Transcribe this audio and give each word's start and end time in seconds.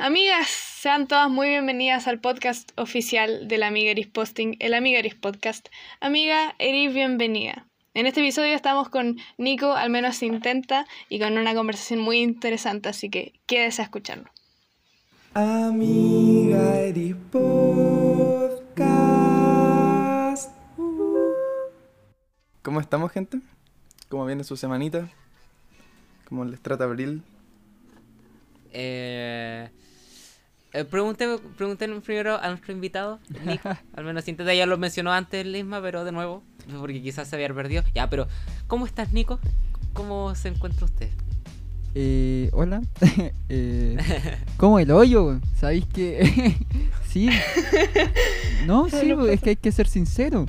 Amigas, 0.00 0.46
sean 0.46 1.08
todas 1.08 1.28
muy 1.28 1.48
bienvenidas 1.48 2.06
al 2.06 2.20
podcast 2.20 2.70
oficial 2.78 3.48
de 3.48 3.58
la 3.58 3.66
Amiga 3.66 3.90
Eris 3.90 4.06
Posting, 4.06 4.54
el 4.60 4.74
Amiga 4.74 5.00
Eris 5.00 5.16
Podcast. 5.16 5.66
Amiga 6.00 6.54
Eris, 6.60 6.94
bienvenida. 6.94 7.66
En 7.94 8.06
este 8.06 8.20
episodio 8.20 8.54
estamos 8.54 8.90
con 8.90 9.16
Nico, 9.38 9.72
al 9.72 9.90
menos 9.90 10.14
se 10.14 10.26
intenta, 10.26 10.86
y 11.08 11.18
con 11.18 11.36
una 11.36 11.52
conversación 11.52 11.98
muy 11.98 12.18
interesante, 12.18 12.88
así 12.88 13.10
que 13.10 13.32
quédese 13.46 13.82
a 13.82 13.86
escucharlo. 13.86 14.30
Amiga 15.34 16.78
Eris 16.78 17.16
Podcast. 17.32 18.78
¿Cómo 22.62 22.80
estamos, 22.80 23.10
gente? 23.10 23.40
¿Cómo 24.08 24.24
viene 24.26 24.44
su 24.44 24.56
semanita? 24.56 25.08
¿Cómo 26.28 26.44
les 26.44 26.60
trata 26.60 26.84
Abril? 26.84 27.24
Eh, 28.72 29.70
eh, 30.78 30.84
pregunté, 30.84 31.38
pregunté 31.56 31.88
primero 32.00 32.40
a 32.40 32.48
nuestro 32.48 32.72
invitado, 32.72 33.18
Nico. 33.44 33.68
al 33.94 34.04
menos 34.04 34.24
siéntate, 34.24 34.56
ya 34.56 34.66
lo 34.66 34.78
mencionó 34.78 35.12
antes 35.12 35.44
Lisma, 35.44 35.80
pero 35.82 36.04
de 36.04 36.12
nuevo, 36.12 36.42
porque 36.78 37.02
quizás 37.02 37.28
se 37.28 37.36
había 37.36 37.52
perdido. 37.52 37.82
Ya, 37.94 38.08
pero 38.08 38.28
¿cómo 38.66 38.86
estás, 38.86 39.12
Nico? 39.12 39.40
¿Cómo 39.92 40.34
se 40.34 40.48
encuentra 40.48 40.84
usted? 40.84 41.10
Eh, 41.94 42.50
hola. 42.52 42.82
eh, 43.48 43.96
¿Cómo 44.56 44.78
el 44.78 44.90
hoyo? 44.90 45.40
¿Sabéis 45.56 45.86
que.? 45.86 46.56
sí. 47.08 47.28
No, 48.66 48.88
sí, 48.88 49.08
No 49.08 49.26
es 49.26 49.40
que 49.40 49.50
hay 49.50 49.56
que 49.56 49.72
ser 49.72 49.88
sincero. 49.88 50.46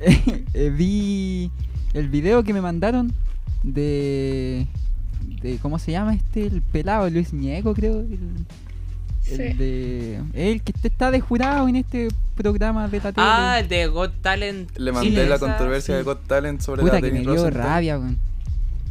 Eh, 0.00 0.70
vi 0.70 1.50
el 1.94 2.08
video 2.08 2.42
que 2.42 2.52
me 2.52 2.60
mandaron 2.60 3.12
de. 3.62 4.66
de 5.42 5.58
¿Cómo 5.58 5.78
se 5.78 5.92
llama 5.92 6.14
este? 6.14 6.46
El 6.46 6.62
pelado, 6.62 7.08
Luis 7.08 7.32
Ñeco, 7.32 7.74
creo. 7.74 8.00
El, 8.00 8.18
el 9.30 9.56
de. 9.58 10.20
El 10.34 10.62
que 10.62 10.72
está 10.82 11.10
de 11.10 11.20
jurado 11.20 11.68
en 11.68 11.76
este 11.76 12.08
programa 12.34 12.88
de 12.88 12.98
la 12.98 13.12
tele. 13.12 13.26
Ah, 13.28 13.58
el 13.60 13.68
de 13.68 13.86
Got 13.86 14.20
Talent. 14.22 14.76
Le 14.76 14.90
Sí, 14.90 14.94
mandé 14.94 15.26
la 15.26 15.36
esa- 15.36 15.46
controversia 15.46 15.96
de. 15.96 16.02
Got 16.02 16.26
Talent 16.26 16.60
sobre 16.60 16.82
Puta 16.82 16.94
la 16.94 17.00
que 17.02 17.12
me 17.12 17.20
dio 17.20 17.28
Rosenthal. 17.34 17.62
rabia, 17.62 17.98
weón. 17.98 18.18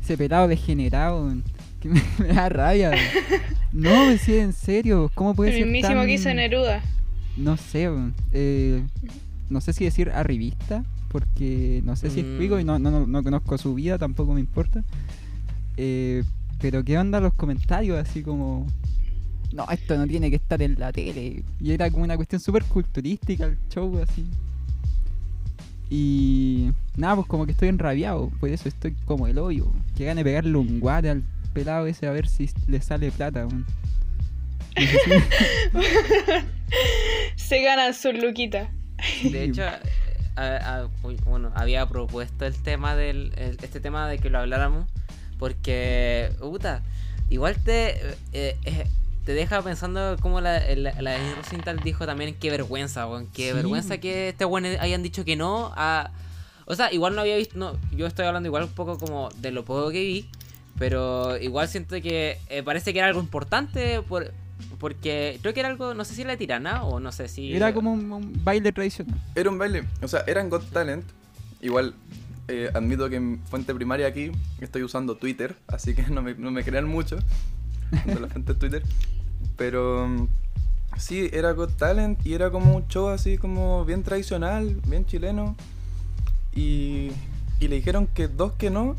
Ese 0.03 0.17
pelado 0.17 0.47
degenerado, 0.47 1.23
weón. 1.25 1.43
Que 1.79 1.89
me, 1.89 2.01
me 2.19 2.27
da 2.33 2.49
rabia, 2.49 2.89
weón. 2.91 3.43
No, 3.73 4.05
me 4.05 4.17
sí, 4.17 4.37
en 4.37 4.53
serio. 4.53 5.11
¿Cómo 5.15 5.33
puede 5.35 5.51
El 5.51 5.57
ser 5.57 5.65
mismísimo 5.65 5.95
tan... 5.99 6.07
que 6.07 6.13
hizo 6.13 6.33
Neruda. 6.33 6.81
No 7.37 7.57
sé, 7.57 7.89
weón. 7.89 8.13
Eh, 8.33 8.83
no 9.49 9.59
sé 9.61 9.73
si 9.73 9.83
decir 9.85 10.09
arribista, 10.11 10.83
porque 11.09 11.81
no 11.83 11.95
sé 11.95 12.09
si 12.09 12.21
es 12.21 12.25
Mm. 12.25 12.37
cuico 12.37 12.59
y 12.59 12.63
no, 12.63 12.79
no, 12.79 12.89
no, 12.91 13.05
no 13.07 13.23
conozco 13.23 13.57
su 13.57 13.73
vida, 13.75 13.97
tampoco 13.97 14.33
me 14.33 14.39
importa. 14.39 14.83
Eh, 15.77 16.23
pero 16.59 16.83
qué 16.83 16.97
onda 16.97 17.19
los 17.19 17.33
comentarios, 17.33 17.97
así 17.97 18.21
como... 18.21 18.67
No, 19.53 19.65
esto 19.69 19.97
no 19.97 20.07
tiene 20.07 20.29
que 20.29 20.37
estar 20.37 20.61
en 20.61 20.75
la 20.79 20.91
tele. 20.93 21.43
Y 21.59 21.71
era 21.71 21.89
como 21.91 22.03
una 22.03 22.15
cuestión 22.15 22.39
súper 22.39 22.63
culturística 22.63 23.45
el 23.45 23.57
show, 23.69 23.99
así. 24.01 24.25
Y 25.89 26.69
nada, 26.95 27.15
pues 27.17 27.27
como 27.27 27.45
que 27.45 27.51
estoy 27.51 27.67
enrabiado, 27.67 28.29
por 28.39 28.49
eso 28.49 28.69
estoy 28.69 28.93
como 29.05 29.27
el 29.27 29.37
hoyo. 29.37 29.67
Que 29.97 30.05
gane 30.05 30.23
pegarle 30.23 30.55
un 30.57 30.79
guate 30.79 31.09
al 31.09 31.23
pelado 31.53 31.85
ese 31.85 32.07
a 32.07 32.11
ver 32.11 32.27
si 32.29 32.49
le 32.67 32.81
sale 32.81 33.11
plata, 33.11 33.45
Se 37.35 37.61
ganan 37.61 37.93
su 37.93 38.13
luquita. 38.13 38.69
De 39.23 39.43
hecho, 39.45 39.63
a- 40.35 40.79
a- 40.81 40.87
uy, 41.03 41.17
bueno, 41.25 41.51
había 41.55 41.85
propuesto 41.87 42.45
el 42.45 42.55
tema 42.55 42.95
del. 42.95 43.33
el- 43.37 43.57
este 43.61 43.79
tema 43.81 44.07
de 44.07 44.19
que 44.19 44.29
lo 44.29 44.39
habláramos. 44.39 44.87
Porque, 45.37 46.31
puta, 46.39 46.83
igual 47.29 47.55
te. 47.63 47.97
eh, 48.31 48.55
eh, 48.63 48.85
te 49.25 49.33
deja 49.33 49.61
pensando 49.61 50.17
como 50.21 50.41
la, 50.41 50.59
la, 50.75 50.99
la 51.01 51.17
Rosenthal 51.35 51.79
dijo 51.83 52.05
también 52.05 52.35
qué 52.39 52.49
vergüenza, 52.49 53.07
weón. 53.07 53.27
Qué 53.27 53.49
Sí. 53.49 53.53
vergüenza 53.53 53.97
que 53.99 54.29
este 54.29 54.45
weón 54.45 54.65
hayan 54.65 55.03
dicho 55.03 55.23
que 55.25 55.35
no 55.35 55.71
a. 55.75 56.11
O 56.65 56.75
sea, 56.75 56.91
igual 56.93 57.15
no 57.15 57.21
había 57.21 57.37
visto. 57.37 57.57
No, 57.57 57.73
yo 57.95 58.07
estoy 58.07 58.25
hablando 58.25 58.47
igual 58.47 58.63
un 58.63 58.69
poco 58.69 58.97
como 58.97 59.29
de 59.37 59.51
lo 59.51 59.63
poco 59.65 59.89
que 59.91 60.01
vi. 60.01 60.29
Pero 60.79 61.37
igual 61.37 61.67
siento 61.67 62.01
que 62.01 62.37
eh, 62.49 62.63
parece 62.63 62.93
que 62.93 62.99
era 62.99 63.07
algo 63.07 63.19
importante. 63.19 64.01
Por, 64.01 64.31
porque 64.79 65.37
creo 65.41 65.53
que 65.53 65.59
era 65.59 65.69
algo. 65.69 65.93
No 65.93 66.05
sé 66.05 66.15
si 66.15 66.21
era 66.21 66.31
de 66.31 66.37
tirana 66.37 66.83
o 66.83 66.99
no 66.99 67.11
sé 67.11 67.27
si. 67.27 67.53
Era 67.55 67.73
como 67.73 67.93
un, 67.93 68.11
un 68.11 68.43
baile 68.43 68.71
tradicional. 68.71 69.19
Era 69.35 69.49
un 69.49 69.57
baile, 69.57 69.83
o 70.01 70.07
sea, 70.07 70.23
eran 70.27 70.49
Got 70.49 70.71
Talent. 70.71 71.03
Igual, 71.61 71.93
eh, 72.47 72.71
admito 72.73 73.07
que 73.09 73.17
en 73.17 73.39
fuente 73.45 73.75
primaria 73.75 74.07
aquí 74.07 74.31
estoy 74.61 74.81
usando 74.83 75.15
Twitter, 75.15 75.55
así 75.67 75.93
que 75.93 76.01
no 76.09 76.21
me, 76.23 76.33
no 76.33 76.49
me 76.49 76.63
crean 76.63 76.85
mucho 76.87 77.19
de 78.05 78.19
la 78.19 78.27
fuente 78.27 78.53
de 78.53 78.59
Twitter. 78.59 78.83
Pero 79.57 80.07
mm, 80.07 80.27
sí, 80.97 81.29
era 81.33 81.51
Got 81.51 81.77
Talent 81.77 82.25
y 82.25 82.33
era 82.33 82.49
como 82.51 82.75
un 82.75 82.87
show 82.87 83.09
así 83.09 83.37
como 83.37 83.85
bien 83.85 84.03
tradicional, 84.03 84.75
bien 84.87 85.05
chileno. 85.05 85.55
Y, 86.55 87.11
y 87.59 87.67
le 87.67 87.75
dijeron 87.77 88.07
que 88.07 88.27
dos 88.27 88.53
que 88.53 88.69
no, 88.69 88.95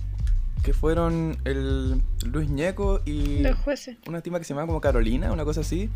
que 0.63 0.73
fueron 0.73 1.37
el 1.45 2.01
Luis 2.25 2.49
Ñeco 2.49 3.01
y 3.05 3.41
Los 3.41 3.59
jueces. 3.59 3.97
una 4.07 4.21
tima 4.21 4.39
que 4.39 4.45
se 4.45 4.51
llamaba 4.55 4.67
como 4.69 4.81
Carolina, 4.81 5.33
una 5.33 5.45
cosa 5.45 5.61
así. 5.61 5.91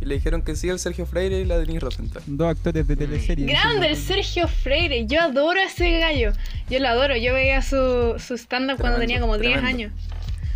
Y 0.00 0.06
le 0.06 0.14
dijeron 0.14 0.40
que 0.40 0.56
sí 0.56 0.66
el 0.70 0.78
Sergio 0.78 1.04
Freire 1.04 1.40
y 1.40 1.44
la 1.44 1.58
Denise 1.58 1.80
Rosenthal. 1.80 2.22
Dos 2.26 2.48
actores 2.48 2.88
de 2.88 2.96
teleserie. 2.96 3.44
Grande 3.46 3.86
el 3.88 3.96
Sergio 3.96 4.48
Freire. 4.48 5.04
Yo 5.06 5.20
adoro 5.20 5.60
a 5.60 5.64
ese 5.64 5.98
gallo. 5.98 6.32
Yo 6.70 6.78
lo 6.78 6.88
adoro. 6.88 7.16
Yo 7.18 7.34
veía 7.34 7.60
su, 7.60 8.14
su 8.18 8.34
stand-up 8.38 8.78
cuando 8.80 8.98
tenía 8.98 9.20
como 9.20 9.36
10 9.36 9.52
tremendo. 9.60 9.68
años. 9.68 9.92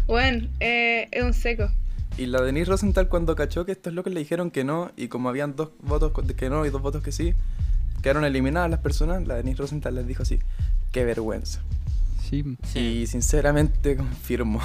Bueno, 0.07 0.49
eh, 0.61 1.09
es 1.11 1.23
un 1.23 1.35
seco. 1.35 1.71
Y 2.17 2.27
la 2.27 2.41
Denise 2.43 2.71
Rosenthal 2.71 3.09
cuando 3.09 3.35
cachó 3.35 3.65
que 3.65 3.73
estos 3.73 3.93
locos 3.93 4.13
le 4.13 4.21
dijeron 4.21 4.51
que 4.51 4.63
no, 4.65 4.93
y 4.97 5.09
como 5.09 5.29
habían 5.29 5.57
dos 5.57 5.71
votos 5.83 6.13
que 6.37 6.49
no 6.49 6.65
y 6.65 6.71
dos 6.71 6.81
votos 6.81 7.03
que 7.03 7.11
sí, 7.13 7.35
quedaron 8.03 8.25
eliminadas 8.25 8.71
las 8.71 8.81
personas, 8.81 9.27
la 9.27 9.35
Denise 9.35 9.59
Rosenthal 9.59 9.95
les 9.97 10.07
dijo 10.07 10.23
así, 10.23 10.39
qué 10.93 11.05
vergüenza. 11.05 11.61
Sí, 12.23 12.45
Sí. 12.63 12.79
Y 12.79 13.07
sinceramente 13.07 13.97
confirmo. 13.97 14.61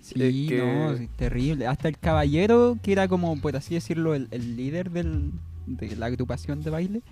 sí, 0.00 0.14
Es 0.16 0.48
que- 0.48 0.58
no, 0.64 0.96
sí, 0.96 1.08
terrible. 1.16 1.66
Hasta 1.68 1.88
el 1.88 1.96
caballero, 1.98 2.76
que 2.82 2.92
era 2.92 3.06
como, 3.08 3.40
por 3.40 3.54
así 3.56 3.74
decirlo, 3.74 4.14
el, 4.14 4.26
el 4.32 4.56
líder 4.56 4.90
del, 4.90 5.30
de 5.66 5.94
la 5.96 6.06
agrupación 6.06 6.62
de 6.62 6.70
baile, 6.70 7.02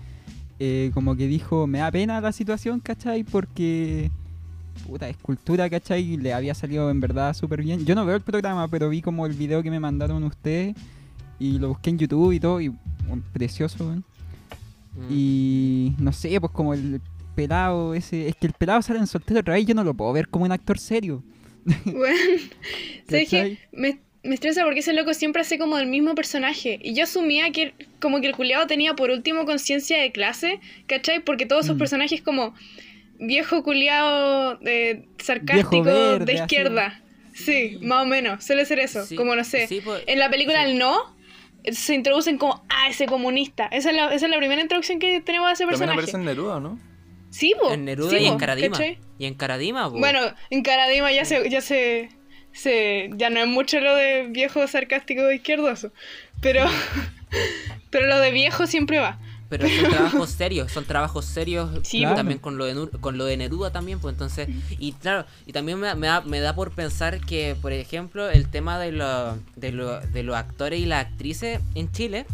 eh, 0.59 0.91
como 0.93 1.15
que 1.17 1.27
dijo, 1.29 1.67
me 1.69 1.79
da 1.79 1.91
pena 1.93 2.21
la 2.21 2.33
situación, 2.33 2.81
¿cachai? 2.81 3.23
Porque, 3.25 4.11
puta, 4.87 5.09
escultura, 5.09 5.69
¿cachai? 5.71 6.03
Y 6.03 6.17
le 6.17 6.33
había 6.33 6.55
salido 6.55 6.91
en 6.91 7.01
verdad 7.01 7.35
súper 7.35 7.63
bien. 7.63 7.85
Yo 7.85 7.95
no 7.95 8.05
veo 8.07 8.17
el 8.17 8.23
programa, 8.23 8.69
pero 8.69 8.89
vi 8.89 9.01
como 9.03 9.27
el 9.27 9.33
video 9.35 9.63
que 9.63 9.71
me 9.71 9.81
mandaron 9.81 10.23
ustedes 10.25 10.75
y 11.39 11.59
lo 11.59 11.69
busqué 11.69 11.91
en 11.91 11.99
YouTube 11.99 12.33
y 12.33 12.41
todo, 12.41 12.61
y 12.61 12.69
bueno, 13.07 13.23
precioso, 13.33 13.85
weón. 13.87 14.05
Mm. 14.95 15.07
Y 15.11 15.95
no 15.99 16.13
sé, 16.13 16.39
pues 16.41 16.53
como 16.53 16.75
el 16.75 17.01
pelado 17.35 17.95
ese. 17.95 18.29
Es 18.29 18.37
que 18.37 18.47
el 18.49 18.53
pelado 18.53 18.83
sale 18.83 18.99
en 18.99 19.07
soltero 19.07 19.41
otra 19.41 19.55
vez, 19.55 19.65
yo 19.65 19.75
no 19.75 19.85
lo 19.85 19.95
puedo 19.95 20.13
ver 20.13 20.29
como 20.29 20.45
un 20.45 20.53
actor 20.53 20.79
serio. 20.79 21.23
Bueno, 21.85 22.17
¿sabes 23.09 23.29
qué? 23.29 23.59
Me, 23.73 23.99
me 24.23 24.35
estresa 24.35 24.65
porque 24.65 24.81
ese 24.81 24.93
loco 24.93 25.15
siempre 25.15 25.43
hace 25.43 25.59
como 25.59 25.79
el 25.79 25.87
mismo 25.87 26.15
personaje. 26.15 26.79
Y 26.83 26.95
yo 26.95 27.05
asumía 27.05 27.51
que 27.53 27.75
como 28.01 28.21
que 28.21 28.27
el 28.27 28.35
culiado 28.37 28.67
tenía 28.67 28.95
por 28.95 29.11
último 29.11 29.45
conciencia 29.45 30.01
de 30.01 30.11
clase, 30.13 30.59
¿cachai? 30.87 31.23
Porque 31.25 31.47
todos 31.47 31.67
sus 31.67 31.77
Mm. 31.77 31.79
personajes 31.79 32.23
como 32.23 32.55
viejo 33.21 33.63
culiado 33.63 34.59
eh, 34.65 35.07
sarcástico 35.19 35.83
verde, 35.83 36.25
de 36.25 36.33
así. 36.33 36.43
izquierda. 36.43 37.01
Sí, 37.35 37.79
más 37.83 38.03
o 38.03 38.07
menos. 38.07 38.45
Suele 38.45 38.65
ser 38.65 38.81
eso. 38.81 39.05
Sí, 39.07 39.15
como 39.17 39.35
no 39.37 39.45
sé. 39.45 39.67
sí, 39.67 39.81
pues, 39.83 40.03
En 40.07 40.19
la 40.19 40.29
película 40.31 40.65
sí. 40.65 40.73
El 40.73 40.79
No 40.79 41.17
se 41.71 41.95
introducen 41.95 42.39
como, 42.39 42.65
ah, 42.69 42.89
ese 42.89 43.07
comunista. 43.07 43.67
Esa 43.67 43.91
es 43.91 43.97
la, 43.97 44.15
esa 44.15 44.27
es 44.27 44.31
la 44.31 44.39
primera 44.39 44.61
introducción 44.61 44.99
que 44.99 45.21
tenemos 45.21 45.49
a 45.49 45.53
ese 45.53 45.65
También 45.65 45.79
personaje. 45.79 45.99
aparece 46.01 46.17
en 46.17 46.25
Neruda, 46.25 46.61
¿no? 46.61 46.79
Sí, 47.31 47.55
po. 47.61 47.73
En 47.73 47.85
Neruda 47.85 48.11
sí, 48.11 48.25
y 48.25 48.27
en 48.27 48.39
Caradima. 48.39 48.79
Y 49.19 49.27
en 49.27 49.35
Caradima, 49.35 49.91
po. 49.91 49.99
Bueno, 49.99 50.21
en 50.51 50.63
Caradima 50.63 51.13
ya 51.13 51.25
se, 51.25 51.49
ya 51.49 51.61
se, 51.61 52.09
se, 52.53 53.11
ya 53.15 53.31
no 53.31 53.41
es 53.41 53.47
mucho 53.47 53.79
lo 53.81 53.95
de 53.95 54.27
viejo 54.29 54.67
sarcástico 54.67 55.31
izquierdoso, 55.31 55.93
pero, 56.41 56.65
pero 57.91 58.07
lo 58.07 58.19
de 58.19 58.31
viejo 58.33 58.67
siempre 58.67 58.99
va. 58.99 59.19
Pero 59.51 59.69
son 59.69 59.91
trabajos 59.91 60.31
serios, 60.31 60.73
son 60.73 60.85
trabajos 60.87 61.25
serios 61.27 61.69
Sí, 61.83 61.99
Claro. 61.99 62.17
también 62.17 62.39
con 62.39 62.57
lo 62.57 62.65
de 62.65 62.89
con 63.01 63.19
lo 63.19 63.25
de 63.27 63.37
Neruda 63.37 63.71
también, 63.73 63.99
pues 63.99 64.15
entonces, 64.15 64.49
y 64.79 64.93
claro, 64.93 65.27
y 65.45 65.53
también 65.53 65.79
me, 65.79 65.95
me 65.97 66.07
da, 66.07 66.21
me 66.23 66.41
da 66.41 66.55
por 66.55 66.71
pensar 66.71 67.21
que, 67.21 67.57
por 67.61 67.73
ejemplo, 67.73 68.31
el 68.31 68.49
tema 68.49 68.79
de, 68.79 68.93
lo, 68.93 69.37
de, 69.57 69.73
lo- 69.73 70.01
de 70.01 70.23
los 70.23 70.37
actores 70.37 70.81
y 70.81 70.87
las 70.87 71.05
actrices 71.05 71.61
en 71.75 71.91
Chile, 71.93 72.25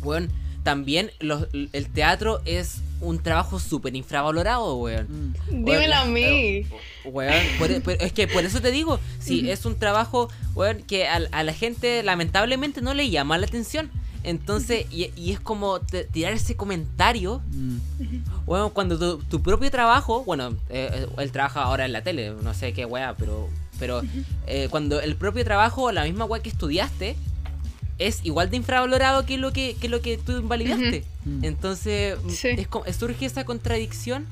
bueno, 0.00 0.28
también 0.62 1.10
los, 1.20 1.46
el 1.52 1.88
teatro 1.88 2.40
es 2.44 2.82
un 3.00 3.20
trabajo 3.22 3.58
súper 3.60 3.94
infravalorado, 3.96 4.74
weón. 4.76 5.06
Mm. 5.50 5.64
Dímelo 5.64 5.94
a 5.94 6.04
mí. 6.04 6.66
weón, 7.04 7.34
por- 7.58 7.82
por- 7.82 7.96
es 8.02 8.12
que 8.12 8.28
por 8.28 8.44
eso 8.44 8.60
te 8.60 8.70
digo, 8.70 9.00
si 9.18 9.50
es 9.50 9.64
un 9.66 9.76
trabajo, 9.78 10.28
weón, 10.54 10.82
que 10.82 11.06
a, 11.08 11.16
a 11.32 11.42
la 11.42 11.52
gente 11.52 12.02
lamentablemente 12.02 12.80
no 12.80 12.94
le 12.94 13.10
llama 13.10 13.38
la 13.38 13.46
atención. 13.46 13.90
Entonces, 14.28 14.86
y, 14.90 15.10
y 15.16 15.32
es 15.32 15.40
como 15.40 15.80
tirar 16.12 16.32
ese 16.34 16.54
comentario, 16.56 17.40
Mm. 17.50 17.78
bueno, 18.46 18.70
cuando 18.70 18.98
tu, 18.98 19.22
tu 19.24 19.42
propio 19.42 19.70
trabajo, 19.70 20.22
bueno, 20.24 20.54
eh, 20.68 21.06
él 21.18 21.32
trabaja 21.32 21.62
ahora 21.62 21.84
en 21.86 21.92
la 21.92 22.02
tele, 22.02 22.34
no 22.42 22.52
sé 22.54 22.72
qué 22.72 22.84
weá, 22.84 23.14
pero, 23.16 23.48
pero 23.78 24.02
eh, 24.46 24.68
cuando 24.70 25.00
el 25.00 25.16
propio 25.16 25.44
trabajo, 25.44 25.90
la 25.92 26.04
misma 26.04 26.24
weá 26.26 26.42
que 26.42 26.50
estudiaste, 26.50 27.16
es 27.98 28.20
igual 28.24 28.48
de 28.50 28.56
infravalorado 28.58 29.24
que 29.26 29.38
lo 29.38 29.52
que, 29.52 29.74
que 29.80 29.88
lo 29.88 30.00
que 30.00 30.18
tú 30.18 30.32
invalidaste. 30.32 31.04
Entonces 31.42 32.16
Sí. 32.28 32.48
es 32.86 32.96
surge 32.96 33.26
esa 33.26 33.44
contradicción 33.44 34.26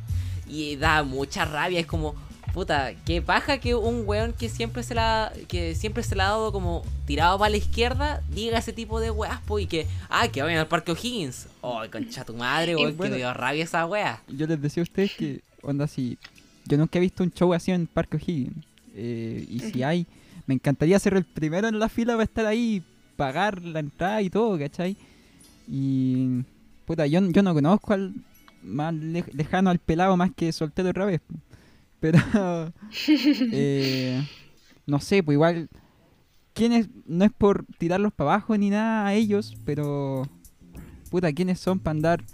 y 0.48 0.76
da 0.76 1.02
mucha 1.02 1.44
rabia. 1.44 1.80
Es 1.80 1.86
como, 1.86 2.14
puta, 2.56 2.94
qué 3.04 3.20
paja 3.20 3.58
que 3.58 3.74
un 3.74 4.04
weón 4.06 4.32
que 4.32 4.48
siempre 4.48 4.82
se 4.82 4.94
la 4.94 5.30
que 5.46 5.74
siempre 5.74 6.02
se 6.02 6.16
la 6.16 6.24
ha 6.24 6.30
dado 6.30 6.52
como 6.52 6.82
tirado 7.06 7.38
para 7.38 7.50
la 7.50 7.58
izquierda 7.58 8.22
diga 8.30 8.56
ese 8.56 8.72
tipo 8.72 8.98
de 8.98 9.10
weas, 9.10 9.38
po, 9.42 9.58
y 9.58 9.66
que, 9.66 9.86
ah, 10.08 10.26
que 10.28 10.40
vayan 10.40 10.60
al 10.60 10.66
parque 10.66 10.90
O'Higgins. 10.92 11.48
Oh, 11.60 11.82
concha 11.92 12.24
tu 12.24 12.32
madre, 12.32 12.74
weón, 12.74 12.96
bueno- 12.96 13.12
que 13.12 13.18
dio 13.18 13.34
rabia 13.34 13.62
esa 13.64 13.84
wea. 13.84 14.22
Yo 14.28 14.46
les 14.46 14.58
decía 14.62 14.80
a 14.80 14.84
ustedes 14.84 15.12
que, 15.12 15.42
onda, 15.60 15.86
si. 15.86 16.16
Yo 16.64 16.78
nunca 16.78 16.96
he 16.98 17.02
visto 17.02 17.22
un 17.22 17.30
show 17.30 17.52
así 17.52 17.72
en 17.72 17.86
Parque 17.86 18.16
O'Higgins. 18.16 18.64
eh, 18.94 19.44
y 19.50 19.60
si 19.60 19.82
hay, 19.82 20.06
me 20.46 20.54
encantaría 20.54 20.98
ser 20.98 21.12
el 21.14 21.24
primero 21.26 21.68
en 21.68 21.78
la 21.78 21.90
fila 21.90 22.14
para 22.14 22.24
estar 22.24 22.46
ahí, 22.46 22.82
pagar 23.16 23.62
la 23.62 23.80
entrada 23.80 24.22
y 24.22 24.30
todo, 24.30 24.58
¿cachai? 24.58 24.96
Y. 25.68 26.40
Puta, 26.86 27.06
yo, 27.06 27.20
yo 27.30 27.42
no 27.42 27.52
conozco 27.52 27.92
al 27.92 28.14
más 28.62 28.94
lej- 28.94 29.30
lejano 29.34 29.68
al 29.68 29.78
pelado 29.78 30.16
más 30.16 30.30
que 30.34 30.50
soltero 30.52 30.88
otra 30.88 31.04
vez. 31.04 31.20
po. 31.20 31.34
Pero. 32.00 32.18
eh, 33.52 34.22
no 34.86 35.00
sé, 35.00 35.22
pues 35.22 35.34
igual. 35.34 35.68
¿Quiénes? 36.52 36.88
No 37.06 37.24
es 37.24 37.32
por 37.32 37.66
tirarlos 37.78 38.12
para 38.12 38.34
abajo 38.34 38.56
ni 38.56 38.70
nada 38.70 39.06
a 39.06 39.14
ellos, 39.14 39.56
pero. 39.64 40.22
Puta, 41.10 41.32
¿quiénes 41.32 41.60
son 41.60 41.78
para 41.78 41.92
andar 41.92 42.24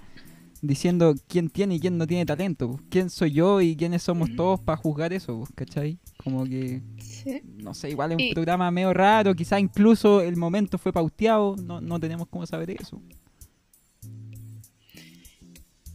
diciendo 0.62 1.14
quién 1.29 1.50
tiene 1.50 1.75
y 1.75 1.81
quién 1.81 1.99
no 1.99 2.06
tiene 2.06 2.25
talento? 2.25 2.81
¿Quién 2.88 3.11
soy 3.11 3.32
yo 3.32 3.61
y 3.61 3.76
quiénes 3.76 4.03
somos 4.03 4.35
todos 4.37 4.61
para 4.61 4.76
juzgar 4.76 5.12
eso? 5.12 5.44
¿Cachai? 5.55 5.99
Como 6.23 6.44
que. 6.44 6.82
Sí. 6.99 7.43
No 7.62 7.75
sé, 7.75 7.91
igual 7.91 8.12
es 8.12 8.17
un 8.17 8.20
Y- 8.23 8.32
programa 8.35 8.70
medio 8.70 8.93
raro, 8.94 9.35
quizá 9.35 9.59
incluso 9.61 10.20
el 10.20 10.37
momento 10.37 10.79
fue 10.79 10.93
pauteado, 10.93 11.56
no, 11.56 11.81
no 11.81 11.99
tenemos 12.00 12.29
cómo 12.29 12.47
saber 12.47 12.70
eso. 12.70 13.00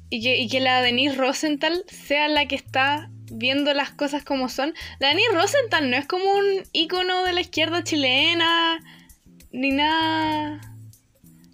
Y 0.10 0.22
que, 0.22 0.38
y 0.40 0.48
que 0.48 0.60
la 0.62 0.81
Denise 0.81 1.16
Rosenthal 1.18 1.84
sea 1.88 2.28
la 2.30 2.48
que 2.48 2.56
está 2.56 3.12
viendo 3.31 3.74
las 3.74 3.91
cosas 3.91 4.24
como 4.24 4.50
son. 4.50 4.74
Denise 5.00 5.33
Rosenthal 5.33 5.89
no 5.89 5.97
es 5.97 6.06
como 6.06 6.31
un 6.31 6.63
ícono 6.71 7.24
de 7.24 7.33
la 7.33 7.41
izquierda 7.41 7.83
chilena, 7.83 8.79
ni 9.51 9.71
nada. 9.71 10.76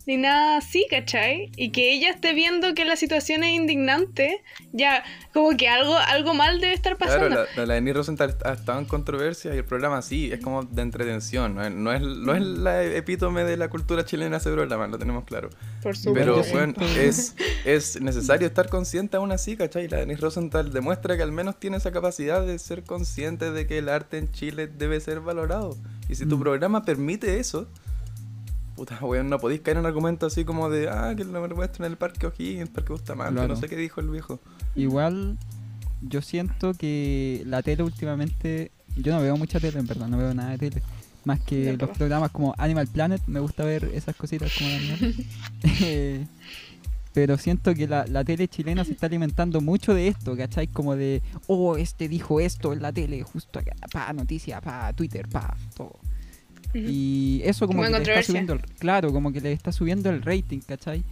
Ni 0.05 0.17
nada 0.17 0.57
así, 0.57 0.85
¿cachai? 0.89 1.49
Y 1.55 1.69
que 1.69 1.93
ella 1.93 2.09
esté 2.09 2.33
viendo 2.33 2.73
que 2.73 2.83
la 2.83 2.97
situación 2.97 3.43
es 3.43 3.53
indignante, 3.55 4.43
ya, 4.73 5.03
como 5.33 5.55
que 5.55 5.69
algo, 5.69 5.95
algo 5.95 6.33
mal 6.33 6.59
debe 6.59 6.73
estar 6.73 6.97
pasando. 6.97 7.27
Claro, 7.29 7.45
la, 7.55 7.65
la, 7.65 7.73
Denise 7.75 7.93
Rosenthal 7.93 8.37
ha 8.43 8.51
estado 8.53 8.79
en 8.79 8.85
controversia 8.85 9.55
y 9.55 9.57
el 9.59 9.65
programa 9.65 10.01
sí, 10.01 10.29
es 10.31 10.41
como 10.41 10.63
de 10.63 10.81
entretención. 10.81 11.55
No 11.55 11.63
es, 11.63 11.71
no 11.71 11.93
es, 11.93 12.01
no 12.01 12.35
es 12.35 12.41
la 12.41 12.83
epítome 12.83 13.45
de 13.45 13.55
la 13.55 13.69
cultura 13.69 14.03
chilena 14.03 14.37
ese 14.37 14.51
programa, 14.51 14.87
lo 14.87 14.99
tenemos 14.99 15.23
claro. 15.23 15.49
Por 15.81 15.95
supuesto. 15.95 16.13
Pero 16.41 16.51
bueno, 16.51 16.73
es, 16.97 17.35
es 17.63 18.01
necesario 18.01 18.45
estar 18.47 18.67
consciente 18.69 19.17
aún 19.17 19.31
así, 19.31 19.55
¿cachai? 19.55 19.87
La 19.87 19.97
Denise 19.97 20.19
Rosenthal 20.21 20.73
demuestra 20.73 21.15
que 21.15 21.23
al 21.23 21.31
menos 21.31 21.59
tiene 21.59 21.77
esa 21.77 21.91
capacidad 21.93 22.45
de 22.45 22.59
ser 22.59 22.83
consciente 22.83 23.51
de 23.51 23.67
que 23.67 23.77
el 23.77 23.87
arte 23.87 24.17
en 24.17 24.31
Chile 24.31 24.67
debe 24.67 24.99
ser 24.99 25.21
valorado. 25.21 25.77
Y 26.09 26.15
si 26.15 26.25
tu 26.25 26.37
Mm. 26.37 26.41
programa 26.41 26.83
permite 26.83 27.39
eso, 27.39 27.67
puta, 28.75 28.97
weón, 29.03 29.29
no 29.29 29.39
podéis 29.39 29.61
caer 29.61 29.77
en 29.77 29.85
argumentos 29.85 30.33
así 30.33 30.45
como 30.45 30.69
de, 30.69 30.89
ah, 30.89 31.13
que 31.15 31.23
lo 31.23 31.47
muestran 31.55 31.85
en 31.85 31.91
el 31.93 31.97
Parque 31.97 32.27
O'Higgins, 32.27 32.61
el 32.61 32.69
Parque 32.69 32.93
Bustamante, 32.93 33.33
Claro. 33.33 33.53
no 33.53 33.59
sé 33.59 33.67
qué 33.69 33.75
dijo 33.75 34.01
el 34.01 34.09
viejo. 34.09 34.39
Igual 34.75 35.37
yo 36.01 36.21
siento 36.21 36.73
que 36.73 37.43
la 37.45 37.61
tele 37.61 37.83
últimamente, 37.83 38.71
yo 38.97 39.13
no 39.13 39.21
veo 39.21 39.37
mucha 39.37 39.59
tele 39.59 39.79
en 39.79 39.87
verdad, 39.87 40.07
no 40.07 40.17
veo 40.17 40.33
nada 40.33 40.51
de 40.51 40.57
tele. 40.57 40.83
Más 41.25 41.39
que 41.39 41.63
Ya, 41.65 41.73
los 41.73 41.97
programas 41.97 42.31
como 42.31 42.53
Animal 42.57 42.87
Planet, 42.87 43.21
me 43.27 43.39
gusta 43.39 43.63
ver 43.63 43.85
esas 43.93 44.15
cositas 44.15 44.51
como 44.57 44.69
animal. 44.69 45.15
Pero 47.13 47.37
siento 47.37 47.75
que 47.75 47.87
la, 47.87 48.05
la 48.07 48.23
tele 48.23 48.47
chilena 48.47 48.83
se 48.83 48.91
está 48.93 49.05
alimentando 49.05 49.61
mucho 49.61 49.93
de 49.93 50.07
esto, 50.07 50.35
¿cachai? 50.35 50.67
Como 50.67 50.95
de, 50.95 51.21
oh, 51.45 51.77
este 51.77 52.07
dijo 52.09 52.39
esto 52.39 52.73
en 52.73 52.81
la 52.81 52.91
tele, 52.91 53.21
justo 53.21 53.59
acá, 53.59 53.73
pa, 53.91 54.11
noticia, 54.13 54.59
pa, 54.61 54.91
Twitter, 54.93 55.27
pa, 55.29 55.55
todo. 55.77 55.99
Y 56.73 57.41
eso 57.43 57.67
como 57.67 57.83
Como 57.83 57.97
que 57.97 58.03
le 58.03 58.11
está 58.11 58.23
subiendo, 58.23 58.53
el, 58.53 58.61
claro, 58.79 59.11
como 59.11 59.31
que 59.31 59.41
le 59.41 59.51
está 59.51 59.71
subiendo 59.71 60.09
el 60.09 60.21
rating, 60.21 60.59
¿cachai? 60.59 61.03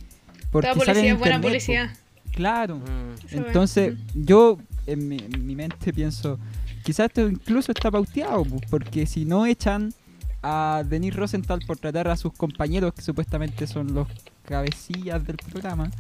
Toda 0.52 0.74
sale 0.74 0.74
en 0.74 0.78
publicidad 0.78 1.06
es 1.06 1.20
buena 1.20 1.36
internet, 1.36 1.42
po. 1.42 1.48
publicidad. 1.48 1.92
Claro. 2.32 2.78
Mm. 2.78 3.38
Entonces, 3.38 3.96
yo 4.14 4.58
en 4.88 5.08
mi, 5.08 5.18
en 5.18 5.46
mi 5.46 5.56
mente 5.56 5.94
pienso, 5.94 6.40
quizás 6.84 7.08
esto 7.08 7.28
incluso 7.28 7.72
está 7.72 7.92
pauteado, 7.92 8.44
pues, 8.46 8.62
porque 8.70 9.06
si 9.06 9.26
no 9.26 9.46
echan 9.46 9.94
a 10.42 10.84
Denis 10.88 11.16
Rosenthal 11.16 11.60
por 11.66 11.78
tratar 11.78 12.08
a 12.08 12.18
sus 12.18 12.34
compañeros, 12.34 12.94
que 12.94 13.02
supuestamente 13.02 13.68
son 13.68 13.94
los 13.94 14.08
cabecillas 14.44 15.26
del 15.26 15.38
programa, 15.38 15.92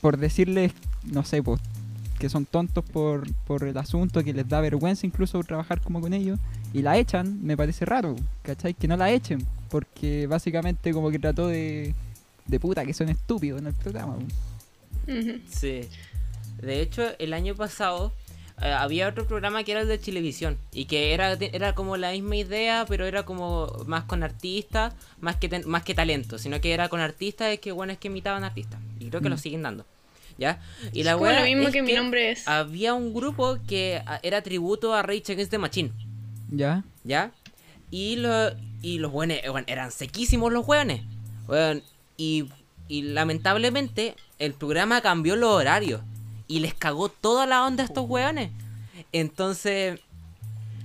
por 0.00 0.16
decirles, 0.16 0.72
no 1.04 1.24
sé, 1.24 1.42
pues, 1.42 1.60
que 2.18 2.28
son 2.28 2.46
tontos 2.46 2.84
por, 2.84 3.32
por 3.44 3.64
el 3.64 3.76
asunto, 3.76 4.24
que 4.24 4.32
les 4.32 4.48
da 4.48 4.60
vergüenza 4.60 5.06
incluso 5.06 5.42
trabajar 5.42 5.80
como 5.80 6.00
con 6.00 6.12
ellos, 6.12 6.38
y 6.72 6.82
la 6.82 6.98
echan, 6.98 7.42
me 7.44 7.56
parece 7.56 7.84
raro, 7.84 8.16
¿cachai? 8.42 8.74
Que 8.74 8.88
no 8.88 8.96
la 8.96 9.10
echen, 9.10 9.46
porque 9.70 10.26
básicamente 10.26 10.92
como 10.92 11.10
que 11.10 11.18
trató 11.18 11.46
de, 11.48 11.94
de 12.46 12.60
puta 12.60 12.84
que 12.84 12.92
son 12.94 13.08
estúpidos 13.08 13.60
en 13.60 13.68
el 13.68 13.74
programa. 13.74 14.16
Sí. 15.50 15.80
De 16.60 16.80
hecho, 16.82 17.02
el 17.18 17.32
año 17.32 17.54
pasado 17.54 18.12
eh, 18.60 18.66
había 18.70 19.08
otro 19.08 19.26
programa 19.26 19.62
que 19.64 19.72
era 19.72 19.82
el 19.82 19.88
de 19.88 19.98
televisión 19.98 20.58
y 20.72 20.86
que 20.86 21.14
era, 21.14 21.32
era 21.34 21.74
como 21.74 21.96
la 21.96 22.10
misma 22.12 22.36
idea, 22.36 22.84
pero 22.88 23.06
era 23.06 23.22
como 23.24 23.68
más 23.86 24.04
con 24.04 24.22
artistas, 24.22 24.92
más 25.20 25.36
que, 25.36 25.48
ten- 25.48 25.66
más 25.68 25.84
que 25.84 25.94
talento, 25.94 26.36
sino 26.38 26.60
que 26.60 26.72
era 26.72 26.88
con 26.88 27.00
artistas 27.00 27.48
es 27.52 27.60
que 27.60 27.72
bueno 27.72 27.92
es 27.92 27.98
que 27.98 28.08
imitaban 28.08 28.44
artistas. 28.44 28.80
Y 28.98 29.08
creo 29.08 29.20
que 29.22 29.28
lo 29.28 29.36
Mm. 29.36 29.38
siguen 29.38 29.62
dando. 29.62 29.86
¿Ya? 30.36 30.60
Y 30.92 31.00
Es 31.00 31.06
la 31.06 31.14
como 31.14 31.26
lo 31.32 31.40
mismo 31.42 31.62
es 31.64 31.72
que 31.72 31.82
mi 31.82 31.94
nombre 31.94 32.30
es. 32.30 32.46
Había 32.46 32.94
un 32.94 33.12
grupo 33.12 33.58
que 33.66 34.00
ah, 34.06 34.20
era 34.22 34.40
tributo 34.42 34.94
a 34.94 35.02
Rage 35.02 35.32
Against 35.32 35.50
the 35.50 35.58
Machine. 35.58 35.90
¿Ya? 36.50 36.84
¿Ya? 37.04 37.32
Y, 37.90 38.16
lo, 38.16 38.50
y 38.82 38.98
los 38.98 39.12
buenos 39.12 39.38
eran 39.66 39.90
sequísimos 39.92 40.52
los 40.52 40.66
hueones. 40.66 41.02
Y, 42.16 42.48
y 42.88 43.02
lamentablemente 43.02 44.14
el 44.38 44.52
programa 44.54 45.00
cambió 45.00 45.36
los 45.36 45.50
horarios. 45.50 46.00
Y 46.46 46.60
les 46.60 46.74
cagó 46.74 47.08
toda 47.08 47.46
la 47.46 47.64
onda 47.64 47.82
a 47.82 47.86
estos 47.86 48.08
hueones. 48.08 48.50
Entonces, 49.12 50.00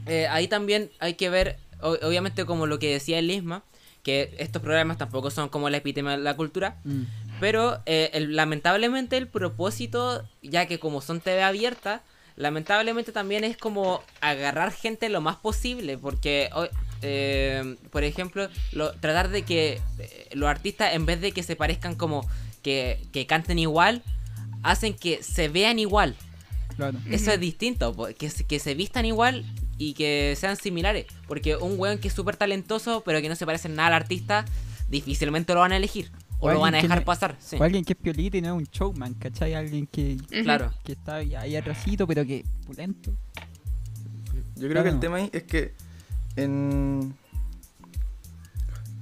eh, 0.06 0.27
ahí 0.27 0.48
también 0.48 0.92
hay 1.00 1.13
que 1.15 1.30
ver, 1.30 1.57
obviamente 1.81 2.45
como 2.45 2.66
lo 2.68 2.80
que 2.80 2.92
decía 2.92 3.19
el 3.19 3.31
Isma, 3.31 3.63
que 4.04 4.36
estos 4.38 4.62
programas 4.62 4.98
tampoco 4.98 5.31
son 5.31 5.50
como 5.50 5.69
la 5.69 5.77
epítome 5.77 6.12
de 6.12 6.18
la 6.18 6.36
cultura. 6.36 6.77
Mm. 6.83 7.04
Pero 7.40 7.80
eh, 7.85 8.09
el- 8.14 8.35
lamentablemente 8.35 9.18
el 9.18 9.28
propósito, 9.28 10.23
ya 10.42 10.66
que 10.66 10.80
como 10.80 11.02
son 11.02 11.19
TV 11.21 11.42
abierta, 11.44 12.02
lamentablemente 12.35 13.11
también 13.11 13.44
es 13.44 13.57
como 13.57 14.02
agarrar 14.21 14.71
gente 14.71 15.09
lo 15.09 15.21
más 15.21 15.35
posible, 15.37 15.97
porque, 15.97 16.49
eh, 17.02 17.75
por 17.92 18.04
ejemplo, 18.04 18.49
lo- 18.71 18.92
tratar 18.94 19.30
de 19.30 19.44
que 19.44 19.81
eh, 19.99 20.30
los 20.33 20.49
artistas, 20.49 20.94
en 20.94 21.06
vez 21.06 21.21
de 21.21 21.31
que 21.31 21.44
se 21.44 21.56
parezcan 21.56 21.95
como 21.95 22.28
que, 22.61 22.99
que 23.11 23.25
canten 23.25 23.59
igual, 23.59 24.02
hacen 24.63 24.94
que 24.94 25.21
se 25.23 25.49
vean 25.49 25.80
igual. 25.80 26.16
Claro. 26.75 26.97
Eso 27.11 27.31
es 27.31 27.40
distinto, 27.40 27.95
que, 28.18 28.30
se- 28.30 28.45
que 28.45 28.59
se 28.59 28.73
vistan 28.73 29.06
igual 29.06 29.45
y 29.78 29.94
que 29.94 30.35
sean 30.40 30.56
similares. 30.57 31.06
Porque 31.28 31.56
un 31.56 31.80
weón 31.80 31.99
que 31.99 32.07
es 32.07 32.13
súper 32.13 32.35
talentoso, 32.37 33.02
pero 33.06 33.21
que 33.21 33.30
no 33.30 33.35
se 33.35 33.45
parece 33.45 33.69
nada 33.69 33.87
al 33.90 33.94
artista, 33.94 34.45
difícilmente 34.90 35.54
lo 35.54 35.59
van 35.59 35.73
a 35.73 35.78
elegir. 35.78 36.11
O, 36.44 36.47
O 36.50 36.54
lo 36.54 36.59
van 36.59 36.76
a 36.76 36.81
dejar 36.81 37.06
pasar. 37.06 37.38
sí. 37.40 37.56
O 37.57 37.64
alguien 37.64 37.85
que 37.85 37.94
es 37.94 38.00
piolita 38.00 38.38
y 38.38 38.42
no 38.42 38.47
es 38.50 38.54
un 38.54 38.64
showman, 38.71 39.14
¿cachai? 39.14 39.54
Alguien 39.54 39.88
que. 39.88 40.18
Claro. 40.44 40.71
que 40.83 40.92
está 40.94 41.16
ahí, 41.16 41.56
atrasito, 41.56 42.06
pero 42.06 42.26
que 42.26 42.44
pulento. 42.68 43.12
Yo 44.56 44.68
creo 44.68 44.71
Claro. 44.71 44.83
que 44.83 44.90
el 44.90 45.00
tema 45.00 45.18
ahí 45.18 45.30
es 45.33 45.44
que 45.44 45.73
en, 46.35 47.14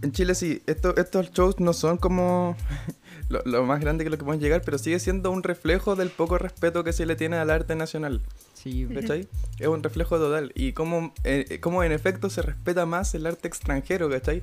en 0.01 0.12
Chile 0.12 0.36
sí, 0.36 0.62
esto- 0.67 0.95
estos 0.98 1.31
shows 1.31 1.60
no 1.60 1.74
son 1.74 1.98
como 1.98 2.55
lo, 3.29 3.41
lo 3.45 3.65
más 3.65 3.79
grande 3.79 4.03
que 4.03 4.10
lo 4.10 4.17
que 4.17 4.24
podemos 4.24 4.41
llegar, 4.43 4.62
pero 4.63 4.77
sigue 4.77 5.00
siendo 5.00 5.31
un 5.31 5.43
reflejo 5.43 5.95
del 5.95 6.10
poco 6.10 6.38
respeto 6.38 6.83
que 6.83 6.93
se 6.93 7.05
le 7.05 7.15
tiene 7.15 7.38
al 7.38 7.50
arte 7.50 7.75
nacional. 7.75 8.21
Sí, 8.53 8.88
¿Cachai? 8.93 9.27
Es 9.60 9.67
un 9.67 9.81
reflejo 9.81 10.17
total. 10.19 10.51
Y 10.55 10.74
como, 10.74 11.13
eh, 11.24 11.60
como 11.62 11.83
en 11.83 11.91
efecto 11.91 12.29
se 12.29 12.43
respeta 12.43 12.86
más 12.86 13.13
el 13.15 13.25
arte 13.25 13.48
extranjero, 13.48 14.10
¿cachai? 14.10 14.41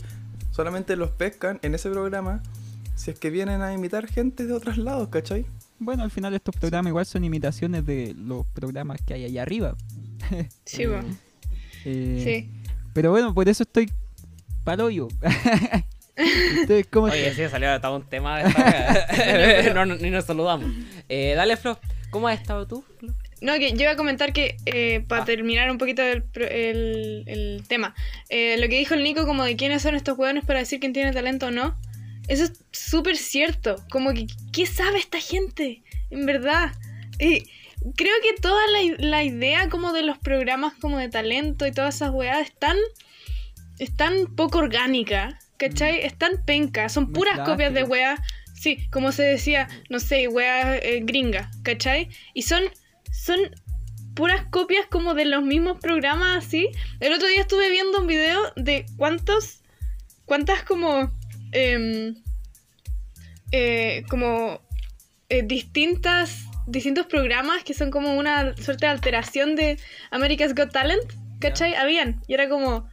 Solamente 0.51 0.97
los 0.97 1.11
pescan 1.11 1.61
en 1.63 1.75
ese 1.77 1.89
programa 1.91 2.43
si 2.99 3.11
es 3.13 3.19
que 3.19 3.31
vienen 3.31 3.63
a 3.63 3.73
imitar 3.73 4.07
gente 4.09 4.45
de 4.47 4.53
otros 4.53 4.77
lados, 4.79 5.09
¿cachai? 5.09 5.47
Bueno, 5.79 6.03
al 6.03 6.11
final 6.11 6.35
estos 6.35 6.57
programas 6.57 6.91
igual 6.91 7.07
son 7.07 7.23
imitaciones 7.25 7.87
de 7.87 8.15
los 8.19 8.45
programas 8.49 9.01
que 9.07 9.15
hay 9.15 9.25
allá 9.25 9.43
arriba. 9.43 9.77
Sí, 10.65 10.85
po. 10.87 11.01
Eh, 11.85 12.21
sí. 12.25 12.51
Pero 12.93 13.11
bueno, 13.13 13.33
por 13.33 13.49
eso 13.49 13.63
estoy 13.63 13.91
paloyo. 14.65 15.09
Ustedes, 16.63 16.87
¿cómo 16.91 17.07
Oye, 17.07 17.33
sí, 17.33 17.43
salió 17.49 17.81
todo 17.81 17.97
un 17.97 18.03
tema 18.03 18.39
de 18.43 18.49
esta 18.49 19.73
no, 19.75 19.87
no- 19.87 19.95
ni 19.97 20.11
nos 20.11 20.25
saludamos. 20.25 20.69
Eh, 21.09 21.35
dale, 21.37 21.57
Flo. 21.57 21.79
¿Cómo 22.11 22.27
has 22.27 22.41
estado 22.41 22.67
tú? 22.67 22.85
Flo? 22.99 23.13
No, 23.41 23.55
que 23.55 23.71
yo 23.73 23.83
iba 23.83 23.93
a 23.93 23.97
comentar 23.97 24.33
que, 24.33 24.57
eh, 24.67 25.05
para 25.07 25.23
Ah. 25.23 25.25
terminar 25.25 25.71
un 25.71 25.79
poquito 25.79 26.03
el, 26.03 26.25
pro- 26.25 26.49
el- 26.49 27.23
el 27.29 27.63
tema, 27.69 27.95
eh, 28.31 28.57
lo 28.59 28.69
que 28.69 28.79
dijo 28.79 28.95
el 28.95 29.05
Nico 29.05 29.27
como 29.27 29.45
de 29.45 29.55
quiénes 29.55 29.83
son 29.83 29.95
estos 29.95 30.19
hueones 30.19 30.45
para 30.45 30.59
decir 30.59 30.81
quién 30.81 30.93
tiene 30.93 31.13
talento 31.13 31.47
o 31.47 31.51
no, 31.53 31.77
eso 32.29 32.45
es 32.45 32.65
súper 32.73 33.17
cierto. 33.17 33.77
Como 33.91 34.13
que, 34.13 34.27
¿qué 34.53 34.67
sabe 34.67 34.99
esta 34.99 35.21
gente? 35.21 35.83
En 36.11 36.27
verdad. 36.27 36.73
Eh, 37.19 37.45
creo 37.97 38.15
que 38.23 38.41
toda 38.41 38.61
la, 38.69 38.95
la 38.99 39.25
idea 39.25 39.69
como 39.69 39.93
de 39.93 40.03
los 40.03 40.19
programas 40.19 40.75
como 40.75 40.99
de 40.99 41.09
talento 41.09 41.67
y 41.67 41.73
todas 41.73 41.97
esas 41.97 42.11
weas 42.11 42.41
están, 42.41 42.77
están 43.79 44.35
poco 44.37 44.59
orgánica, 44.59 45.39
¿cachai? 45.57 46.05
Están 46.05 46.45
penca, 46.45 46.89
son 46.89 47.13
puras 47.13 47.41
copias 47.41 47.75
de 47.75 47.85
weas, 47.85 48.21
sí, 48.55 48.89
como 48.91 49.13
se 49.13 49.23
decía, 49.23 49.69
no 49.89 50.01
sé, 50.01 50.29
weas 50.29 50.81
eh, 50.83 51.01
gringa, 51.03 51.51
¿cachai? 51.63 52.09
Y 52.35 52.43
son, 52.43 52.63
son 53.13 53.39
puras 54.15 54.45
copias 54.51 54.87
como 54.87 55.15
de 55.15 55.25
los 55.25 55.43
mismos 55.43 55.79
programas 55.81 56.45
así. 56.45 56.71
El 57.01 57.13
otro 57.13 57.29
día 57.29 57.43
estuve 57.43 57.71
viendo 57.71 58.01
un 58.01 58.07
video 58.07 58.41
de 58.57 58.87
cuántos, 58.97 59.63
cuántas 60.25 60.63
como, 60.63 61.13
em, 61.53 62.15
eh, 63.53 64.03
como 64.09 64.61
eh, 65.29 65.43
distintas, 65.43 66.45
distintos 66.67 67.07
programas 67.07 67.65
que 67.65 67.75
son 67.75 67.91
como 67.91 68.15
una 68.17 68.57
suerte 68.57 68.87
de 68.87 68.93
alteración 68.93 69.57
de 69.57 69.79
America's 70.11 70.55
Got 70.55 70.73
Talent, 70.73 71.13
¿cachai? 71.41 71.75
Habían, 71.75 72.21
y 72.27 72.35
era 72.35 72.49
como, 72.49 72.89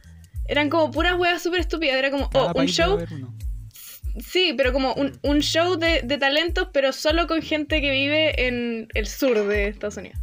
eran 0.48 0.70
como 0.70 0.90
puras 0.90 1.16
weas 1.16 1.42
súper 1.42 1.60
estúpidas, 1.60 1.96
era 1.96 2.10
como, 2.10 2.30
Cada 2.30 2.52
oh, 2.52 2.60
un 2.60 2.66
show, 2.66 2.98
sí, 4.18 4.54
pero 4.56 4.72
como 4.72 4.94
un, 4.94 5.18
un 5.22 5.40
show 5.40 5.76
de, 5.76 6.02
de 6.02 6.18
talentos, 6.18 6.68
pero 6.72 6.92
solo 6.92 7.26
con 7.26 7.42
gente 7.42 7.80
que 7.80 7.90
vive 7.90 8.46
en 8.46 8.88
el 8.94 9.06
sur 9.06 9.46
de 9.46 9.68
Estados 9.68 9.96
Unidos. 9.96 10.18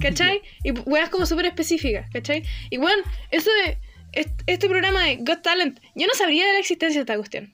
¿Cachai? 0.00 0.42
Y 0.62 0.70
weas 0.70 1.08
como 1.08 1.26
súper 1.26 1.46
específicas, 1.46 2.08
¿cachai? 2.12 2.44
Y 2.70 2.76
bueno, 2.76 3.02
eso 3.32 3.50
de 3.64 3.78
est- 4.12 4.42
este 4.46 4.68
programa 4.68 5.02
de 5.04 5.16
Got 5.16 5.42
Talent, 5.42 5.80
yo 5.96 6.06
no 6.06 6.12
sabría 6.14 6.46
de 6.46 6.52
la 6.52 6.58
existencia 6.60 7.00
de 7.00 7.02
esta 7.02 7.16
cuestión. 7.16 7.52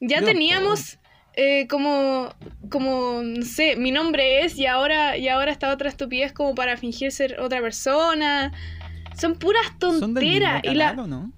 Ya 0.00 0.22
teníamos 0.22 0.98
eh, 1.36 1.66
como, 1.68 2.32
como, 2.70 3.22
no 3.22 3.44
sé, 3.44 3.76
mi 3.76 3.90
nombre 3.90 4.44
es 4.44 4.58
y 4.58 4.66
ahora, 4.66 5.16
y 5.16 5.28
ahora 5.28 5.50
esta 5.50 5.72
otra 5.72 5.88
estupidez 5.88 6.32
como 6.32 6.54
para 6.54 6.76
fingir 6.76 7.10
ser 7.12 7.40
otra 7.40 7.60
persona. 7.60 8.52
Son 9.18 9.36
puras 9.36 9.62
¿Son 9.80 9.90
del 9.92 9.98
mismo 10.00 10.14
tonteras. 10.14 10.62
Y 10.64 10.74
la, 10.74 10.92
o 10.92 11.06
no? 11.06 11.32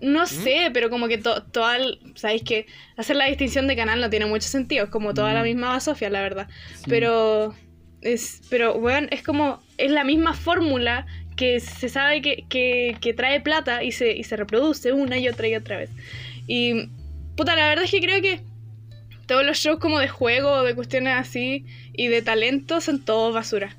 no 0.00 0.26
sé, 0.26 0.70
pero 0.74 0.90
como 0.90 1.08
que 1.08 1.16
to- 1.18 1.44
toda, 1.44 1.76
el- 1.76 1.98
sabéis 2.16 2.42
que 2.42 2.66
hacer 2.96 3.16
la 3.16 3.26
distinción 3.26 3.66
de 3.66 3.76
canal 3.76 4.00
no 4.00 4.10
tiene 4.10 4.26
mucho 4.26 4.48
sentido, 4.48 4.84
es 4.84 4.90
como 4.90 5.14
toda 5.14 5.32
la 5.32 5.40
Mm. 5.40 5.44
misma 5.44 5.80
Sofía, 5.80 6.10
la 6.10 6.20
verdad. 6.20 6.48
Sí. 6.74 6.84
Pero 6.88 7.54
es, 8.02 8.42
pero 8.50 8.78
bueno, 8.78 9.08
es 9.10 9.22
como, 9.22 9.62
es 9.78 9.90
la 9.90 10.04
misma 10.04 10.34
fórmula 10.34 11.06
que 11.36 11.58
se 11.60 11.88
sabe 11.88 12.20
que, 12.20 12.44
que, 12.48 12.96
que 13.00 13.14
trae 13.14 13.40
plata 13.40 13.82
y 13.82 13.92
se, 13.92 14.12
y 14.12 14.22
se 14.24 14.36
reproduce 14.36 14.92
una 14.92 15.16
y 15.18 15.28
otra 15.28 15.48
y 15.48 15.54
otra 15.56 15.78
vez. 15.78 15.90
Y 16.46 16.88
puta, 17.36 17.56
la 17.56 17.68
verdad 17.68 17.84
es 17.84 17.90
que 17.90 18.00
creo 18.00 18.20
que 18.22 18.40
todos 19.26 19.44
los 19.44 19.56
shows 19.58 19.78
como 19.80 19.98
de 20.00 20.08
juego 20.08 20.50
o 20.52 20.62
de 20.64 20.74
cuestiones 20.74 21.14
así 21.16 21.64
y 21.92 22.08
de 22.08 22.22
talento 22.22 22.80
son 22.80 23.04
todos 23.04 23.32
basura. 23.34 23.76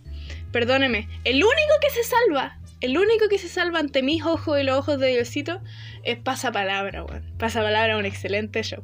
Perdóneme, 0.52 1.08
el 1.24 1.36
único 1.36 1.74
que 1.82 1.90
se 1.92 2.04
salva, 2.04 2.58
el 2.82 2.98
único 2.98 3.28
que 3.30 3.38
se 3.38 3.48
salva 3.50 3.80
ante 3.80 4.02
mis 4.04 4.24
ojos 4.24 4.60
y 4.60 4.64
los 4.64 4.78
ojos 4.80 5.00
de 5.00 5.10
Diosito 5.10 5.62
es 6.04 6.18
Pasapalabra, 6.18 7.04
weón. 7.04 7.24
Pasapalabra 7.38 7.94
es 7.94 8.00
un 8.00 8.06
excelente 8.06 8.64
show. 8.64 8.82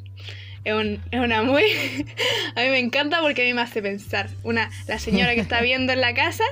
Es, 0.63 0.74
un- 0.74 1.01
es 1.12 1.20
una 1.20 1.42
muy... 1.44 1.63
a 2.56 2.62
mí 2.62 2.70
me 2.70 2.80
encanta 2.80 3.20
porque 3.22 3.42
a 3.42 3.46
mí 3.46 3.54
me 3.54 3.62
hace 3.62 3.82
pensar. 3.82 4.30
Una, 4.44 4.70
la 4.88 5.00
señora 5.00 5.34
que 5.34 5.42
está 5.42 5.62
viendo 5.63 5.94
en 5.94 6.01
la 6.01 6.13
casa 6.13 6.44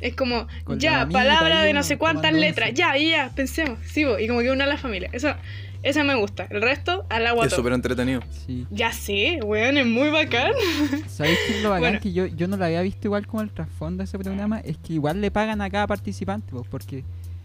es 0.00 0.14
como, 0.14 0.48
Con 0.64 0.78
ya, 0.80 1.08
palabra 1.08 1.62
de 1.62 1.72
no 1.72 1.82
sé 1.82 1.96
cuántas 1.96 2.32
letras, 2.34 2.74
ya, 2.74 2.96
ya, 2.98 3.30
pensemos, 3.34 3.78
sí, 3.86 4.04
bo, 4.04 4.18
y 4.18 4.28
como 4.28 4.40
que 4.40 4.50
una 4.50 4.64
a 4.64 4.66
la 4.66 4.76
familia. 4.76 5.08
Eso, 5.12 5.34
eso 5.84 6.02
me 6.04 6.14
gusta. 6.14 6.46
El 6.50 6.62
resto, 6.62 7.04
al 7.10 7.26
agua 7.26 7.44
Es 7.44 7.50
todo. 7.50 7.58
súper 7.60 7.74
entretenido. 7.74 8.20
Sí. 8.46 8.66
Ya 8.70 8.92
sé, 8.92 9.40
weón, 9.44 9.76
es 9.76 9.86
muy 9.86 10.10
bacán. 10.10 10.52
¿Sabéis 11.08 11.38
qué 11.46 11.56
es 11.58 11.62
lo 11.62 11.70
bacán? 11.70 11.80
Bueno. 11.82 12.00
Que 12.00 12.12
yo, 12.12 12.26
yo 12.26 12.48
no 12.48 12.56
lo 12.56 12.64
había 12.64 12.82
visto 12.82 13.06
igual 13.08 13.26
como 13.26 13.42
el 13.42 13.50
trasfondo 13.50 13.98
de 13.98 14.04
ese 14.04 14.18
programa. 14.18 14.60
Es 14.60 14.78
que 14.78 14.94
igual 14.94 15.20
le 15.20 15.30
pagan 15.30 15.60
a 15.60 15.70
cada 15.70 15.86
participante, 15.86 16.50
pues, 16.50 16.66
porque 16.68 17.04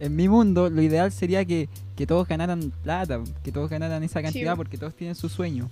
en 0.00 0.16
mi 0.16 0.28
mundo 0.28 0.68
lo 0.70 0.82
ideal 0.82 1.12
sería 1.12 1.44
que, 1.44 1.68
que 1.94 2.06
todos 2.06 2.26
ganaran 2.26 2.72
plata, 2.82 3.20
que 3.44 3.52
todos 3.52 3.70
ganaran 3.70 4.02
esa 4.02 4.22
cantidad 4.22 4.56
porque 4.56 4.78
todos 4.78 4.94
tienen 4.94 5.14
su 5.14 5.28
sueño. 5.28 5.68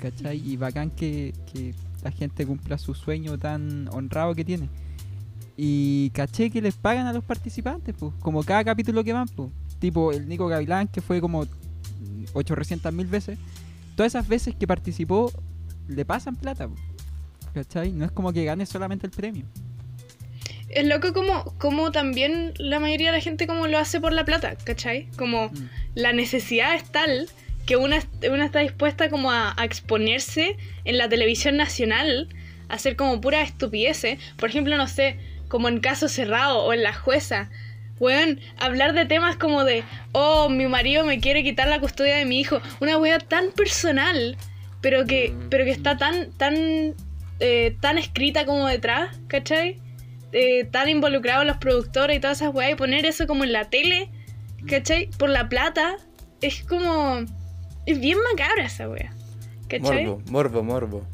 ¿Cachai? 0.00 0.42
Y 0.46 0.56
bacán 0.58 0.90
que, 0.90 1.32
que 1.52 1.74
la 2.04 2.10
gente 2.10 2.46
cumpla 2.46 2.76
su 2.78 2.94
sueño 2.94 3.38
tan 3.38 3.88
honrado 3.92 4.34
que 4.34 4.44
tiene. 4.44 4.68
Y 5.56 6.10
caché 6.10 6.50
que 6.50 6.60
les 6.60 6.74
pagan 6.74 7.06
a 7.06 7.12
los 7.14 7.24
participantes, 7.24 7.94
pues, 7.98 8.12
como 8.20 8.42
cada 8.42 8.62
capítulo 8.62 9.02
que 9.02 9.14
van, 9.14 9.26
pues. 9.28 9.50
Tipo 9.78 10.12
el 10.12 10.28
Nico 10.28 10.46
Gavilán, 10.48 10.88
que 10.88 11.00
fue 11.00 11.20
como 11.20 11.46
800 12.32 12.92
mil 12.92 13.06
veces. 13.06 13.38
Todas 13.96 14.12
esas 14.12 14.28
veces 14.28 14.54
que 14.54 14.66
participó, 14.66 15.32
le 15.88 16.04
pasan 16.04 16.36
plata. 16.36 16.68
¿cachai? 17.54 17.90
No 17.92 18.04
es 18.04 18.10
como 18.10 18.32
que 18.32 18.44
gane 18.44 18.66
solamente 18.66 19.06
el 19.06 19.12
premio. 19.12 19.46
Es 20.68 20.86
loco 20.86 21.12
como, 21.14 21.44
como 21.58 21.90
también 21.92 22.52
la 22.58 22.80
mayoría 22.80 23.10
de 23.12 23.18
la 23.18 23.22
gente 23.22 23.46
como 23.46 23.66
lo 23.66 23.78
hace 23.78 24.00
por 24.00 24.12
la 24.12 24.24
plata, 24.24 24.56
¿cachai? 24.56 25.08
Como 25.16 25.48
Mm. 25.48 25.68
la 25.94 26.12
necesidad 26.12 26.74
es 26.74 26.84
tal 26.90 27.28
que 27.64 27.76
una, 27.76 27.98
una 28.30 28.44
está 28.44 28.60
dispuesta 28.60 29.08
como 29.08 29.30
a, 29.30 29.54
a 29.56 29.64
exponerse 29.64 30.56
en 30.84 30.98
la 30.98 31.08
televisión 31.08 31.56
nacional, 31.56 32.28
a 32.68 32.74
hacer 32.74 32.96
como 32.96 33.20
pura 33.20 33.42
estupideces. 33.42 34.18
Por 34.36 34.50
ejemplo, 34.50 34.76
no 34.76 34.86
sé, 34.88 35.18
como 35.48 35.68
en 35.68 35.80
Caso 35.80 36.08
Cerrado 36.08 36.58
o 36.64 36.72
en 36.72 36.82
La 36.82 36.92
Jueza. 36.92 37.48
Weón, 37.98 38.40
hablar 38.58 38.92
de 38.92 39.06
temas 39.06 39.36
como 39.36 39.64
de, 39.64 39.82
oh, 40.12 40.48
mi 40.48 40.66
marido 40.66 41.04
me 41.04 41.18
quiere 41.18 41.42
quitar 41.42 41.68
la 41.68 41.80
custodia 41.80 42.16
de 42.16 42.26
mi 42.26 42.40
hijo. 42.40 42.60
Una 42.80 42.98
wea 42.98 43.18
tan 43.18 43.52
personal, 43.52 44.36
pero 44.82 45.06
que, 45.06 45.34
pero 45.48 45.64
que 45.64 45.70
está 45.70 45.96
tan, 45.96 46.30
tan, 46.32 46.94
eh, 47.40 47.76
tan 47.80 47.96
escrita 47.96 48.44
como 48.44 48.66
detrás, 48.66 49.18
¿cachai? 49.28 49.80
Eh, 50.32 50.64
tan 50.64 50.88
involucrados 50.88 51.46
los 51.46 51.56
productores 51.56 52.18
y 52.18 52.20
todas 52.20 52.42
esas 52.42 52.54
weas, 52.54 52.72
y 52.72 52.74
poner 52.74 53.06
eso 53.06 53.26
como 53.26 53.44
en 53.44 53.52
la 53.52 53.70
tele, 53.70 54.10
¿cachai? 54.68 55.08
Por 55.18 55.30
la 55.30 55.48
plata, 55.48 55.96
es 56.42 56.62
como. 56.64 57.20
Es 57.86 58.00
bien 58.00 58.18
macabra 58.30 58.64
esa 58.64 58.88
wea, 58.88 59.14
¿cachai? 59.68 60.04
Morbo, 60.04 60.22
morbo, 60.30 60.62
morbo. 60.62 61.06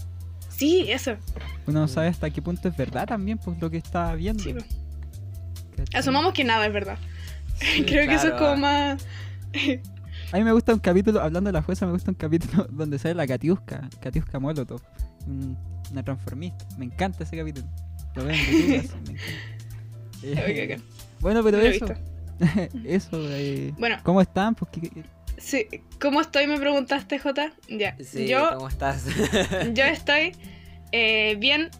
Sí, 0.48 0.86
eso. 0.90 1.16
Uno 1.66 1.80
no 1.80 1.88
sabe 1.88 2.08
hasta 2.08 2.30
qué 2.30 2.42
punto 2.42 2.68
es 2.68 2.76
verdad 2.76 3.06
también, 3.06 3.38
pues 3.38 3.60
lo 3.60 3.70
que 3.70 3.76
está 3.76 4.14
viendo. 4.14 4.42
Sí, 4.42 4.54
po. 4.54 4.64
Asumamos 5.94 6.32
que 6.32 6.44
nada 6.44 6.66
es 6.66 6.72
verdad. 6.72 6.98
Sí, 7.56 7.84
Creo 7.86 8.08
que 8.08 8.14
eso 8.14 8.28
es 8.28 8.34
como 8.34 8.56
más. 8.56 9.06
A 10.32 10.36
mí 10.38 10.44
me 10.44 10.52
gusta 10.52 10.72
un 10.72 10.80
capítulo, 10.80 11.20
hablando 11.20 11.48
de 11.48 11.52
la 11.52 11.62
jueza, 11.62 11.84
me 11.86 11.92
gusta 11.92 12.10
un 12.10 12.14
capítulo 12.16 12.66
donde 12.70 12.98
sale 12.98 13.14
la 13.14 13.26
Katiuska, 13.26 13.88
Katiuska 14.00 14.38
Molotov, 14.38 14.80
un- 15.26 15.56
una 15.90 16.02
transformista. 16.02 16.64
Me 16.78 16.86
encanta 16.86 17.24
ese 17.24 17.36
capítulo. 17.36 17.66
Lo 18.14 18.24
veo 18.24 18.34
en 18.34 18.40
YouTube, 18.40 18.78
así, 18.78 18.94
me 20.24 20.30
encanta. 20.30 20.50
Eh. 20.50 20.80
Bueno, 21.20 21.42
pero 21.42 21.60
eso. 21.60 21.86
eso, 22.84 23.10
eh, 23.30 23.72
Bueno. 23.78 23.98
¿cómo 24.02 24.20
están? 24.20 24.54
Pues, 24.54 24.70
¿qué- 24.72 24.80
qué- 24.90 25.04
Sí, 25.38 25.66
¿Cómo 26.00 26.20
estoy? 26.20 26.46
Me 26.46 26.58
preguntaste, 26.58 27.18
J. 27.18 27.52
Ya. 27.68 27.96
Sí, 28.04 28.28
Yo, 28.28 28.50
¿cómo 28.54 28.68
estás? 28.68 29.04
yo 29.74 29.84
estoy 29.84 30.32
eh, 30.92 31.36
bien 31.40 31.70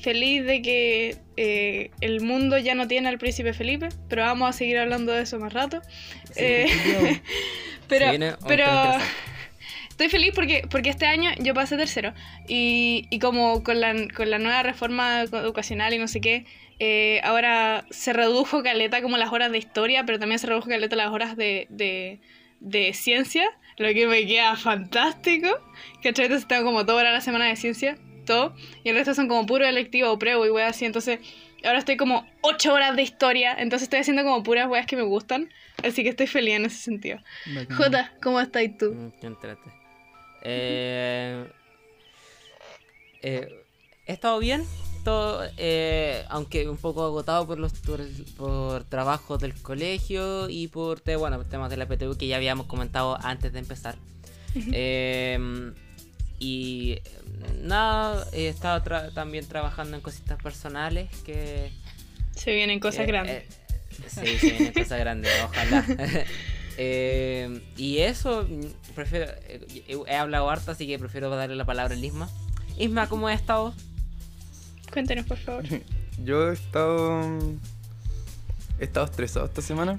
feliz 0.00 0.44
de 0.44 0.62
que 0.62 1.16
eh, 1.36 1.90
el 2.00 2.20
mundo 2.20 2.58
ya 2.58 2.74
no 2.74 2.88
tiene 2.88 3.08
al 3.08 3.18
príncipe 3.18 3.52
Felipe, 3.52 3.88
pero 4.08 4.22
vamos 4.22 4.48
a 4.48 4.52
seguir 4.52 4.78
hablando 4.78 5.12
de 5.12 5.22
eso 5.22 5.38
más 5.38 5.52
rato. 5.52 5.80
Sí. 6.32 6.42
Eh, 6.42 7.20
pero, 7.88 8.10
un 8.12 8.36
pero 8.46 8.66
estoy 9.88 10.08
feliz 10.08 10.32
porque, 10.34 10.66
porque 10.70 10.90
este 10.90 11.06
año 11.06 11.30
yo 11.38 11.52
pasé 11.52 11.76
tercero 11.76 12.14
y, 12.48 13.06
y 13.10 13.18
como 13.18 13.62
con 13.62 13.80
la, 13.80 13.94
con 14.14 14.30
la 14.30 14.38
nueva 14.38 14.62
reforma 14.62 15.22
educacional 15.22 15.92
y 15.92 15.98
no 15.98 16.08
sé 16.08 16.20
qué, 16.20 16.46
eh, 16.78 17.20
ahora 17.24 17.84
se 17.90 18.14
redujo 18.14 18.62
caleta 18.62 19.02
como 19.02 19.18
las 19.18 19.30
horas 19.30 19.52
de 19.52 19.58
historia, 19.58 20.04
pero 20.06 20.18
también 20.18 20.38
se 20.38 20.46
redujo 20.46 20.68
caleta 20.68 20.96
las 20.96 21.10
horas 21.10 21.36
de, 21.36 21.66
de, 21.68 22.20
de 22.60 22.94
ciencia, 22.94 23.44
lo 23.76 23.88
que 23.88 24.06
me 24.06 24.26
queda 24.26 24.56
fantástico. 24.56 25.48
Entonces 26.02 26.48
tengo 26.48 26.64
como 26.64 26.86
toda 26.86 27.00
hora 27.00 27.12
la 27.12 27.20
semana 27.20 27.44
de 27.44 27.56
ciencia, 27.56 27.98
y 28.84 28.88
el 28.90 28.94
resto 28.96 29.14
son 29.14 29.28
como 29.28 29.46
puro 29.46 29.66
electivo 29.66 30.10
o 30.10 30.18
pruebo 30.18 30.46
y 30.46 30.50
weas 30.50 30.70
así, 30.76 30.84
entonces 30.84 31.18
ahora 31.64 31.78
estoy 31.78 31.96
como 31.96 32.26
8 32.42 32.72
horas 32.72 32.96
de 32.96 33.02
historia, 33.02 33.54
entonces 33.58 33.84
estoy 33.84 34.00
haciendo 34.00 34.22
como 34.24 34.42
puras 34.42 34.68
weas 34.68 34.86
que 34.86 34.96
me 34.96 35.02
gustan, 35.02 35.48
así 35.82 36.02
que 36.02 36.08
estoy 36.10 36.26
feliz 36.26 36.54
en 36.54 36.64
ese 36.66 36.78
sentido. 36.78 37.18
bacán. 37.46 37.76
Jota, 37.76 38.12
¿cómo 38.22 38.40
estás 38.40 38.62
tú? 38.78 38.92
Mm, 38.92 39.10
qué 39.20 39.26
entrete. 39.26 39.70
Eh, 40.42 41.44
eh, 43.22 43.48
he 44.06 44.12
estado 44.12 44.38
bien, 44.38 44.64
todo, 45.04 45.42
eh, 45.58 46.24
aunque 46.28 46.68
un 46.68 46.76
poco 46.78 47.04
agotado 47.04 47.46
por 47.46 47.58
los 47.58 47.72
por, 47.74 48.00
por 48.36 48.84
trabajos 48.84 49.38
del 49.40 49.54
colegio 49.60 50.48
y 50.48 50.68
por 50.68 51.00
te- 51.00 51.16
bueno, 51.16 51.44
temas 51.44 51.70
de 51.70 51.76
la 51.76 51.86
PTU 51.86 52.16
que 52.16 52.26
ya 52.26 52.36
habíamos 52.36 52.66
comentado 52.66 53.18
antes 53.22 53.52
de 53.52 53.58
empezar. 53.58 53.96
Y 56.40 56.98
mm, 57.62 57.68
nada, 57.68 58.26
he 58.32 58.48
estado 58.48 58.82
tra- 58.82 59.12
también 59.14 59.46
trabajando 59.46 59.96
en 59.96 60.02
cositas 60.02 60.42
personales 60.42 61.08
que... 61.24 61.70
Se 62.34 62.52
vienen 62.52 62.80
cosas 62.80 63.02
eh, 63.02 63.06
grandes. 63.06 63.44
eh, 63.44 63.48
sí, 64.08 64.38
se 64.38 64.50
vienen 64.52 64.72
cosas 64.72 64.98
grandes, 64.98 65.30
ojalá. 65.44 65.84
Eh, 66.82 67.60
y 67.76 67.98
eso, 67.98 68.46
mm, 68.48 68.94
prefiero, 68.94 69.26
eh, 69.48 69.66
he 70.06 70.16
hablado 70.16 70.48
harto, 70.48 70.70
así 70.70 70.86
que 70.86 70.98
prefiero 70.98 71.28
darle 71.28 71.54
la 71.54 71.66
palabra 71.66 71.94
a 71.94 71.98
Isma. 71.98 72.26
Isma, 72.78 73.06
¿cómo 73.06 73.28
has 73.28 73.38
estado? 73.38 73.74
Cuéntanos, 74.90 75.26
por 75.26 75.36
favor. 75.36 75.64
Yo 76.24 76.48
he 76.50 76.54
estado. 76.54 77.20
He 78.78 78.84
estado 78.84 79.04
estresado 79.04 79.44
esta 79.44 79.60
semana. 79.60 79.98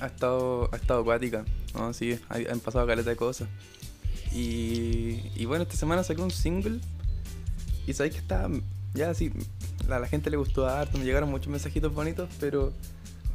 Ha 0.00 0.06
estado, 0.06 0.68
ha 0.72 0.76
estado 0.76 1.00
acuática. 1.00 1.44
No, 1.74 1.92
sí, 1.94 2.20
han 2.28 2.60
pasado 2.60 2.86
caleta 2.86 3.10
de 3.10 3.16
cosas. 3.16 3.48
Y, 4.32 5.44
bueno, 5.46 5.62
esta 5.62 5.76
semana 5.76 6.04
saqué 6.04 6.22
un 6.22 6.30
single. 6.30 6.80
Y 7.86 7.92
sabéis 7.92 8.14
que 8.14 8.20
está. 8.20 8.48
Ya 8.94 9.14
sí, 9.14 9.32
a 9.88 9.98
la 9.98 10.06
gente 10.06 10.30
le 10.30 10.36
gustó 10.36 10.66
harto, 10.66 10.98
me 10.98 11.04
llegaron 11.04 11.30
muchos 11.30 11.48
mensajitos 11.48 11.94
bonitos, 11.94 12.28
pero 12.40 12.72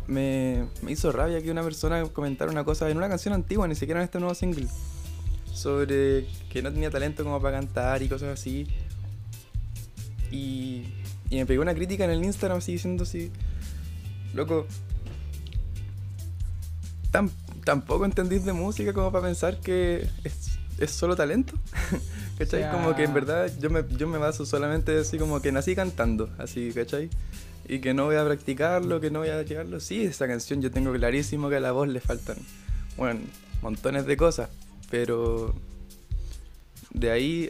me, 0.08 0.68
me 0.82 0.92
hizo 0.92 1.12
rabia 1.12 1.42
que 1.42 1.50
una 1.50 1.64
persona 1.64 2.04
comentara 2.06 2.52
una 2.52 2.66
cosa 2.66 2.90
en 2.90 2.98
una 2.98 3.08
canción 3.08 3.34
antigua, 3.34 3.68
ni 3.68 3.76
siquiera 3.76 4.02
en 4.02 4.06
este 4.06 4.20
nuevo 4.20 4.36
single. 4.36 4.68
Sobre 5.54 6.28
que 6.50 6.62
no 6.62 6.72
tenía 6.72 6.90
talento 6.92 7.24
como 7.24 7.42
para 7.42 7.58
cantar 7.58 8.04
y 8.04 8.10
cosas 8.10 8.40
así. 8.40 8.68
Y, 10.32 10.86
y 11.30 11.38
me 11.38 11.46
pegó 11.46 11.62
una 11.62 11.74
crítica 11.74 12.04
en 12.04 12.12
el 12.12 12.24
Instagram 12.24 12.58
así 12.58 12.74
diciendo 12.74 13.04
así, 13.04 13.32
loco, 14.34 14.68
tampoco 17.64 18.06
entendís 18.06 18.46
de 18.46 18.54
música 18.54 18.94
como 18.94 19.12
para 19.12 19.26
pensar 19.26 19.60
que 19.60 20.08
es 20.78 20.92
solo 20.92 21.16
talento. 21.16 21.54
¿Cachai? 22.38 22.62
O 22.62 22.64
sea- 22.64 22.72
Como 22.72 22.96
que 22.96 23.04
en 23.04 23.14
verdad 23.14 23.52
yo 23.60 23.70
me, 23.70 23.84
yo 23.98 24.08
me 24.08 24.18
baso 24.18 24.46
solamente 24.46 24.98
así 25.00 25.18
como 25.18 25.42
que 25.42 25.52
nací 25.52 25.76
cantando, 25.76 26.30
así, 26.38 26.72
¿cachai? 26.74 27.10
Y 27.68 27.80
que 27.80 27.94
no 27.94 28.06
voy 28.06 28.16
a 28.18 28.26
practicarlo, 28.26 29.00
que 29.02 29.10
no 29.10 29.20
voy 29.20 29.30
a 29.30 29.42
llegarlo. 29.42 29.80
Sí, 29.80 30.04
esa 30.04 30.28
canción 30.28 30.62
yo 30.62 30.70
tengo 30.72 30.92
clarísimo 30.94 31.50
que 31.50 31.56
a 31.56 31.60
la 31.60 31.72
voz 31.72 31.88
le 31.88 32.00
faltan, 32.00 32.38
bueno, 32.98 33.22
montones 33.62 34.06
de 34.06 34.18
cosas, 34.18 34.50
pero 34.92 35.56
de 36.94 37.12
ahí 37.12 37.50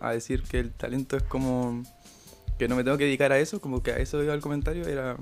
a 0.00 0.12
decir 0.12 0.42
que 0.42 0.58
el 0.60 0.70
talento 0.72 1.16
es 1.16 1.22
como 1.22 1.82
que 2.58 2.68
no 2.68 2.76
me 2.76 2.84
tengo 2.84 2.98
que 2.98 3.04
dedicar 3.04 3.32
a 3.32 3.38
eso, 3.38 3.60
como 3.60 3.82
que 3.82 3.92
a 3.92 3.98
eso 3.98 4.22
iba 4.22 4.34
el 4.34 4.40
comentario, 4.40 4.86
era 4.86 5.16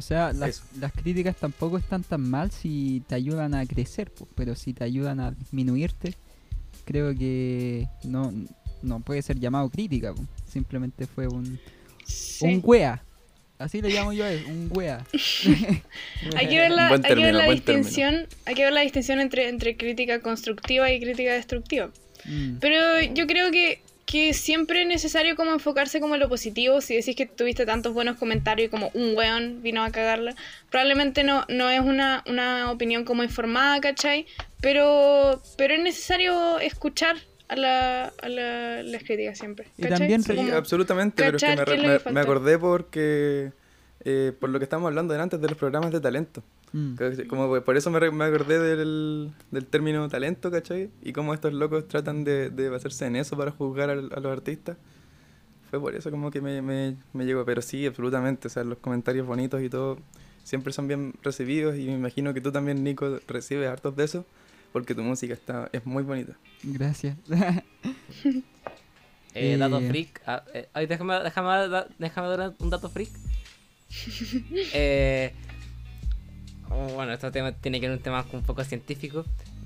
O 0.00 0.02
sea, 0.02 0.32
las, 0.32 0.62
las 0.80 0.92
críticas 0.92 1.36
tampoco 1.36 1.76
están 1.76 2.02
tan 2.02 2.22
mal 2.22 2.50
si 2.50 3.02
te 3.06 3.14
ayudan 3.14 3.52
a 3.54 3.66
crecer, 3.66 4.10
pues, 4.10 4.30
pero 4.34 4.54
si 4.54 4.72
te 4.72 4.82
ayudan 4.82 5.20
a 5.20 5.30
disminuirte, 5.30 6.14
creo 6.86 7.14
que 7.14 7.86
no, 8.04 8.32
no 8.82 9.00
puede 9.00 9.20
ser 9.20 9.38
llamado 9.38 9.68
crítica, 9.68 10.14
pues. 10.14 10.26
simplemente 10.50 11.06
fue 11.06 11.28
un, 11.28 11.60
Sí. 12.06 12.46
un 12.46 12.62
wea. 12.64 13.02
Así 13.58 13.82
le 13.82 13.90
llamo 13.90 14.14
yo 14.14 14.24
a 14.24 14.32
él, 14.32 14.42
un 14.48 14.70
wea. 14.74 15.04
Hay 16.36 16.48
que 16.48 16.58
ver 16.58 16.70
la, 16.70 16.88
Buen 16.88 17.04
hay 17.04 17.08
que 17.10 17.14
ver 17.14 17.24
término, 17.26 17.38
la 17.38 17.44
buen 17.44 17.60
término. 17.60 17.84
distinción, 17.86 18.26
hay 18.46 18.54
que 18.54 18.64
ver 18.64 18.72
la 18.72 18.80
distinción 18.80 19.20
entre, 19.20 19.50
entre 19.50 19.76
crítica 19.76 20.22
constructiva 20.22 20.90
y 20.90 20.98
crítica 20.98 21.34
destructiva. 21.34 21.90
Mm. 22.24 22.56
Pero 22.58 22.78
yo 23.14 23.26
creo 23.26 23.50
que, 23.50 23.82
que 24.10 24.34
siempre 24.34 24.82
es 24.82 24.88
necesario 24.88 25.36
como 25.36 25.52
enfocarse 25.52 26.00
como 26.00 26.14
en 26.14 26.20
lo 26.20 26.28
positivo. 26.28 26.80
Si 26.80 26.96
decís 26.96 27.14
que 27.14 27.26
tuviste 27.26 27.64
tantos 27.64 27.92
buenos 27.94 28.16
comentarios 28.16 28.66
y 28.66 28.70
como 28.70 28.90
un 28.94 29.14
weón 29.16 29.62
vino 29.62 29.84
a 29.84 29.90
cagarla, 29.90 30.34
probablemente 30.70 31.22
no, 31.22 31.44
no 31.48 31.70
es 31.70 31.80
una, 31.80 32.24
una 32.26 32.70
opinión 32.72 33.04
como 33.04 33.22
informada, 33.22 33.80
¿cachai? 33.80 34.26
Pero, 34.60 35.40
pero 35.56 35.74
es 35.74 35.80
necesario 35.82 36.58
escuchar 36.58 37.16
a, 37.48 37.56
la, 37.56 38.12
a 38.22 38.28
la- 38.28 38.82
las 38.82 39.02
críticas 39.04 39.38
siempre. 39.38 39.68
Y 39.78 39.82
¿cachai? 39.82 39.98
también 39.98 40.22
Sí, 40.24 40.34
Como- 40.34 40.54
absolutamente, 40.54 41.22
pero 41.22 41.36
es 41.36 41.42
que 41.44 41.76
me, 41.76 41.98
me- 42.04 42.12
me 42.12 42.20
acordé 42.20 42.58
porque 42.58 43.52
eh, 44.04 44.32
por 44.40 44.50
lo 44.50 44.58
que 44.58 44.64
estábamos 44.64 44.88
hablando 44.88 45.14
de 45.14 45.20
antes 45.20 45.40
de 45.40 45.48
los 45.48 45.56
programas 45.56 45.92
de 45.92 46.00
talento. 46.00 46.42
Mm. 46.72 46.94
Como 47.28 47.60
por 47.62 47.76
eso 47.76 47.90
me, 47.90 48.10
me 48.12 48.24
acordé 48.24 48.58
del, 48.60 49.32
del 49.50 49.66
término 49.66 50.08
talento, 50.08 50.50
¿cachai? 50.50 50.90
Y 51.02 51.12
cómo 51.12 51.34
estos 51.34 51.52
locos 51.52 51.88
tratan 51.88 52.22
de, 52.24 52.50
de 52.50 52.68
basarse 52.68 53.06
en 53.06 53.16
eso 53.16 53.36
para 53.36 53.50
juzgar 53.50 53.90
al- 53.90 54.12
a, 54.14 54.20
los 54.20 54.32
artistas. 54.32 54.76
Fue 55.68 55.80
por 55.80 55.94
eso 55.94 56.10
como 56.10 56.30
que 56.30 56.40
me, 56.40 56.62
me, 56.62 56.96
me 57.12 57.24
llegó, 57.24 57.44
pero 57.44 57.60
sí, 57.62 57.86
absolutamente, 57.86 58.48
o 58.48 58.50
sea, 58.50 58.64
los 58.64 58.78
comentarios 58.78 59.26
bonitos 59.26 59.62
y 59.62 59.68
todo 59.68 59.98
siempre 60.44 60.72
son 60.72 60.88
bien 60.88 61.14
recibidos 61.22 61.76
y 61.76 61.86
me 61.86 61.94
imagino 61.94 62.32
que 62.34 62.40
tú 62.40 62.50
también, 62.50 62.82
Nico, 62.82 63.18
recibes 63.28 63.68
hartos 63.68 63.94
de 63.96 64.04
eso 64.04 64.24
porque 64.72 64.94
tu 64.94 65.02
música 65.02 65.34
está 65.34 65.68
es 65.72 65.84
muy 65.86 66.02
bonita. 66.04 66.34
Gracias. 66.62 67.16
Eh, 67.30 67.62
Eh, 69.34 69.56
dato 69.58 69.80
freak. 69.80 70.20
ah, 70.26 70.42
eh, 70.54 70.68
ay, 70.74 70.86
déjame, 70.86 71.14
déjame, 71.22 71.84
déjame 71.98 72.28
dar 72.28 72.54
un 72.58 72.70
dato 72.70 72.88
freak. 72.90 73.10
Eh, 74.72 75.32
bueno, 76.70 77.12
este 77.12 77.30
tema 77.30 77.52
tiene 77.52 77.80
que 77.80 77.88
ver 77.88 77.96
un 77.96 78.02
tema 78.02 78.24
un 78.32 78.42
poco 78.42 78.64
científico, 78.64 79.24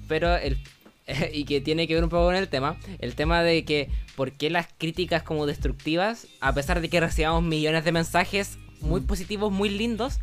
pero 0.08 0.36
el 0.36 0.58
y 1.32 1.44
que 1.44 1.60
tiene 1.60 1.86
que 1.86 1.94
ver 1.94 2.02
un 2.04 2.10
poco 2.10 2.24
con 2.24 2.34
el 2.34 2.48
tema, 2.48 2.76
el 2.98 3.14
tema 3.14 3.42
de 3.42 3.64
que 3.64 3.90
por 4.16 4.32
qué 4.32 4.48
las 4.50 4.66
críticas 4.78 5.22
como 5.22 5.44
destructivas, 5.46 6.26
a 6.40 6.52
pesar 6.54 6.80
de 6.80 6.88
que 6.88 6.98
recibamos 7.00 7.42
millones 7.42 7.84
de 7.84 7.92
mensajes 7.92 8.58
muy 8.80 9.00
Mm. 9.02 9.06
positivos, 9.06 9.52
muy 9.52 9.68
lindos, 9.68 10.18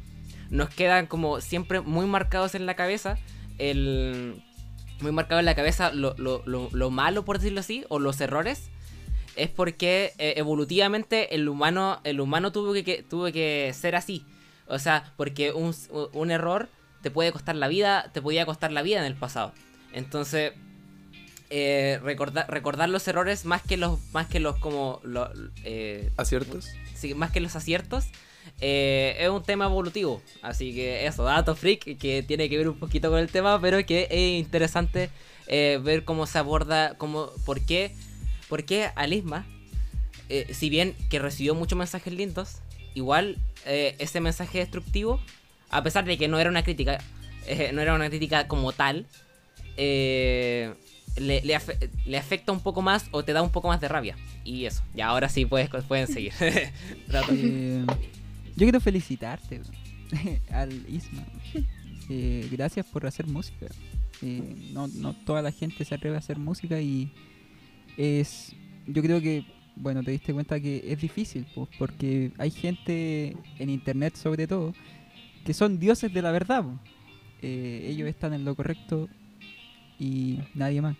nos 0.49 0.69
quedan 0.69 1.05
como 1.07 1.39
siempre 1.39 1.81
muy 1.81 2.05
marcados 2.07 2.55
en 2.55 2.65
la 2.65 2.75
cabeza 2.75 3.17
el 3.57 4.41
muy 5.01 5.11
marcado 5.11 5.39
en 5.39 5.45
la 5.45 5.55
cabeza 5.55 5.91
lo, 5.91 6.13
lo- 6.17 6.43
lo- 6.45 6.69
lo 6.71 6.89
malo, 6.91 7.25
por 7.25 7.37
decirlo 7.39 7.59
así, 7.61 7.85
o 7.89 7.97
los 7.99 8.19
errores, 8.21 8.69
es 9.35 9.49
porque 9.49 10.13
eh, 10.19 10.33
evolutivamente 10.37 11.33
el 11.35 11.47
humano, 11.49 11.99
el 12.03 12.19
humano 12.19 12.51
tuvo 12.51 12.73
que, 12.73 12.83
que- 12.83 13.01
tuvo 13.03 13.31
que 13.31 13.71
ser 13.73 13.95
así. 13.95 14.23
O 14.71 14.79
sea, 14.79 15.13
porque 15.17 15.51
un, 15.51 15.75
un 16.13 16.31
error 16.31 16.69
te 17.01 17.11
puede 17.11 17.31
costar 17.31 17.55
la 17.55 17.67
vida, 17.67 18.09
te 18.13 18.21
podía 18.21 18.45
costar 18.45 18.71
la 18.71 18.81
vida 18.81 18.99
en 18.99 19.05
el 19.05 19.15
pasado. 19.15 19.53
Entonces, 19.93 20.53
eh, 21.49 21.99
recordar, 22.03 22.49
recordar 22.49 22.89
los 22.89 23.07
errores 23.07 23.43
más 23.45 23.61
que 23.61 23.75
los, 23.77 23.99
más 24.13 24.27
que 24.27 24.39
los 24.39 24.57
como 24.57 25.01
lo- 25.03 25.29
eh, 25.65 26.09
¿Aciertos? 26.15 26.69
sí, 26.95 27.13
más 27.13 27.31
que 27.31 27.41
los 27.41 27.55
aciertos, 27.55 28.05
eh, 28.61 29.17
es 29.19 29.29
un 29.29 29.43
tema 29.43 29.65
evolutivo. 29.65 30.21
Así 30.41 30.73
que 30.73 31.05
eso, 31.05 31.23
dato 31.23 31.55
freak, 31.55 31.97
que 31.97 32.23
tiene 32.23 32.49
que 32.49 32.57
ver 32.57 32.69
un 32.69 32.79
poquito 32.79 33.09
con 33.09 33.19
el 33.19 33.27
tema, 33.29 33.59
pero 33.59 33.85
que 33.85 34.07
es 34.09 34.39
interesante 34.39 35.09
ver 35.47 36.05
cómo 36.05 36.25
se 36.27 36.37
aborda, 36.37 36.93
cómo, 36.97 37.29
por 37.45 37.59
qué, 37.59 37.93
por 38.47 38.63
qué 38.63 38.89
Alisma, 38.95 39.45
si 40.53 40.69
bien 40.69 40.95
que 41.09 41.19
recibió 41.19 41.55
muchos 41.55 41.77
mensajes 41.77 42.13
lindos, 42.13 42.59
igual 42.95 43.37
eh, 43.65 43.95
ese 43.99 44.19
mensaje 44.21 44.59
destructivo, 44.59 45.19
a 45.69 45.83
pesar 45.83 46.05
de 46.05 46.17
que 46.17 46.27
no 46.27 46.39
era 46.39 46.49
una 46.49 46.63
crítica, 46.63 46.99
eh, 47.47 47.71
no 47.73 47.81
era 47.81 47.93
una 47.93 48.09
crítica 48.09 48.47
como 48.47 48.71
tal, 48.73 49.05
eh, 49.77 50.73
le, 51.17 51.41
le 51.41 51.55
afe- 51.55 51.89
le 52.05 52.17
afecta 52.17 52.51
un 52.51 52.59
poco 52.61 52.81
más 52.81 53.05
o 53.11 53.23
te 53.23 53.33
da 53.33 53.41
un 53.41 53.51
poco 53.51 53.67
más 53.67 53.81
de 53.81 53.87
rabia. 53.87 54.15
Y 54.43 54.65
eso, 54.65 54.81
ya 54.93 55.07
ahora 55.07 55.29
sí 55.29 55.45
puedes, 55.45 55.69
pueden 55.87 56.07
seguir. 56.07 56.33
Yo 58.55 58.65
quiero 58.65 58.79
felicitarte 58.81 59.61
al 60.51 60.71
Isma. 60.89 61.23
Gracias 62.51 62.85
por 62.85 63.05
hacer 63.05 63.27
música. 63.27 63.67
No, 64.73 64.87
no 64.87 65.13
toda 65.13 65.41
la 65.41 65.51
gente 65.51 65.85
se 65.85 65.95
atreve 65.95 66.15
a 66.15 66.19
hacer 66.19 66.37
música 66.37 66.79
y 66.81 67.11
es. 67.97 68.53
Yo 68.87 69.01
creo 69.01 69.21
que, 69.21 69.45
bueno, 69.75 70.03
te 70.03 70.11
diste 70.11 70.33
cuenta 70.33 70.59
que 70.59 70.83
es 70.85 70.99
difícil, 70.99 71.45
pues, 71.55 71.69
porque 71.77 72.31
hay 72.37 72.51
gente 72.51 73.35
en 73.59 73.69
internet, 73.69 74.15
sobre 74.15 74.47
todo, 74.47 74.73
que 75.45 75.53
son 75.53 75.79
dioses 75.79 76.13
de 76.13 76.21
la 76.21 76.31
verdad. 76.31 76.65
Eh, 77.41 77.87
ellos 77.89 78.07
están 78.07 78.33
en 78.33 78.45
lo 78.45 78.55
correcto 78.55 79.09
y 79.99 80.39
nadie 80.53 80.81
más. 80.81 80.95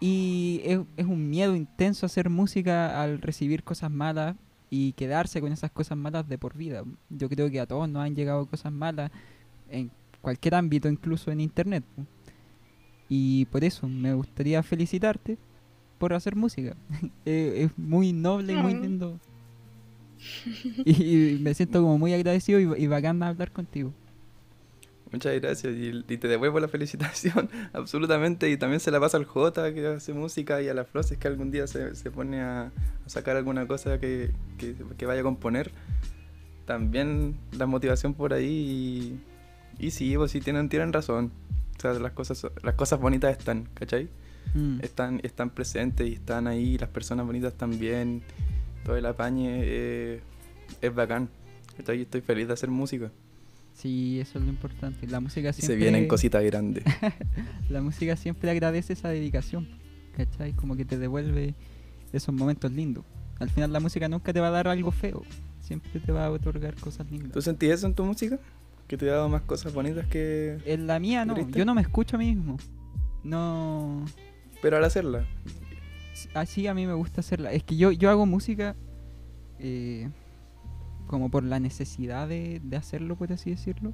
Y 0.00 0.60
es, 0.64 0.80
es 0.96 1.06
un 1.06 1.30
miedo 1.30 1.54
intenso 1.54 2.06
hacer 2.06 2.28
música 2.28 3.02
al 3.02 3.20
recibir 3.20 3.62
cosas 3.62 3.90
malas 3.90 4.36
y 4.70 4.92
quedarse 4.92 5.40
con 5.40 5.52
esas 5.52 5.70
cosas 5.70 5.96
malas 5.96 6.28
de 6.28 6.36
por 6.36 6.56
vida. 6.56 6.84
Yo 7.08 7.28
creo 7.28 7.50
que 7.50 7.60
a 7.60 7.66
todos 7.66 7.88
nos 7.88 8.04
han 8.04 8.16
llegado 8.16 8.46
cosas 8.46 8.72
malas 8.72 9.10
en 9.70 9.90
cualquier 10.20 10.56
ámbito, 10.56 10.88
incluso 10.88 11.30
en 11.30 11.40
internet. 11.40 11.84
Y 13.08 13.44
por 13.46 13.62
eso 13.62 13.88
me 13.88 14.14
gustaría 14.14 14.62
felicitarte 14.62 15.38
por 15.98 16.12
hacer 16.12 16.36
música. 16.36 16.76
Eh, 17.26 17.64
es 17.64 17.78
muy 17.78 18.12
noble 18.12 18.52
y 18.52 18.56
muy 18.56 18.74
lindo. 18.74 19.18
Y, 20.84 21.34
y 21.34 21.38
me 21.38 21.52
siento 21.52 21.82
como 21.82 21.98
muy 21.98 22.14
agradecido 22.14 22.58
y, 22.58 22.82
y 22.82 22.86
bacán 22.86 23.22
hablar 23.22 23.50
contigo. 23.52 23.92
Muchas 25.14 25.40
gracias 25.40 25.76
y, 25.76 26.04
y 26.08 26.16
te 26.16 26.26
devuelvo 26.26 26.58
la 26.58 26.66
felicitación, 26.76 27.48
absolutamente. 27.72 28.50
Y 28.50 28.56
también 28.56 28.80
se 28.80 28.90
la 28.90 28.98
pasa 28.98 29.16
al 29.16 29.24
Jota 29.26 29.72
que 29.72 29.86
hace 29.86 30.12
música 30.12 30.60
y 30.60 30.68
a 30.68 30.74
la 30.74 30.84
Flores 30.84 31.16
que 31.16 31.28
algún 31.28 31.52
día 31.52 31.66
se, 31.68 31.94
se 31.94 32.10
pone 32.10 32.40
a, 32.40 32.64
a 32.64 33.08
sacar 33.08 33.36
alguna 33.36 33.66
cosa 33.68 34.00
que, 34.00 34.32
que, 34.58 34.74
que 34.96 35.06
vaya 35.06 35.20
a 35.20 35.24
componer. 35.24 35.70
También 36.64 37.36
la 37.56 37.66
motivación 37.66 38.14
por 38.14 38.32
ahí 38.32 39.18
y, 39.78 39.86
y 39.86 39.90
sí, 39.92 40.16
pues 40.16 40.32
sí 40.32 40.40
tienen, 40.40 40.68
tienen 40.68 40.92
razón. 40.92 41.30
O 41.76 41.80
sea, 41.80 41.92
las 41.92 42.12
cosas, 42.12 42.46
las 42.62 42.74
cosas 42.74 42.98
bonitas 42.98 43.36
están, 43.38 43.68
¿cachai? 43.74 44.08
Mm. 44.54 44.80
están, 44.82 45.20
están 45.22 45.50
presentes 45.50 46.08
y 46.08 46.14
están 46.14 46.46
ahí, 46.46 46.78
las 46.78 46.88
personas 46.90 47.26
bonitas 47.26 47.54
también, 47.54 48.22
todo 48.84 48.96
el 48.96 49.06
apañe 49.06 49.60
eh, 49.62 50.20
es 50.80 50.94
bacán. 50.94 51.28
Estoy, 51.78 52.02
estoy 52.02 52.20
feliz 52.20 52.46
de 52.46 52.52
hacer 52.52 52.70
música. 52.70 53.10
Sí, 53.74 54.20
eso 54.20 54.38
es 54.38 54.44
lo 54.44 54.50
importante. 54.50 55.06
La 55.08 55.20
música 55.20 55.52
siempre... 55.52 55.74
se 55.74 55.80
vienen 55.80 56.06
cositas 56.06 56.44
grandes. 56.44 56.84
La 57.68 57.82
música 57.82 58.16
siempre 58.16 58.50
agradece 58.50 58.92
esa 58.92 59.08
dedicación, 59.08 59.68
¿cachai? 60.16 60.52
Como 60.52 60.76
que 60.76 60.84
te 60.84 60.96
devuelve 60.96 61.54
esos 62.12 62.32
momentos 62.32 62.70
lindos. 62.70 63.04
Al 63.40 63.50
final 63.50 63.72
la 63.72 63.80
música 63.80 64.08
nunca 64.08 64.32
te 64.32 64.40
va 64.40 64.48
a 64.48 64.50
dar 64.50 64.68
algo 64.68 64.92
feo, 64.92 65.22
siempre 65.60 65.98
te 65.98 66.12
va 66.12 66.26
a 66.26 66.30
otorgar 66.30 66.74
cosas 66.76 67.10
lindas. 67.10 67.32
¿Tú 67.32 67.42
sentís 67.42 67.70
eso 67.70 67.86
en 67.86 67.94
tu 67.94 68.04
música? 68.04 68.38
¿Que 68.86 68.96
te 68.96 69.10
ha 69.10 69.14
dado 69.14 69.28
más 69.28 69.42
cosas 69.42 69.74
bonitas 69.74 70.06
que...? 70.06 70.58
En 70.66 70.86
la 70.86 71.00
mía 71.00 71.24
no, 71.24 71.34
¿Triste? 71.34 71.58
yo 71.58 71.64
no 71.64 71.74
me 71.74 71.80
escucho 71.80 72.16
a 72.16 72.18
mí 72.18 72.32
mismo. 72.32 72.58
No... 73.24 74.04
Pero 74.64 74.78
al 74.78 74.84
hacerla. 74.84 75.26
Así 76.32 76.66
a 76.68 76.72
mí 76.72 76.86
me 76.86 76.94
gusta 76.94 77.20
hacerla. 77.20 77.52
Es 77.52 77.62
que 77.64 77.76
yo, 77.76 77.92
yo 77.92 78.08
hago 78.08 78.24
música 78.24 78.74
eh, 79.58 80.08
como 81.06 81.30
por 81.30 81.44
la 81.44 81.60
necesidad 81.60 82.26
de, 82.26 82.62
de 82.64 82.76
hacerlo, 82.78 83.14
por 83.14 83.30
así 83.30 83.50
decirlo. 83.50 83.92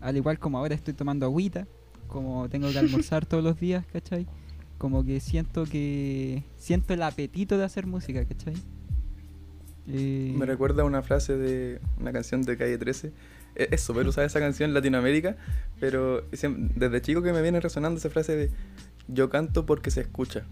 Al 0.00 0.16
igual 0.16 0.38
como 0.38 0.58
ahora 0.58 0.76
estoy 0.76 0.94
tomando 0.94 1.26
agüita, 1.26 1.66
como 2.06 2.48
tengo 2.48 2.70
que 2.70 2.78
almorzar 2.78 3.26
todos 3.30 3.42
los 3.42 3.58
días, 3.58 3.84
¿cachai? 3.92 4.28
Como 4.78 5.04
que 5.04 5.18
siento 5.18 5.64
que... 5.64 6.44
Siento 6.58 6.94
el 6.94 7.02
apetito 7.02 7.58
de 7.58 7.64
hacer 7.64 7.84
música, 7.88 8.24
¿cachai? 8.24 8.54
Eh, 9.88 10.32
Me 10.38 10.46
recuerda 10.46 10.82
a 10.82 10.86
una 10.86 11.02
frase 11.02 11.36
de 11.36 11.80
una 11.98 12.12
canción 12.12 12.42
de 12.42 12.56
Calle 12.56 12.78
13. 12.78 13.12
E- 13.56 13.68
Es 13.72 13.80
súper 13.80 14.06
usada 14.06 14.28
esa 14.28 14.38
canción 14.38 14.70
en 14.70 14.74
Latinoamérica, 14.74 15.36
pero 15.80 16.22
desde 16.30 17.02
chico 17.02 17.20
que 17.20 17.32
me 17.32 17.42
viene 17.42 17.58
resonando 17.58 17.98
esa 17.98 18.10
frase 18.10 18.36
de 18.36 18.50
yo 19.08 19.28
canto 19.30 19.66
porque 19.66 19.90
se 19.90 20.02
escucha. 20.02 20.44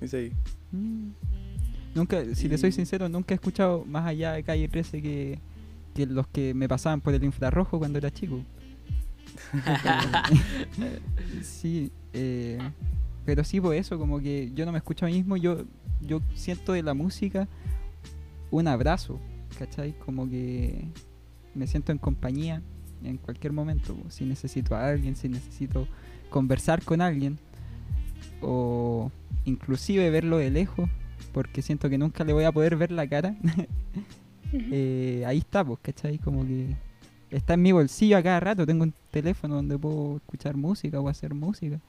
Dice 0.00 0.16
ahí. 0.18 0.32
Mm. 0.72 1.10
Nunca, 1.94 2.22
si 2.34 2.48
te 2.48 2.58
soy 2.58 2.70
Y- 2.70 2.72
sincero, 2.72 3.08
nunca 3.08 3.34
he 3.34 3.36
escuchado 3.36 3.84
más 3.84 4.06
allá 4.06 4.32
de 4.32 4.42
Calle 4.42 4.68
13 4.68 5.00
que, 5.00 5.38
que 5.94 6.06
los 6.06 6.26
que 6.26 6.52
me 6.54 6.68
pasaban 6.68 7.00
por 7.00 7.14
el 7.14 7.22
infrarrojo 7.22 7.78
cuando 7.78 7.98
era 7.98 8.10
chico. 8.10 8.40
sí, 11.42 11.90
eh, 12.12 12.58
pero 13.24 13.44
sí 13.44 13.60
por 13.60 13.74
eso, 13.74 13.98
como 13.98 14.20
que 14.20 14.50
yo 14.54 14.66
no 14.66 14.72
me 14.72 14.78
escucho 14.78 15.06
a 15.06 15.08
mí 15.08 15.14
mismo, 15.14 15.36
yo, 15.36 15.64
yo 16.00 16.20
siento 16.34 16.72
de 16.72 16.82
la 16.82 16.94
música 16.94 17.48
un 18.50 18.68
abrazo, 18.68 19.18
¿cachai? 19.58 19.92
Como 20.04 20.28
que 20.28 20.84
me 21.54 21.66
siento 21.66 21.92
en 21.92 21.98
compañía 21.98 22.62
en 23.02 23.18
cualquier 23.18 23.52
momento, 23.52 23.94
po. 23.94 24.10
si 24.10 24.24
necesito 24.24 24.74
a 24.74 24.88
alguien, 24.88 25.16
si 25.16 25.28
necesito 25.28 25.86
conversar 26.30 26.82
con 26.82 27.00
alguien, 27.00 27.38
o 28.44 29.10
inclusive 29.44 30.10
verlo 30.10 30.38
de 30.38 30.50
lejos, 30.50 30.88
porque 31.32 31.62
siento 31.62 31.88
que 31.90 31.98
nunca 31.98 32.24
le 32.24 32.32
voy 32.32 32.44
a 32.44 32.52
poder 32.52 32.76
ver 32.76 32.92
la 32.92 33.06
cara. 33.08 33.36
eh, 34.52 35.24
ahí 35.26 35.38
está, 35.38 35.64
pues, 35.64 35.78
¿cachai? 35.82 36.18
Como 36.18 36.44
que 36.46 36.76
está 37.30 37.54
en 37.54 37.62
mi 37.62 37.72
bolsillo 37.72 38.16
a 38.18 38.22
cada 38.22 38.40
rato. 38.40 38.66
Tengo 38.66 38.84
un 38.84 38.94
teléfono 39.10 39.56
donde 39.56 39.78
puedo 39.78 40.16
escuchar 40.16 40.56
música 40.56 41.00
o 41.00 41.08
hacer 41.08 41.34
música. 41.34 41.80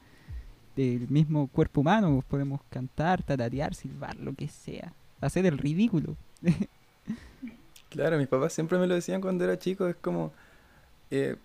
Del 0.75 1.07
mismo 1.09 1.47
cuerpo 1.47 1.81
humano, 1.81 2.11
pues, 2.13 2.25
podemos 2.25 2.61
cantar, 2.69 3.23
tararear, 3.23 3.75
silbar, 3.75 4.15
lo 4.17 4.33
que 4.33 4.47
sea. 4.49 4.93
Hacer 5.21 5.45
el 5.45 5.57
ridículo. 5.57 6.15
Claro, 7.89 8.17
mis 8.17 8.27
papás 8.27 8.53
siempre 8.53 8.77
me 8.77 8.87
lo 8.87 8.95
decían 8.95 9.21
cuando 9.21 9.43
era 9.43 9.57
chico, 9.57 9.87
es 9.87 9.95
como... 9.95 10.33
eh, 11.11 11.37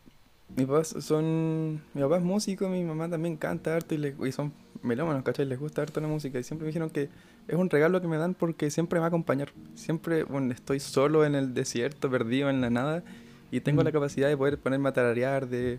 mis 0.56 0.66
papás 0.66 0.88
son... 1.00 1.82
Mi 1.94 2.02
papá 2.02 2.18
es 2.18 2.24
músico, 2.24 2.68
mi 2.68 2.82
mamá 2.84 3.08
también 3.08 3.36
canta 3.36 3.76
harto 3.76 3.94
y, 3.94 3.98
le- 3.98 4.16
y 4.26 4.32
son 4.32 4.52
melómanos, 4.82 5.22
¿cachai? 5.22 5.46
Les 5.46 5.58
gusta 5.58 5.82
harto 5.82 6.00
la 6.00 6.08
música 6.08 6.38
y 6.38 6.42
siempre 6.42 6.64
me 6.64 6.68
dijeron 6.68 6.90
que 6.90 7.08
es 7.48 7.56
un 7.56 7.68
regalo 7.70 8.00
que 8.00 8.08
me 8.08 8.16
dan 8.16 8.34
porque 8.34 8.70
siempre 8.70 8.96
me 8.98 9.00
va 9.00 9.06
a 9.06 9.08
acompañar. 9.08 9.50
Siempre, 9.74 10.24
bueno, 10.24 10.52
estoy 10.52 10.80
solo 10.80 11.24
en 11.24 11.34
el 11.34 11.54
desierto, 11.54 12.10
perdido 12.10 12.50
en 12.50 12.60
la 12.60 12.70
nada 12.70 13.02
y 13.50 13.60
tengo 13.60 13.82
Mm. 13.82 13.84
la 13.84 13.92
capacidad 13.92 14.28
de 14.28 14.36
poder 14.36 14.58
ponerme 14.58 14.88
a 14.88 14.92
tararear, 14.92 15.48
de 15.48 15.78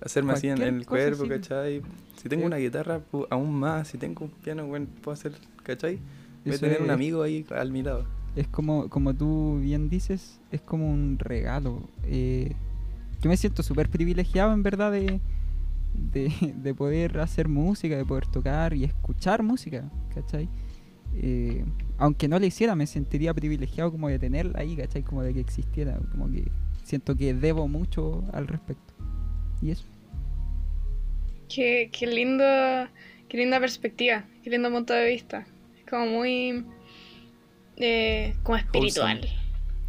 hacerme 0.00 0.32
así 0.32 0.48
en, 0.48 0.60
el 0.62 0.86
cuerpo, 0.86 1.24
sí. 1.24 1.28
¿cachai? 1.28 1.82
Si 2.20 2.28
tengo 2.28 2.42
Sí. 2.42 2.46
una 2.46 2.56
guitarra, 2.56 3.00
aún 3.30 3.54
más. 3.54 3.88
Si 3.88 3.98
tengo 3.98 4.24
un 4.24 4.30
piano, 4.30 4.66
bueno, 4.66 4.86
puedo 5.02 5.14
hacer, 5.14 5.32
¿cachai? 5.62 5.98
Voy 6.44 6.54
a 6.54 6.58
tener 6.58 6.82
un 6.82 6.90
amigo 6.90 7.22
ahí 7.22 7.44
al 7.50 7.70
mi 7.70 7.82
lado. 7.82 8.04
Es 8.36 8.48
como, 8.48 8.88
como 8.88 9.14
tú 9.14 9.58
bien 9.60 9.88
dices, 9.88 10.40
es 10.50 10.60
como 10.60 10.90
un 10.90 11.18
regalo. 11.18 11.82
Eh, 12.04 12.52
yo 13.22 13.30
me 13.30 13.36
siento 13.36 13.62
súper 13.62 13.88
privilegiado 13.88 14.52
en 14.52 14.62
verdad 14.62 14.90
de, 14.92 15.20
de, 15.94 16.30
de 16.56 16.74
poder 16.74 17.18
hacer 17.20 17.48
música, 17.48 17.96
de 17.96 18.04
poder 18.04 18.26
tocar 18.26 18.74
y 18.74 18.84
escuchar 18.84 19.42
música, 19.42 19.90
¿cachai? 20.14 20.48
Eh, 21.16 21.64
aunque 21.96 22.26
no 22.26 22.38
la 22.38 22.46
hiciera, 22.46 22.74
me 22.74 22.86
sentiría 22.86 23.32
privilegiado 23.32 23.92
como 23.92 24.08
de 24.08 24.18
tenerla 24.18 24.60
ahí, 24.60 24.76
¿cachai? 24.76 25.02
Como 25.02 25.22
de 25.22 25.32
que 25.32 25.40
existiera, 25.40 25.98
como 26.10 26.30
que 26.30 26.44
siento 26.82 27.16
que 27.16 27.34
debo 27.34 27.68
mucho 27.68 28.24
al 28.32 28.48
respecto. 28.48 28.94
Y 29.62 29.70
eso. 29.70 29.84
Qué, 31.48 31.88
qué 31.92 32.06
lindo, 32.06 32.44
qué 33.28 33.36
linda 33.36 33.60
perspectiva, 33.60 34.24
qué 34.42 34.50
lindo 34.50 34.70
punto 34.70 34.92
de 34.92 35.08
vista. 35.08 35.46
Es 35.78 35.88
como 35.88 36.06
muy 36.06 36.64
eh, 37.76 38.34
como 38.42 38.56
espiritual. 38.56 39.28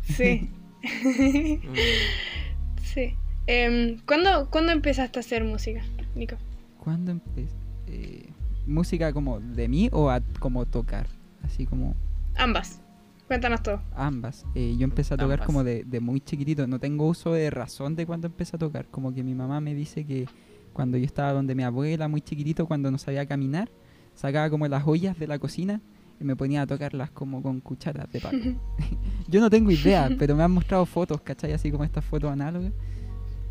Sí. 0.04 0.50
Mm. 0.84 1.56
sí. 2.84 3.16
Em, 3.48 4.00
¿cuándo, 4.06 4.50
¿Cuándo 4.50 4.72
empezaste 4.72 5.20
a 5.20 5.22
hacer 5.22 5.44
música, 5.44 5.84
Nico? 6.16 6.36
¿Cuándo 6.84 7.12
empecé? 7.12 7.56
Eh, 7.88 8.30
¿Música 8.66 9.14
como 9.14 9.40
de 9.40 9.68
mí 9.68 9.90
o 9.92 10.10
a, 10.10 10.22
como 10.40 10.66
tocar? 10.66 11.08
Así 11.44 11.66
como... 11.66 11.96
Ambas. 12.36 12.82
Cuéntanos 13.28 13.62
todo. 13.64 13.82
Ambas. 13.96 14.46
Eh, 14.56 14.76
yo 14.78 14.84
empecé 14.84 15.14
a 15.14 15.18
tocar 15.18 15.34
Ambas. 15.34 15.46
como 15.46 15.64
de, 15.64 15.84
de 15.84 16.00
muy 16.00 16.22
chiquitito. 16.22 16.68
No 16.68 16.80
tengo 16.80 17.08
uso 17.08 17.34
de 17.34 17.50
razón 17.50 17.96
de 17.96 18.06
cuando 18.06 18.28
empecé 18.28 18.56
a 18.56 18.60
tocar. 18.60 18.88
Como 18.88 19.14
que 19.14 19.24
mi 19.24 19.36
mamá 19.36 19.60
me 19.62 19.74
dice 19.74 20.06
que 20.06 20.28
cuando 20.74 20.98
yo 20.98 21.06
estaba 21.06 21.32
donde 21.32 21.56
mi 21.56 21.64
abuela, 21.64 22.08
muy 22.08 22.22
chiquitito, 22.22 22.68
cuando 22.68 22.92
no 22.92 22.98
sabía 22.98 23.26
caminar, 23.26 23.70
sacaba 24.14 24.50
como 24.50 24.68
las 24.68 24.86
ollas 24.86 25.18
de 25.18 25.28
la 25.28 25.40
cocina 25.40 25.82
y 26.20 26.24
me 26.24 26.36
ponía 26.36 26.64
a 26.64 26.68
tocarlas 26.68 27.12
como 27.12 27.42
con 27.42 27.62
cucharas 27.62 28.12
de 28.12 28.20
palo. 28.20 28.40
yo 29.28 29.40
no 29.40 29.50
tengo 29.50 29.72
idea, 29.72 30.10
pero 30.18 30.36
me 30.36 30.44
han 30.44 30.52
mostrado 30.52 30.86
fotos, 30.86 31.22
¿cachai? 31.22 31.54
Así 31.54 31.72
como 31.72 31.84
estas 31.84 32.04
fotos 32.06 32.32
análogas. 32.32 32.74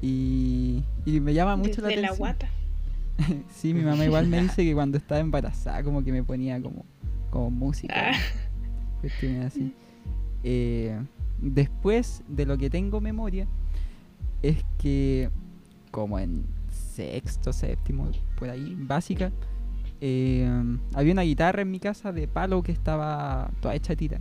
Y, 0.06 0.82
y 1.06 1.20
me 1.20 1.32
llama 1.32 1.56
mucho 1.56 1.80
la 1.80 1.88
Desde 1.88 2.02
la 2.02 2.08
atención. 2.08 2.18
guata. 2.18 2.50
sí, 3.48 3.72
mi 3.72 3.80
mamá 3.80 4.04
igual 4.04 4.26
me 4.26 4.38
dice 4.42 4.62
que 4.62 4.74
cuando 4.74 4.98
estaba 4.98 5.18
embarazada 5.18 5.82
como 5.82 6.04
que 6.04 6.12
me 6.12 6.22
ponía 6.22 6.60
como, 6.60 6.84
como 7.30 7.50
música. 7.50 8.10
Ah. 8.10 8.12
cuestiones 9.00 9.46
así. 9.46 9.72
Eh, 10.42 11.00
después 11.40 12.22
de 12.28 12.44
lo 12.44 12.58
que 12.58 12.68
tengo 12.68 13.00
memoria, 13.00 13.46
es 14.42 14.62
que 14.76 15.30
como 15.90 16.18
en 16.18 16.44
sexto, 16.70 17.54
séptimo, 17.54 18.10
por 18.36 18.50
ahí, 18.50 18.76
básica, 18.78 19.32
eh, 20.02 20.46
había 20.92 21.12
una 21.14 21.22
guitarra 21.22 21.62
en 21.62 21.70
mi 21.70 21.80
casa 21.80 22.12
de 22.12 22.28
palo 22.28 22.62
que 22.62 22.72
estaba 22.72 23.50
toda 23.62 23.74
hecha 23.74 23.96
tira. 23.96 24.20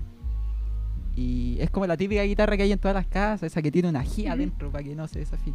Y 1.16 1.58
es 1.60 1.70
como 1.70 1.86
la 1.86 1.96
típica 1.98 2.24
guitarra 2.24 2.58
que 2.58 2.64
hay 2.64 2.72
en 2.72 2.80
todas 2.80 2.96
las 2.96 3.06
casas, 3.08 3.44
esa 3.52 3.62
que 3.62 3.72
tiene 3.72 3.90
una 3.90 4.04
G 4.04 4.28
adentro 4.30 4.72
para 4.72 4.84
que 4.84 4.96
no 4.96 5.08
se 5.08 5.20
desafíe. 5.20 5.54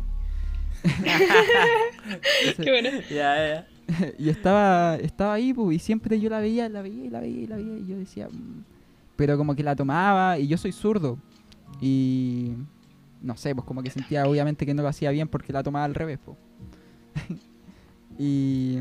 Esa- 0.84 2.62
Qué 2.62 2.70
bueno. 2.70 2.90
Ya, 3.10 3.36
ya. 3.36 3.66
y 4.18 4.28
estaba, 4.28 4.96
estaba 4.96 5.34
ahí, 5.34 5.52
pues, 5.54 5.76
y 5.76 5.78
siempre 5.78 6.20
yo 6.20 6.28
la 6.30 6.40
veía, 6.40 6.68
la 6.68 6.82
veía, 6.82 7.04
y 7.06 7.10
la 7.10 7.20
veía, 7.20 7.40
y 7.42 7.46
la 7.46 7.56
veía, 7.56 7.78
y 7.78 7.86
yo 7.86 7.96
decía, 7.98 8.28
"Mm". 8.28 8.64
pero 9.16 9.36
como 9.38 9.54
que 9.56 9.62
la 9.62 9.74
tomaba, 9.74 10.38
y 10.38 10.46
yo 10.46 10.56
soy 10.58 10.72
zurdo, 10.72 11.18
y 11.80 12.52
no 13.22 13.36
sé, 13.36 13.54
pues 13.54 13.66
como 13.66 13.82
que 13.82 13.90
sentía 13.90 14.26
obviamente 14.26 14.64
que 14.66 14.74
no 14.74 14.82
lo 14.82 14.88
hacía 14.88 15.10
bien 15.10 15.26
porque 15.26 15.52
la 15.52 15.62
tomaba 15.62 15.84
al 15.86 15.94
revés, 15.94 16.18
pues. 16.24 16.36
y 18.18 18.78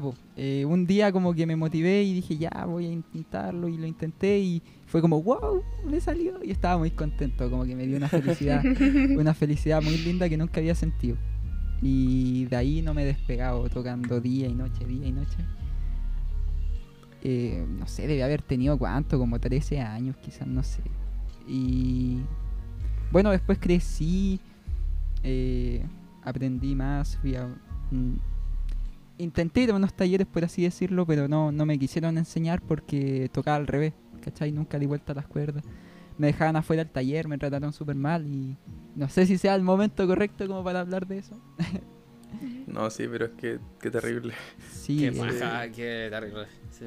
pues, 0.00 0.16
eh, 0.36 0.64
un 0.64 0.86
día 0.86 1.12
como 1.12 1.34
que 1.34 1.46
me 1.46 1.56
motivé 1.56 2.02
y 2.02 2.14
dije, 2.14 2.36
ya, 2.36 2.64
voy 2.66 2.86
a 2.86 2.90
intentarlo, 2.90 3.68
y 3.68 3.76
lo 3.76 3.86
intenté, 3.86 4.38
y 4.38 4.62
fue 4.86 5.00
como, 5.00 5.22
wow, 5.22 5.62
me 5.84 6.00
salió, 6.00 6.42
y 6.42 6.50
estaba 6.50 6.78
muy 6.78 6.90
contento, 6.90 7.50
como 7.50 7.64
que 7.64 7.74
me 7.76 7.86
dio 7.86 7.96
una 7.96 8.08
felicidad, 8.08 8.62
una 9.16 9.34
felicidad 9.34 9.82
muy 9.82 9.96
linda 9.98 10.28
que 10.28 10.36
nunca 10.36 10.60
había 10.60 10.74
sentido. 10.74 11.16
Y 11.82 12.44
de 12.46 12.56
ahí 12.56 12.82
no 12.82 12.92
me 12.92 13.02
he 13.02 13.06
despegado 13.06 13.68
tocando 13.70 14.20
día 14.20 14.48
y 14.48 14.54
noche, 14.54 14.84
día 14.84 15.06
y 15.06 15.12
noche. 15.12 15.38
Eh, 17.22 17.64
no 17.68 17.86
sé, 17.86 18.06
debe 18.06 18.22
haber 18.22 18.42
tenido 18.42 18.78
cuánto, 18.78 19.18
como 19.18 19.38
13 19.38 19.80
años, 19.80 20.16
quizás, 20.16 20.46
no 20.46 20.62
sé. 20.62 20.82
Y 21.46 22.18
bueno, 23.10 23.30
después 23.30 23.58
crecí, 23.58 24.40
eh, 25.22 25.84
aprendí 26.22 26.74
más, 26.74 27.16
fui 27.16 27.34
a... 27.36 27.46
mm, 27.90 28.16
intenté 29.20 29.62
ir 29.62 29.70
a 29.70 29.74
unos 29.76 29.94
talleres, 29.94 30.26
por 30.26 30.44
así 30.44 30.62
decirlo, 30.62 31.06
pero 31.06 31.28
no, 31.28 31.52
no 31.52 31.66
me 31.66 31.78
quisieron 31.78 32.18
enseñar 32.18 32.60
porque 32.60 33.30
tocaba 33.32 33.56
al 33.56 33.66
revés, 33.66 33.92
¿cachai? 34.22 34.52
Nunca 34.52 34.78
di 34.78 34.86
vuelta 34.86 35.12
a 35.12 35.14
las 35.16 35.26
cuerdas. 35.26 35.64
Me 36.18 36.26
dejaban 36.28 36.56
afuera 36.56 36.84
del 36.84 36.92
taller, 36.92 37.28
me 37.28 37.38
trataron 37.38 37.72
súper 37.72 37.96
mal 37.96 38.26
y 38.26 38.56
no 38.94 39.08
sé 39.08 39.26
si 39.26 39.38
sea 39.38 39.54
el 39.54 39.62
momento 39.62 40.06
correcto 40.06 40.46
como 40.46 40.62
para 40.64 40.80
hablar 40.80 41.06
de 41.06 41.18
eso. 41.18 41.40
No, 42.66 42.88
sí, 42.90 43.06
pero 43.10 43.26
es 43.26 43.30
que, 43.32 43.58
qué 43.80 43.90
terrible. 43.90 44.34
Sí, 44.70 44.98
Qué 44.98 45.08
eh, 45.08 45.12
paja, 45.12 45.68
qué 45.70 46.08
terrible. 46.10 46.46
Sí. 46.70 46.84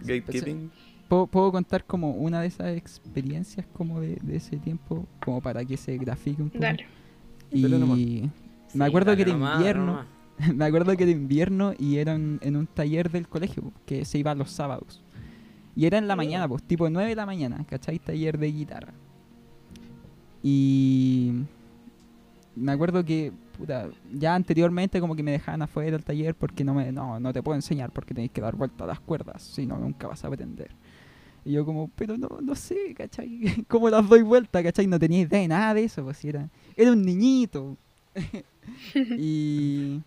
Gatekeeping. 0.00 0.70
¿puedo, 1.08 1.26
puedo 1.26 1.52
contar 1.52 1.84
como 1.84 2.12
una 2.12 2.40
de 2.40 2.48
esas 2.48 2.76
experiencias 2.76 3.66
como 3.72 4.00
de, 4.00 4.18
de 4.22 4.36
ese 4.36 4.56
tiempo, 4.56 5.06
como 5.24 5.40
para 5.40 5.64
que 5.64 5.76
se 5.76 5.96
grafique 5.98 6.42
un 6.42 6.50
poco. 6.50 6.62
Dale. 6.62 6.86
Y 7.50 7.62
Dale 7.62 7.78
me 7.78 8.30
Sí, 8.68 8.82
acuerdo 8.82 9.16
que 9.16 9.22
era 9.22 9.32
nomás, 9.32 9.56
invierno. 9.56 9.86
nomás. 9.86 10.06
me 10.54 10.64
acuerdo 10.64 10.96
que 10.96 11.04
era 11.04 11.12
invierno 11.12 11.74
y 11.78 11.96
era 11.96 12.14
en, 12.14 12.38
en 12.42 12.56
un 12.56 12.66
taller 12.66 13.10
del 13.10 13.28
colegio 13.28 13.62
po, 13.62 13.72
que 13.86 14.04
se 14.04 14.18
iba 14.18 14.34
los 14.34 14.50
sábados. 14.50 15.02
Y 15.74 15.86
era 15.86 15.98
en 15.98 16.08
la 16.08 16.16
mañana, 16.16 16.48
pues 16.48 16.62
tipo 16.62 16.90
9 16.90 17.10
de 17.10 17.14
la 17.14 17.26
mañana, 17.26 17.64
¿cachai? 17.68 17.98
Taller 17.98 18.38
de 18.38 18.52
guitarra. 18.52 18.92
Y 20.42 21.32
me 22.56 22.72
acuerdo 22.72 23.04
que 23.04 23.32
puta, 23.56 23.88
ya 24.12 24.34
anteriormente 24.34 25.00
como 25.00 25.16
que 25.16 25.22
me 25.22 25.32
dejaban 25.32 25.62
afuera 25.62 25.92
del 25.92 26.04
taller 26.04 26.34
porque 26.34 26.64
no 26.64 26.74
me 26.74 26.92
no, 26.92 27.18
no 27.18 27.32
te 27.32 27.42
puedo 27.42 27.56
enseñar 27.56 27.90
porque 27.90 28.14
tenéis 28.14 28.30
que 28.30 28.40
dar 28.40 28.54
vuelta 28.54 28.84
a 28.84 28.86
las 28.86 29.00
cuerdas, 29.00 29.42
si 29.42 29.66
no 29.66 29.78
nunca 29.78 30.06
vas 30.06 30.24
a 30.24 30.28
aprender. 30.28 30.70
Y 31.44 31.52
yo 31.52 31.64
como, 31.64 31.88
pero 31.96 32.16
no, 32.16 32.28
no 32.40 32.54
sé, 32.54 32.94
¿cachai? 32.96 33.64
¿Cómo 33.68 33.90
las 33.90 34.08
doy 34.08 34.22
vuelta, 34.22 34.62
cachai? 34.62 34.86
No 34.86 34.98
tenía 34.98 35.20
idea 35.20 35.40
de 35.40 35.48
nada 35.48 35.74
de 35.74 35.84
eso, 35.84 36.04
pues 36.04 36.24
era, 36.24 36.48
era 36.76 36.92
un 36.92 37.02
niñito. 37.02 37.76
y 38.94 40.00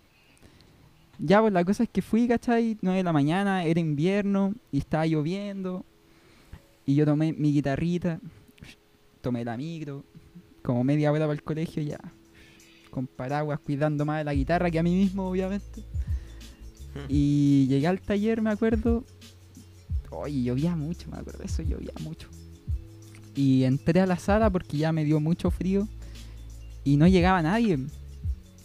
ya, 1.23 1.39
pues 1.39 1.53
la 1.53 1.63
cosa 1.63 1.83
es 1.83 1.89
que 1.89 2.01
fui, 2.01 2.27
¿cachai? 2.27 2.77
9 2.81 2.97
de 2.97 3.03
la 3.03 3.13
mañana, 3.13 3.63
era 3.63 3.79
invierno 3.79 4.55
y 4.71 4.79
estaba 4.79 5.05
lloviendo. 5.05 5.85
Y 6.83 6.95
yo 6.95 7.05
tomé 7.05 7.31
mi 7.31 7.53
guitarrita, 7.53 8.19
tomé 9.21 9.45
la 9.45 9.55
micro, 9.55 10.03
como 10.63 10.83
media 10.83 11.11
hora 11.11 11.25
para 11.25 11.33
el 11.33 11.43
colegio 11.43 11.83
ya, 11.83 11.99
con 12.89 13.05
paraguas, 13.05 13.59
cuidando 13.59 14.03
más 14.03 14.17
de 14.19 14.23
la 14.23 14.33
guitarra 14.33 14.71
que 14.71 14.79
a 14.79 14.83
mí 14.83 14.95
mismo, 14.95 15.29
obviamente. 15.29 15.83
Y 17.07 17.67
llegué 17.67 17.87
al 17.87 18.01
taller, 18.01 18.41
me 18.41 18.49
acuerdo. 18.49 19.05
Oye, 20.09 20.41
llovía 20.41 20.75
mucho, 20.75 21.09
me 21.11 21.17
acuerdo, 21.17 21.43
eso 21.43 21.61
llovía 21.61 21.93
mucho. 22.01 22.29
Y 23.35 23.63
entré 23.63 24.01
a 24.01 24.07
la 24.07 24.17
sala 24.17 24.49
porque 24.49 24.75
ya 24.77 24.91
me 24.91 25.05
dio 25.05 25.19
mucho 25.19 25.51
frío 25.51 25.87
y 26.83 26.97
no 26.97 27.07
llegaba 27.07 27.43
nadie. 27.43 27.77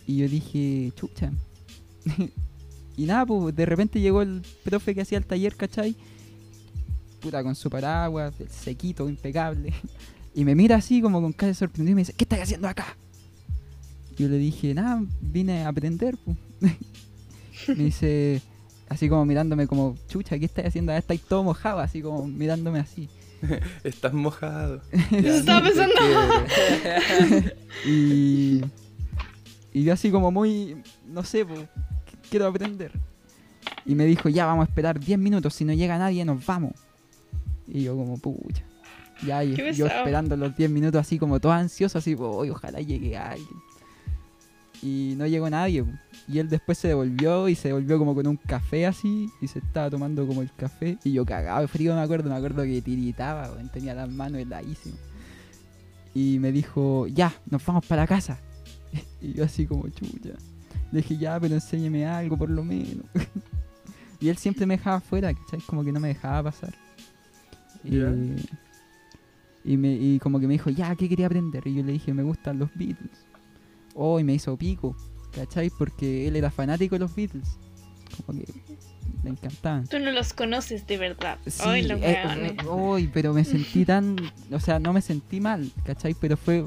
Y 0.06 0.16
yo 0.16 0.26
dije, 0.26 0.90
chucha. 0.96 1.30
y 2.96 3.04
nada, 3.04 3.26
pues 3.26 3.54
de 3.54 3.66
repente 3.66 4.00
llegó 4.00 4.22
el 4.22 4.42
profe 4.64 4.94
que 4.94 5.02
hacía 5.02 5.18
el 5.18 5.26
taller, 5.26 5.54
¿cachai? 5.56 5.96
Puta, 7.20 7.42
con 7.42 7.54
su 7.54 7.68
paraguas, 7.70 8.34
el 8.40 8.48
sequito, 8.48 9.08
impecable. 9.08 9.72
Y 10.34 10.44
me 10.44 10.54
mira 10.54 10.76
así 10.76 11.00
como 11.00 11.22
con 11.22 11.32
cara 11.32 11.48
de 11.48 11.54
sorprendido 11.54 11.92
y 11.92 11.94
me 11.94 12.00
dice, 12.02 12.12
¿qué 12.12 12.24
estás 12.24 12.40
haciendo 12.42 12.68
acá? 12.68 12.94
Yo 14.18 14.28
le 14.28 14.36
dije, 14.36 14.74
nada, 14.74 15.02
vine 15.22 15.64
a 15.64 15.68
aprender. 15.68 16.14
pues". 16.22 16.36
me 17.68 17.84
dice, 17.84 18.42
así 18.90 19.08
como 19.08 19.24
mirándome 19.24 19.66
como, 19.66 19.96
chucha, 20.10 20.38
¿qué 20.38 20.44
estás 20.44 20.66
haciendo? 20.66 20.92
Ah, 20.92 20.98
Estáis 20.98 21.22
todo 21.22 21.42
mojado, 21.42 21.80
así 21.80 22.02
como 22.02 22.26
mirándome 22.26 22.80
así. 22.80 23.08
Estás 23.82 24.12
mojado. 24.12 24.82
Eso 24.92 25.38
estaba 25.38 25.66
pensando. 25.66 25.94
Y, 27.86 28.60
y 29.72 29.84
yo 29.84 29.94
así 29.94 30.10
como 30.10 30.30
muy, 30.30 30.82
no 31.06 31.24
sé, 31.24 31.46
pues, 31.46 31.60
quiero 32.30 32.46
aprender. 32.46 32.92
Y 33.84 33.94
me 33.94 34.04
dijo, 34.04 34.28
ya 34.28 34.46
vamos 34.46 34.66
a 34.66 34.68
esperar 34.68 34.98
10 34.98 35.18
minutos, 35.18 35.54
si 35.54 35.64
no 35.64 35.72
llega 35.72 35.98
nadie 35.98 36.24
nos 36.24 36.44
vamos. 36.44 36.72
Y 37.66 37.82
yo 37.82 37.96
como, 37.96 38.18
pucha. 38.18 38.62
Ya, 39.24 39.42
y 39.42 39.56
yo 39.74 39.86
esperando 39.86 40.36
los 40.36 40.54
10 40.56 40.70
minutos 40.70 41.00
así 41.00 41.18
como 41.18 41.40
todo 41.40 41.52
ansioso, 41.52 41.98
así, 41.98 42.14
pues, 42.14 42.30
"Oy, 42.32 42.50
ojalá 42.50 42.80
llegue 42.80 43.16
alguien. 43.16 43.48
Y 44.82 45.14
no 45.16 45.26
llegó 45.26 45.48
nadie. 45.48 45.84
Y 46.28 46.38
él 46.38 46.48
después 46.48 46.76
se 46.76 46.88
devolvió 46.88 47.48
y 47.48 47.54
se 47.54 47.68
devolvió 47.68 47.98
como 47.98 48.14
con 48.14 48.26
un 48.26 48.36
café 48.36 48.86
así 48.86 49.30
y 49.40 49.48
se 49.48 49.60
estaba 49.60 49.88
tomando 49.88 50.26
como 50.26 50.42
el 50.42 50.52
café. 50.54 50.98
Y 51.02 51.12
yo 51.12 51.24
cagado 51.24 51.62
de 51.62 51.68
frío 51.68 51.94
me 51.94 52.02
acuerdo, 52.02 52.28
me 52.28 52.36
acuerdo 52.36 52.62
que 52.64 52.82
tiritaba, 52.82 53.50
weón, 53.52 53.70
tenía 53.70 53.94
las 53.94 54.10
manos 54.10 54.40
heladísimas. 54.40 55.00
Y 56.14 56.38
me 56.38 56.52
dijo, 56.52 57.06
ya, 57.06 57.34
nos 57.48 57.64
vamos 57.64 57.86
para 57.86 58.06
casa. 58.06 58.38
Y 59.20 59.32
yo 59.32 59.44
así 59.44 59.66
como 59.66 59.88
chucha. 59.88 60.34
Le 60.92 60.98
dije, 60.98 61.16
ya, 61.16 61.38
pero 61.40 61.54
enséñeme 61.54 62.06
algo 62.06 62.36
por 62.36 62.50
lo 62.50 62.64
menos. 62.64 63.04
y 64.20 64.28
él 64.28 64.36
siempre 64.36 64.66
me 64.66 64.76
dejaba 64.76 64.96
afuera, 64.96 65.32
¿cachai? 65.34 65.60
Como 65.60 65.84
que 65.84 65.92
no 65.92 66.00
me 66.00 66.08
dejaba 66.08 66.44
pasar. 66.44 66.74
Y, 67.84 67.98
y, 69.64 69.76
me, 69.76 69.92
y 69.92 70.18
como 70.18 70.40
que 70.40 70.46
me 70.46 70.54
dijo, 70.54 70.70
ya, 70.70 70.94
¿qué 70.94 71.08
quería 71.08 71.26
aprender? 71.26 71.66
Y 71.66 71.74
yo 71.74 71.82
le 71.82 71.92
dije, 71.92 72.12
me 72.12 72.22
gustan 72.22 72.58
los 72.58 72.70
Beatles. 72.74 73.26
Oh, 73.94 74.20
y 74.20 74.24
me 74.24 74.34
hizo 74.34 74.56
pico, 74.56 74.96
¿cachai? 75.34 75.70
Porque 75.70 76.28
él 76.28 76.36
era 76.36 76.50
fanático 76.50 76.94
de 76.94 77.00
los 77.00 77.14
Beatles. 77.14 77.58
Como 78.24 78.38
que 78.38 78.46
le 79.22 79.30
encantaban. 79.30 79.86
Tú 79.86 79.98
no 79.98 80.12
los 80.12 80.32
conoces 80.32 80.86
de 80.86 80.98
verdad. 80.98 81.38
Sí, 81.46 81.62
Ay, 81.64 81.82
los 81.82 82.00
eh, 82.00 82.22
eh, 82.24 82.56
uy, 82.68 83.10
pero 83.12 83.34
me 83.34 83.44
sentí 83.44 83.84
tan, 83.84 84.16
o 84.52 84.60
sea, 84.60 84.78
no 84.78 84.92
me 84.92 85.02
sentí 85.02 85.40
mal, 85.40 85.70
¿cachai? 85.84 86.14
Pero 86.14 86.36
fue 86.36 86.64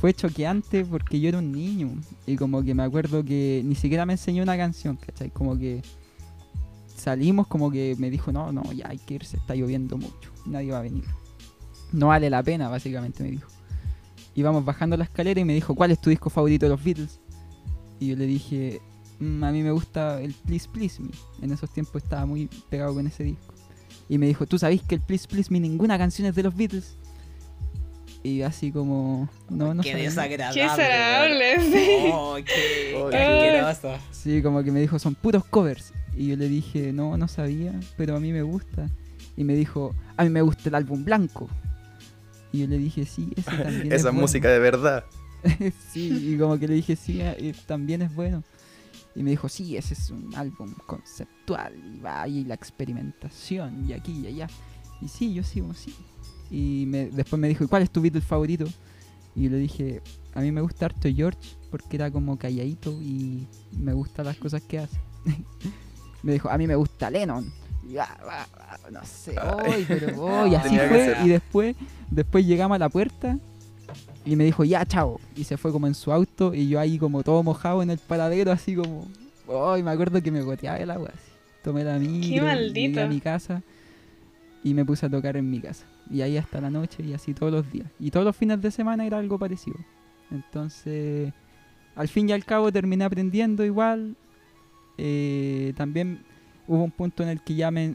fue 0.00 0.14
choqueante 0.14 0.82
porque 0.86 1.20
yo 1.20 1.28
era 1.28 1.38
un 1.38 1.52
niño 1.52 1.90
y 2.26 2.36
como 2.36 2.62
que 2.62 2.74
me 2.74 2.82
acuerdo 2.82 3.22
que 3.22 3.60
ni 3.64 3.74
siquiera 3.74 4.06
me 4.06 4.14
enseñó 4.14 4.42
una 4.42 4.56
canción, 4.56 4.96
¿cachai? 4.96 5.28
Como 5.28 5.58
que 5.58 5.82
salimos 6.96 7.46
como 7.46 7.70
que 7.70 7.94
me 7.98 8.08
dijo, 8.08 8.32
no, 8.32 8.50
no, 8.50 8.62
ya 8.72 8.88
hay 8.88 8.96
que 8.96 9.14
irse, 9.14 9.36
está 9.36 9.54
lloviendo 9.54 9.98
mucho, 9.98 10.32
nadie 10.46 10.72
va 10.72 10.78
a 10.78 10.82
venir. 10.82 11.04
No 11.92 12.08
vale 12.08 12.30
la 12.30 12.42
pena, 12.42 12.70
básicamente 12.70 13.22
me 13.22 13.32
dijo. 13.32 13.50
Íbamos 14.34 14.64
bajando 14.64 14.96
la 14.96 15.04
escalera 15.04 15.38
y 15.38 15.44
me 15.44 15.52
dijo, 15.52 15.74
¿cuál 15.74 15.90
es 15.90 16.00
tu 16.00 16.08
disco 16.08 16.30
favorito 16.30 16.64
de 16.64 16.70
los 16.70 16.82
Beatles? 16.82 17.20
Y 17.98 18.06
yo 18.08 18.16
le 18.16 18.24
dije, 18.24 18.80
"Mm, 19.18 19.44
a 19.44 19.52
mí 19.52 19.62
me 19.62 19.70
gusta 19.70 20.22
el 20.22 20.32
Please 20.32 20.66
Please 20.72 21.02
Me. 21.02 21.10
En 21.42 21.52
esos 21.52 21.68
tiempos 21.70 22.02
estaba 22.02 22.24
muy 22.24 22.48
pegado 22.70 22.94
con 22.94 23.06
ese 23.06 23.24
disco. 23.24 23.52
Y 24.08 24.16
me 24.16 24.26
dijo, 24.26 24.46
¿tú 24.46 24.58
sabés 24.58 24.82
que 24.82 24.94
el 24.94 25.02
Please 25.02 25.28
Please 25.28 25.52
Me 25.52 25.60
ninguna 25.60 25.98
canción 25.98 26.26
es 26.26 26.34
de 26.34 26.42
los 26.42 26.56
Beatles? 26.56 26.96
Y 28.22 28.42
así 28.42 28.70
como, 28.70 29.28
no, 29.48 29.72
no 29.72 29.82
Qué 29.82 29.96
desagradable. 29.96 30.60
Qué 30.60 30.68
desagradable, 30.68 31.60
sí. 31.60 31.88
Oh, 32.12 32.36
qué, 32.44 32.94
Oh, 32.96 33.08
qué. 33.08 33.96
Sí, 34.10 34.42
como 34.42 34.62
que 34.62 34.70
me 34.70 34.80
dijo, 34.80 34.98
son 34.98 35.14
puros 35.14 35.44
covers. 35.46 35.92
Y 36.14 36.28
yo 36.28 36.36
le 36.36 36.48
dije, 36.48 36.92
no, 36.92 37.16
no 37.16 37.28
sabía, 37.28 37.72
pero 37.96 38.16
a 38.16 38.20
mí 38.20 38.32
me 38.32 38.42
gusta. 38.42 38.90
Y 39.36 39.44
me 39.44 39.54
dijo, 39.54 39.94
a 40.16 40.24
mí 40.24 40.30
me 40.30 40.42
gusta 40.42 40.68
el 40.68 40.74
álbum 40.74 41.04
blanco. 41.04 41.48
Y 42.52 42.60
yo 42.60 42.66
le 42.66 42.76
dije, 42.78 43.06
sí, 43.06 43.30
ese 43.36 43.50
también 43.56 43.86
es 43.92 44.00
Esa 44.00 44.10
bueno". 44.10 44.20
música 44.22 44.50
de 44.50 44.58
verdad. 44.58 45.04
sí, 45.92 46.34
y 46.34 46.36
como 46.38 46.58
que 46.58 46.68
le 46.68 46.74
dije, 46.74 46.96
sí, 46.96 47.20
eh, 47.22 47.54
también 47.66 48.02
es 48.02 48.14
bueno. 48.14 48.42
Y 49.14 49.22
me 49.22 49.30
dijo, 49.30 49.48
sí, 49.48 49.76
ese 49.76 49.94
es 49.94 50.10
un 50.10 50.34
álbum 50.36 50.74
conceptual. 50.86 51.72
Y 51.94 52.00
va 52.00 52.22
ahí 52.22 52.44
la 52.44 52.54
experimentación, 52.54 53.88
y 53.88 53.94
aquí 53.94 54.20
y 54.22 54.26
allá. 54.26 54.48
Y 55.00 55.08
sí, 55.08 55.32
yo 55.32 55.42
sigo, 55.42 55.72
sí. 55.72 55.94
Y 56.50 56.84
me- 56.86 57.06
después 57.10 57.38
me 57.40 57.48
dijo, 57.48 57.64
¿y 57.64 57.66
cuál 57.68 57.82
es 57.82 57.90
tu 57.90 58.00
Beatle 58.00 58.20
favorito? 58.20 58.66
Y 59.36 59.48
le 59.48 59.58
dije, 59.58 60.02
a 60.34 60.40
mí 60.40 60.50
me 60.52 60.60
gusta 60.60 60.86
harto 60.86 61.08
George, 61.14 61.38
porque 61.70 61.96
era 61.96 62.10
como 62.10 62.36
calladito 62.38 62.90
y 63.00 63.46
me 63.78 63.92
gustan 63.92 64.26
las 64.26 64.36
cosas 64.36 64.62
que 64.62 64.80
hace. 64.80 64.98
me 66.22 66.32
dijo, 66.32 66.50
a 66.50 66.58
mí 66.58 66.66
me 66.66 66.74
gusta 66.74 67.10
Lennon. 67.10 67.52
Y, 67.88 67.96
ah, 67.96 68.08
ah, 68.28 68.46
ah, 68.58 68.78
no 68.90 69.00
sé, 69.04 69.34
hoy, 69.38 69.84
pero 69.88 70.22
hoy, 70.22 70.54
así 70.54 70.76
fue. 70.76 71.16
Y 71.24 71.28
después, 71.28 71.76
después 72.10 72.46
llegamos 72.46 72.76
a 72.76 72.78
la 72.78 72.88
puerta 72.88 73.38
y 74.24 74.36
me 74.36 74.44
dijo, 74.44 74.64
ya, 74.64 74.84
chao. 74.84 75.18
Y 75.34 75.44
se 75.44 75.56
fue 75.56 75.72
como 75.72 75.86
en 75.86 75.94
su 75.94 76.12
auto 76.12 76.54
y 76.54 76.68
yo 76.68 76.78
ahí 76.78 76.98
como 76.98 77.22
todo 77.22 77.42
mojado 77.42 77.82
en 77.82 77.90
el 77.90 77.98
paradero, 77.98 78.52
así 78.52 78.74
como... 78.76 79.08
Ay, 79.72 79.82
me 79.82 79.90
acuerdo 79.90 80.22
que 80.22 80.30
me 80.30 80.42
goteaba 80.42 80.76
el 80.78 80.90
agua. 80.90 81.08
Así. 81.08 81.30
Tomé 81.64 81.84
la 81.84 81.98
maldito. 81.98 83.00
a 83.00 83.06
mi 83.06 83.20
casa 83.20 83.62
y 84.62 84.74
me 84.74 84.84
puse 84.84 85.06
a 85.06 85.10
tocar 85.10 85.36
en 85.36 85.50
mi 85.50 85.60
casa. 85.60 85.86
Y 86.10 86.22
ahí 86.22 86.36
hasta 86.36 86.60
la 86.60 86.70
noche 86.70 87.02
y 87.02 87.12
así 87.12 87.34
todos 87.34 87.52
los 87.52 87.70
días. 87.70 87.88
Y 87.98 88.10
todos 88.10 88.26
los 88.26 88.36
fines 88.36 88.60
de 88.60 88.70
semana 88.70 89.06
era 89.06 89.18
algo 89.18 89.38
parecido. 89.38 89.76
Entonces, 90.30 91.32
al 91.94 92.08
fin 92.08 92.28
y 92.28 92.32
al 92.32 92.44
cabo 92.44 92.72
terminé 92.72 93.04
aprendiendo 93.04 93.64
igual. 93.64 94.16
Eh, 94.98 95.72
también 95.76 96.24
hubo 96.66 96.84
un 96.84 96.90
punto 96.90 97.22
en 97.22 97.28
el 97.28 97.42
que 97.42 97.54
ya 97.54 97.70
me, 97.70 97.94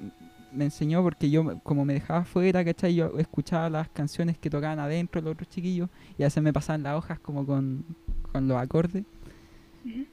me 0.52 0.66
enseñó 0.66 1.04
porque 1.04 1.30
yo 1.30 1.60
como 1.64 1.86
me 1.86 1.94
dejaba 1.94 2.22
afuera, 2.22 2.64
¿cachai? 2.64 2.96
Yo 2.96 3.18
escuchaba 3.20 3.70
las 3.70 3.90
canciones 3.90 4.38
que 4.38 4.50
tocaban 4.50 4.80
adentro 4.80 5.22
los 5.22 5.34
otros 5.34 5.50
chiquillos 5.50 5.90
y 6.18 6.24
a 6.24 6.28
veces 6.28 6.42
me 6.42 6.54
pasaban 6.54 6.84
las 6.84 6.98
hojas 6.98 7.20
como 7.20 7.46
con, 7.46 7.86
con 8.32 8.48
los 8.48 8.58
acordes 8.58 9.04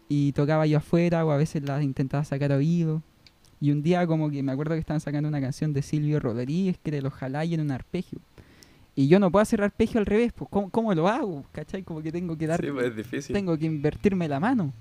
y 0.09 0.33
tocaba 0.33 0.67
yo 0.67 0.79
afuera 0.79 1.25
o 1.25 1.31
a 1.31 1.37
veces 1.37 1.63
las 1.63 1.83
intentaba 1.83 2.25
sacar 2.25 2.53
a 2.53 2.57
oído. 2.57 3.03
Y 3.63 3.71
un 3.71 3.81
día 3.81 4.05
como 4.09 4.29
que 4.29 4.43
me 4.43 4.51
acuerdo 4.51 4.75
que 4.75 4.81
estaban 4.81 5.01
sacando 5.01 5.29
una 5.29 5.41
canción 5.41 5.73
de 5.73 5.83
Silvio 5.83 6.19
Rodríguez 6.19 6.79
que 6.83 6.91
era 6.91 6.99
el 6.99 7.07
ojalá 7.07 7.45
y 7.45 7.55
en 7.55 7.61
un 7.61 7.71
arpegio. 7.71 8.19
Y 8.97 9.07
yo 9.07 9.21
no 9.21 9.31
puedo 9.31 9.41
hacer 9.41 9.63
arpegio 9.63 10.01
al 10.01 10.07
revés, 10.07 10.33
pues 10.33 10.51
¿cómo, 10.51 10.69
cómo 10.69 10.93
lo 10.95 11.07
hago? 11.07 11.47
¿Cachai? 11.53 11.85
Como 11.85 12.03
que 12.03 12.11
tengo 12.11 12.37
que 12.37 12.49
dar 12.49 12.61
Sí, 12.61 12.73
pues 12.73 12.87
es 12.87 12.97
difícil. 12.97 13.33
tengo 13.33 13.57
que 13.57 13.67
invertirme 13.67 14.27
la 14.27 14.41
mano. 14.41 14.73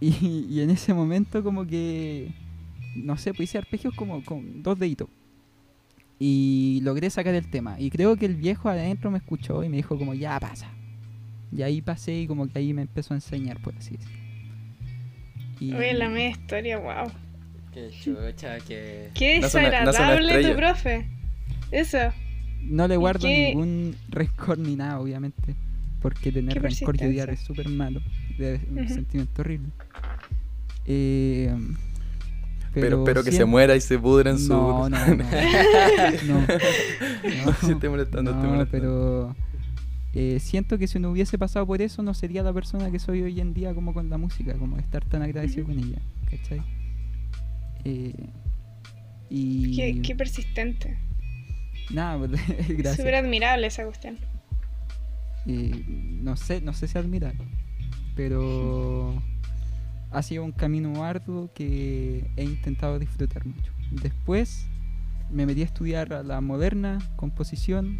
Y, 0.00 0.46
y 0.50 0.60
en 0.60 0.68
ese 0.68 0.92
momento 0.92 1.42
como 1.42 1.66
que, 1.66 2.30
no 2.94 3.16
sé, 3.16 3.32
pues 3.32 3.48
hice 3.48 3.56
arpegios 3.58 3.94
como 3.94 4.22
con 4.22 4.62
dos 4.62 4.78
deditos. 4.78 5.08
Y 6.18 6.80
logré 6.82 7.08
sacar 7.08 7.34
el 7.34 7.50
tema. 7.50 7.80
Y 7.80 7.88
creo 7.88 8.16
que 8.16 8.26
el 8.26 8.36
viejo 8.36 8.68
adentro 8.68 9.10
me 9.10 9.16
escuchó 9.18 9.64
y 9.64 9.70
me 9.70 9.78
dijo 9.78 9.96
como, 9.98 10.12
ya 10.12 10.38
pasa. 10.38 10.70
Y 11.50 11.62
ahí 11.62 11.80
pasé 11.80 12.20
y 12.20 12.26
como 12.26 12.46
que 12.48 12.58
ahí 12.58 12.74
me 12.74 12.82
empezó 12.82 13.14
a 13.14 13.16
enseñar, 13.16 13.62
por 13.62 13.74
así 13.76 13.96
decirlo. 13.96 14.18
Y 15.58 15.72
Oye, 15.72 15.94
la 15.94 16.10
media 16.10 16.28
historia, 16.28 16.78
wow. 16.78 17.10
Qué 17.72 17.90
chucha, 18.02 18.58
que. 18.60 19.10
Qué 19.14 19.38
una 19.38 19.46
desagradable 19.46 20.42
tu 20.50 20.56
profe. 20.56 21.06
Eso. 21.70 21.98
no 22.62 22.88
le 22.88 22.96
guardo 22.96 23.26
qué- 23.26 23.48
ningún 23.54 23.94
rencor 24.08 24.58
ni 24.58 24.74
nada, 24.76 25.00
obviamente. 25.00 25.54
Porque 26.00 26.30
tener 26.32 26.54
Qué 26.54 26.60
rencor 26.60 26.96
y 27.00 27.04
odiar 27.06 27.30
es 27.30 27.40
súper 27.40 27.68
malo. 27.68 28.00
Es 28.38 28.60
un 28.70 28.78
Ujú. 28.84 28.94
sentimiento 28.94 29.42
horrible. 29.42 29.68
Eh, 30.86 31.52
Pero 32.72 32.98
espero 32.98 33.24
que 33.24 33.32
se 33.32 33.44
muera 33.44 33.74
y 33.74 33.80
se 33.80 33.98
pudra 33.98 34.30
en 34.30 34.38
su. 34.38 34.48
No, 34.52 34.88
no, 34.88 34.98
no. 35.06 35.16
no. 36.26 36.46
No, 37.44 37.52
Sí, 37.60 37.72
estoy 37.72 37.88
molestando, 37.88 38.30
estoy 38.30 38.46
no, 38.46 38.54
molestando. 38.54 38.70
pero 38.70 39.36
eh, 40.14 40.38
siento 40.40 40.78
que 40.78 40.86
si 40.86 40.98
no 40.98 41.10
hubiese 41.10 41.36
pasado 41.36 41.66
por 41.66 41.82
eso 41.82 42.02
no 42.02 42.14
sería 42.14 42.42
la 42.42 42.52
persona 42.52 42.90
que 42.90 42.98
soy 42.98 43.22
hoy 43.22 43.40
en 43.40 43.52
día 43.54 43.74
como 43.74 43.92
con 43.92 44.08
la 44.08 44.18
música, 44.18 44.54
como 44.54 44.78
estar 44.78 45.04
tan 45.04 45.22
agradecido 45.22 45.66
con 45.66 45.78
ella, 45.78 45.98
¿cachai? 46.30 46.62
Eh, 47.88 48.12
y 49.30 49.76
Qué, 49.76 50.02
qué 50.02 50.14
persistente. 50.14 50.98
nada, 51.90 52.18
pues, 52.18 52.32
gracias. 52.68 52.96
Súper 52.96 53.14
admirable 53.14 53.66
esa 53.66 53.84
cuestión. 53.84 54.18
Eh, 55.46 55.84
no 55.86 56.36
sé, 56.36 56.60
no 56.60 56.74
sé 56.74 56.86
si 56.88 56.98
admirar, 56.98 57.34
pero 58.14 59.22
ha 60.10 60.22
sido 60.22 60.44
un 60.44 60.52
camino 60.52 61.02
arduo 61.04 61.50
que 61.54 62.30
he 62.36 62.44
intentado 62.44 62.98
disfrutar 62.98 63.46
mucho. 63.46 63.72
Después 63.90 64.66
me 65.30 65.46
metí 65.46 65.62
a 65.62 65.64
estudiar 65.64 66.12
a 66.12 66.22
la 66.22 66.40
moderna, 66.42 66.98
composición, 67.16 67.98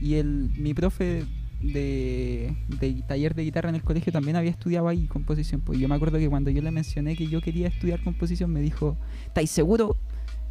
y 0.00 0.14
el, 0.14 0.50
mi 0.58 0.74
profe 0.74 1.24
de, 1.60 2.54
de 2.80 3.02
taller 3.06 3.34
de 3.34 3.44
guitarra 3.44 3.68
en 3.70 3.76
el 3.76 3.82
colegio 3.82 4.12
también 4.12 4.36
había 4.36 4.50
estudiado 4.50 4.88
ahí 4.88 5.06
composición. 5.06 5.60
Pues 5.60 5.78
yo 5.78 5.88
me 5.88 5.94
acuerdo 5.94 6.18
que 6.18 6.28
cuando 6.28 6.50
yo 6.50 6.62
le 6.62 6.70
mencioné 6.70 7.16
que 7.16 7.28
yo 7.28 7.40
quería 7.40 7.68
estudiar 7.68 8.02
composición, 8.02 8.52
me 8.52 8.60
dijo, 8.60 8.96
¿estáis 9.26 9.50
seguro? 9.50 9.96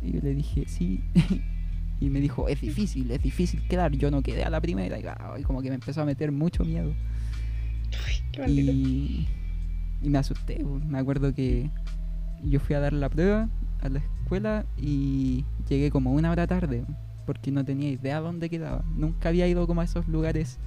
Y 0.02 0.14
yo 0.14 0.22
le 0.22 0.34
dije, 0.34 0.66
sí. 0.68 1.04
y 2.00 2.10
me 2.10 2.20
dijo, 2.20 2.48
es 2.48 2.62
difícil, 2.62 3.12
es 3.12 3.22
difícil 3.22 3.68
quedar. 3.68 3.92
Yo 3.94 4.12
no 4.12 4.22
quedé 4.22 4.44
a 4.44 4.50
la 4.50 4.62
primera. 4.62 4.98
Y, 5.38 5.44
como 5.44 5.62
que 5.62 5.70
me 5.70 5.76
empezó 5.76 6.02
a 6.02 6.06
meter 6.06 6.32
mucho 6.32 6.64
miedo. 6.64 6.94
Y, 8.48 9.28
y 10.02 10.10
me 10.10 10.18
asusté. 10.18 10.64
pues. 10.64 10.84
Me 10.86 11.00
acuerdo 11.00 11.34
que 11.34 11.70
yo 12.44 12.60
fui 12.60 12.76
a 12.76 12.80
dar 12.80 12.94
la 12.94 13.10
prueba 13.10 13.50
a 13.82 13.90
la 13.90 14.00
escuela 14.00 14.66
y 14.78 15.46
llegué 15.70 15.92
como 15.92 16.14
una 16.14 16.32
hora 16.32 16.48
tarde 16.48 16.84
porque 17.26 17.52
no 17.52 17.66
tenía 17.66 17.90
idea 17.90 18.20
dónde 18.20 18.50
quedaba. 18.50 18.84
Nunca 18.96 19.30
había 19.30 19.48
ido 19.48 19.66
como 19.68 19.82
a 19.82 19.84
esos 19.84 20.08
lugares 20.08 20.60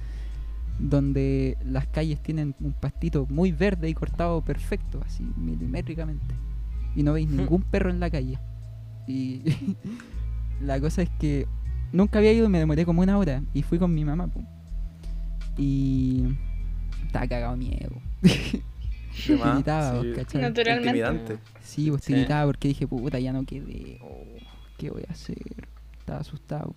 donde 0.79 1.57
las 1.63 1.87
calles 1.87 2.21
tienen 2.21 2.55
un 2.61 2.73
pastito 2.73 3.25
muy 3.29 3.51
verde 3.51 3.89
y 3.89 3.93
cortado 3.93 4.41
perfecto, 4.41 5.01
así 5.05 5.23
milimétricamente. 5.37 6.33
Y 6.95 7.03
no 7.03 7.13
veis 7.13 7.29
ningún 7.29 7.61
perro 7.63 7.89
en 7.89 7.99
la 7.99 8.09
calle. 8.09 8.39
Y 9.07 9.41
la 10.61 10.79
cosa 10.79 11.01
es 11.01 11.09
que 11.19 11.47
nunca 11.91 12.19
había 12.19 12.31
ido 12.33 12.45
y 12.45 12.49
me 12.49 12.59
demoré 12.59 12.85
como 12.85 13.01
una 13.01 13.17
hora. 13.17 13.43
Y 13.53 13.61
fui 13.63 13.77
con 13.77 13.93
mi 13.93 14.05
mamá. 14.05 14.27
po. 14.27 14.41
Y 15.57 16.23
estaba 17.05 17.27
cagado 17.27 17.57
de 17.57 17.57
miedo. 17.57 17.95
Tiritaba, 19.25 20.01
sí. 20.01 20.13
¿cachai? 20.15 20.41
Naturalmente. 20.41 21.37
Sí, 21.61 21.91
Sí. 21.99 22.13
tiritaba 22.13 22.45
porque 22.45 22.69
dije, 22.69 22.87
puta, 22.87 23.19
ya 23.19 23.33
no 23.33 23.43
quedé. 23.45 23.99
oh, 24.01 24.23
¿Qué 24.77 24.89
voy 24.89 25.03
a 25.09 25.11
hacer? 25.11 25.37
Estaba 25.99 26.19
asustado. 26.21 26.73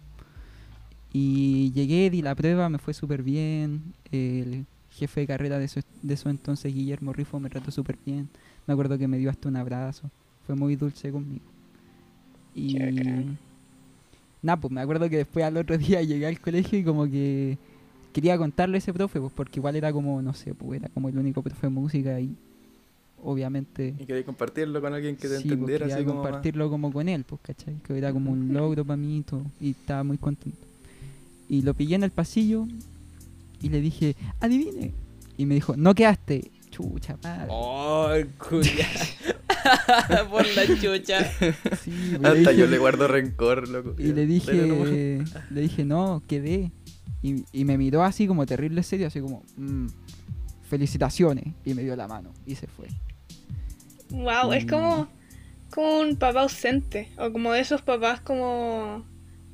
Y 1.12 1.72
llegué, 1.72 2.09
di 2.11 2.22
la 2.22 2.35
prueba, 2.35 2.68
me 2.68 2.79
fue 2.79 2.94
súper 2.94 3.22
bien. 3.22 3.83
El 4.11 4.64
jefe 4.90 5.20
de 5.20 5.27
carrera 5.27 5.59
de 5.59 5.66
eso, 5.66 5.81
de 6.03 6.14
eso 6.14 6.31
entonces, 6.31 6.72
Guillermo 6.75 7.12
Rifo, 7.12 7.38
me 7.38 7.51
trató 7.51 7.70
súper 7.70 7.98
bien. 8.05 8.29
Me 8.66 8.72
acuerdo 8.72 8.96
que 8.96 9.09
me 9.09 9.18
dio 9.18 9.31
hasta 9.31 9.48
un 9.48 9.57
abrazo. 9.57 10.11
Fue 10.46 10.55
muy 10.55 10.77
dulce 10.77 11.11
conmigo. 11.11 11.44
Y. 12.55 12.77
Nada, 14.42 14.61
pues 14.61 14.72
me 14.72 14.81
acuerdo 14.81 15.09
que 15.09 15.18
después 15.18 15.44
al 15.44 15.57
otro 15.57 15.79
día 15.79 16.03
llegué 16.03 16.27
al 16.27 16.40
colegio 16.40 16.79
y 16.79 16.85
como 16.85 17.05
que 17.05 17.59
quería 18.12 18.37
contarle 18.37 18.77
a 18.77 18.79
ese 18.79 18.92
profe, 18.92 19.20
pues 19.20 19.33
porque 19.33 19.61
igual 19.61 19.77
era 19.77 19.92
como, 19.92 20.20
no 20.20 20.35
sé, 20.35 20.55
pues 20.55 20.81
era 20.81 20.88
como 20.88 21.09
el 21.09 21.18
único 21.18 21.42
profe 21.42 21.66
de 21.66 21.70
música 21.70 22.20
y 22.20 22.35
obviamente 23.22 23.94
Y 23.98 24.05
quería 24.05 24.25
compartirlo 24.25 24.81
con 24.81 24.92
alguien 24.92 25.16
que 25.16 25.29
te 25.29 25.37
sí, 25.37 25.42
pues, 25.44 25.53
entendiera 25.53 25.85
quería 25.85 25.96
así 25.96 26.05
como 26.05 26.22
compartirlo 26.22 26.68
como 26.68 26.92
con 26.92 27.09
él, 27.09 27.25
pues, 27.25 27.40
¿cachai? 27.42 27.77
Que 27.87 27.96
era 27.96 28.12
como 28.12 28.33
un 28.33 28.53
logro 28.53 28.85
para 28.85 28.96
mí 28.96 29.18
y 29.18 29.22
todo, 29.22 29.44
y 29.61 29.70
estaba 29.70 30.03
muy 30.03 30.18
contento. 30.18 30.71
Y 31.48 31.62
lo 31.62 31.74
pillé 31.74 31.96
en 31.96 32.05
el 32.05 32.11
pasillo 32.11 32.66
y 33.61 33.68
le 33.68 33.81
dije, 33.81 34.16
adivine. 34.40 34.92
Y 35.37 35.46
me 35.46 35.55
dijo, 35.55 35.76
no 35.76 35.94
quedaste. 35.94 36.50
Chucha, 36.70 37.18
madre. 37.22 37.46
Oh, 37.50 38.09
culia. 38.38 38.88
Por 40.31 40.46
la 40.57 40.66
chucha. 40.81 41.31
Sí, 41.83 42.14
Hasta 42.22 42.52
yo 42.52 42.64
dije- 42.64 42.66
le 42.68 42.78
guardo 42.78 43.07
rencor, 43.09 43.68
loco. 43.68 43.94
Y 43.98 44.12
le 44.12 44.26
Pero 44.44 44.66
no- 44.66 44.85
dije, 44.85 45.24
le 45.50 45.61
dije, 45.61 45.85
no, 45.85 46.22
quedé. 46.26 46.72
Y, 47.22 47.44
y 47.52 47.64
me 47.66 47.76
miró 47.78 48.02
así 48.02 48.26
como 48.26 48.46
terrible 48.46 48.83
serio, 48.83 49.07
así 49.07 49.20
como, 49.20 49.42
"Mm, 49.57 49.87
felicitaciones. 50.68 51.44
Y 51.64 51.74
me 51.74 51.83
dio 51.83 51.94
la 51.94 52.09
mano 52.09 52.33
y 52.46 52.55
se 52.55 52.66
fue. 52.66 52.87
Wow, 54.11 54.52
es 54.52 54.64
Mm. 54.64 54.68
como, 54.68 55.09
como 55.70 56.00
un 56.00 56.16
papá 56.16 56.42
ausente. 56.42 57.11
O 57.18 57.31
como 57.33 57.52
de 57.52 57.61
esos 57.61 57.83
papás 57.83 58.20
como, 58.20 59.05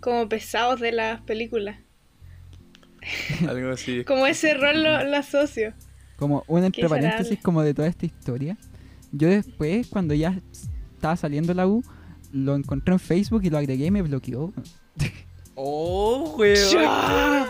como 0.00 0.28
pesados 0.28 0.80
de 0.80 0.92
las 0.92 1.20
películas. 1.22 1.78
Algo 3.48 3.70
así. 3.70 4.04
Como 4.04 4.26
ese 4.26 4.54
rol 4.54 4.82
lo, 4.82 5.04
lo 5.04 5.16
asocio. 5.16 5.72
Como 6.16 6.44
un 6.48 6.64
entre 6.64 6.88
paréntesis 6.88 7.38
como 7.40 7.62
de 7.62 7.74
toda 7.74 7.88
esta 7.88 8.06
historia. 8.06 8.56
Yo 9.12 9.28
después, 9.28 9.86
cuando 9.86 10.14
ya 10.14 10.40
estaba 10.96 11.16
saliendo 11.16 11.54
la 11.54 11.66
U, 11.66 11.82
lo 12.32 12.56
encontré 12.56 12.92
en 12.92 12.98
Facebook 12.98 13.42
y 13.44 13.50
lo 13.50 13.58
agregué 13.58 13.86
y 13.86 13.90
me 13.90 14.02
bloqueó. 14.02 14.52
Oh, 15.60 16.36
weón. 16.38 17.48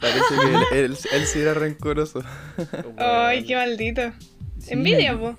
Parece 0.00 0.20
que 0.28 0.76
él, 0.78 0.84
él, 0.84 0.98
él 1.12 1.26
sí 1.26 1.40
era 1.40 1.54
rencoroso. 1.54 2.22
Ay, 2.96 3.44
qué 3.44 3.56
maldito. 3.56 4.12
Sí, 4.60 4.74
Envidia, 4.74 5.18
po. 5.18 5.34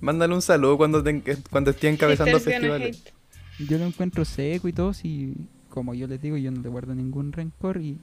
Mándale 0.00 0.34
un 0.34 0.42
saludo 0.42 0.76
cuando, 0.76 1.02
te, 1.02 1.22
cuando 1.50 1.70
esté 1.70 1.88
encabezando 1.88 2.32
gonna 2.32 2.44
festivales. 2.44 2.98
hate. 2.98 3.19
Yo 3.68 3.78
lo 3.78 3.84
encuentro 3.86 4.24
seco 4.24 4.68
y 4.68 4.72
todo, 4.72 4.92
y 5.02 5.34
como 5.68 5.94
yo 5.94 6.06
les 6.06 6.20
digo, 6.20 6.36
yo 6.36 6.50
no 6.50 6.60
le 6.62 6.68
guardo 6.68 6.94
ningún 6.94 7.32
rencor 7.32 7.80
y 7.80 7.98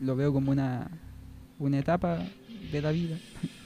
lo 0.00 0.16
veo 0.16 0.32
como 0.32 0.50
una, 0.52 0.90
una 1.58 1.78
etapa 1.78 2.26
de 2.72 2.82
la 2.82 2.90
vida. 2.92 3.18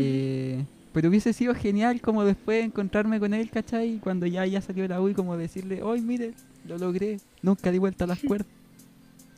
Eh, 0.00 0.64
pero 0.92 1.08
hubiese 1.08 1.32
sido 1.32 1.56
genial 1.56 2.00
como 2.00 2.22
después 2.22 2.64
encontrarme 2.64 3.18
con 3.18 3.34
él, 3.34 3.50
¿cachai? 3.50 3.98
Cuando 3.98 4.26
ya 4.26 4.42
haya 4.42 4.60
salido 4.60 4.82
de 4.82 4.88
la 4.90 5.00
U 5.00 5.08
y 5.08 5.14
como 5.14 5.36
decirle, 5.36 5.82
hoy 5.82 6.02
mire, 6.02 6.34
lo 6.68 6.78
logré, 6.78 7.18
nunca 7.42 7.72
di 7.72 7.78
vuelta 7.78 8.04
a 8.04 8.06
las 8.08 8.20
cuerdas. 8.20 8.46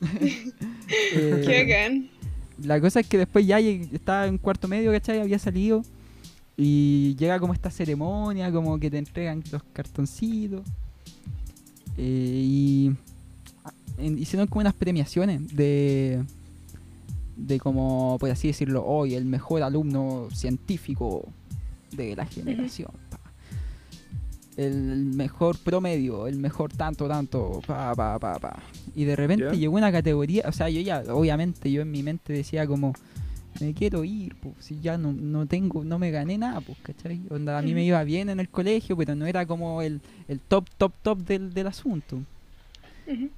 Eh, 1.14 1.42
Qué 1.46 1.64
bacán. 1.64 2.10
la 2.62 2.80
cosa 2.80 3.00
es 3.00 3.06
que 3.06 3.16
después 3.16 3.46
ya 3.46 3.58
estaba 3.60 4.26
en 4.26 4.38
cuarto 4.38 4.68
medio, 4.68 4.90
¿cachai? 4.92 5.20
Había 5.20 5.38
salido. 5.38 5.82
Y 6.56 7.14
llega 7.16 7.38
como 7.38 7.54
esta 7.54 7.70
ceremonia, 7.70 8.50
como 8.52 8.78
que 8.78 8.90
te 8.90 8.98
entregan 8.98 9.42
los 9.50 9.62
cartoncitos. 9.72 10.62
Eh, 12.02 12.42
y 12.46 12.92
en- 13.98 14.18
hicieron 14.18 14.46
como 14.46 14.62
unas 14.62 14.72
premiaciones 14.74 15.54
de. 15.54 16.24
De 17.36 17.58
como, 17.58 18.16
por 18.18 18.30
así 18.30 18.48
decirlo, 18.48 18.84
hoy 18.86 19.14
el 19.14 19.24
mejor 19.26 19.62
alumno 19.62 20.28
científico 20.32 21.28
de 21.92 22.16
la 22.16 22.24
generación. 22.26 22.90
El 24.56 25.04
mejor 25.14 25.56
promedio, 25.58 26.26
el 26.26 26.36
mejor 26.38 26.72
tanto, 26.72 27.06
tanto, 27.08 27.62
pa, 27.66 27.94
pa, 27.94 28.18
pa, 28.18 28.38
pa. 28.38 28.58
Y 28.94 29.04
de 29.04 29.16
repente 29.16 29.56
llegó 29.56 29.76
una 29.76 29.90
categoría, 29.92 30.44
o 30.48 30.52
sea, 30.52 30.68
yo 30.68 30.80
ya, 30.82 31.02
obviamente, 31.14 31.70
yo 31.72 31.80
en 31.82 31.90
mi 31.90 32.02
mente 32.02 32.32
decía 32.34 32.66
como, 32.66 32.92
me 33.60 33.74
quiero 33.74 34.04
ir, 34.04 34.34
pues, 34.36 34.54
si 34.60 34.80
ya 34.80 34.98
no, 34.98 35.12
no 35.12 35.46
tengo, 35.46 35.84
no 35.84 35.98
me 35.98 36.10
gané 36.10 36.38
nada, 36.38 36.60
pues, 36.60 36.78
¿cachai? 36.82 37.20
Onda, 37.30 37.58
a 37.58 37.62
mí 37.62 37.74
me 37.74 37.84
iba 37.84 38.02
bien 38.04 38.28
en 38.28 38.40
el 38.40 38.48
colegio, 38.48 38.96
pero 38.96 39.14
no 39.14 39.26
era 39.26 39.46
como 39.46 39.82
el, 39.82 40.00
el 40.28 40.40
top, 40.40 40.68
top, 40.76 40.92
top 41.02 41.18
del, 41.20 41.52
del 41.52 41.66
asunto. 41.66 42.22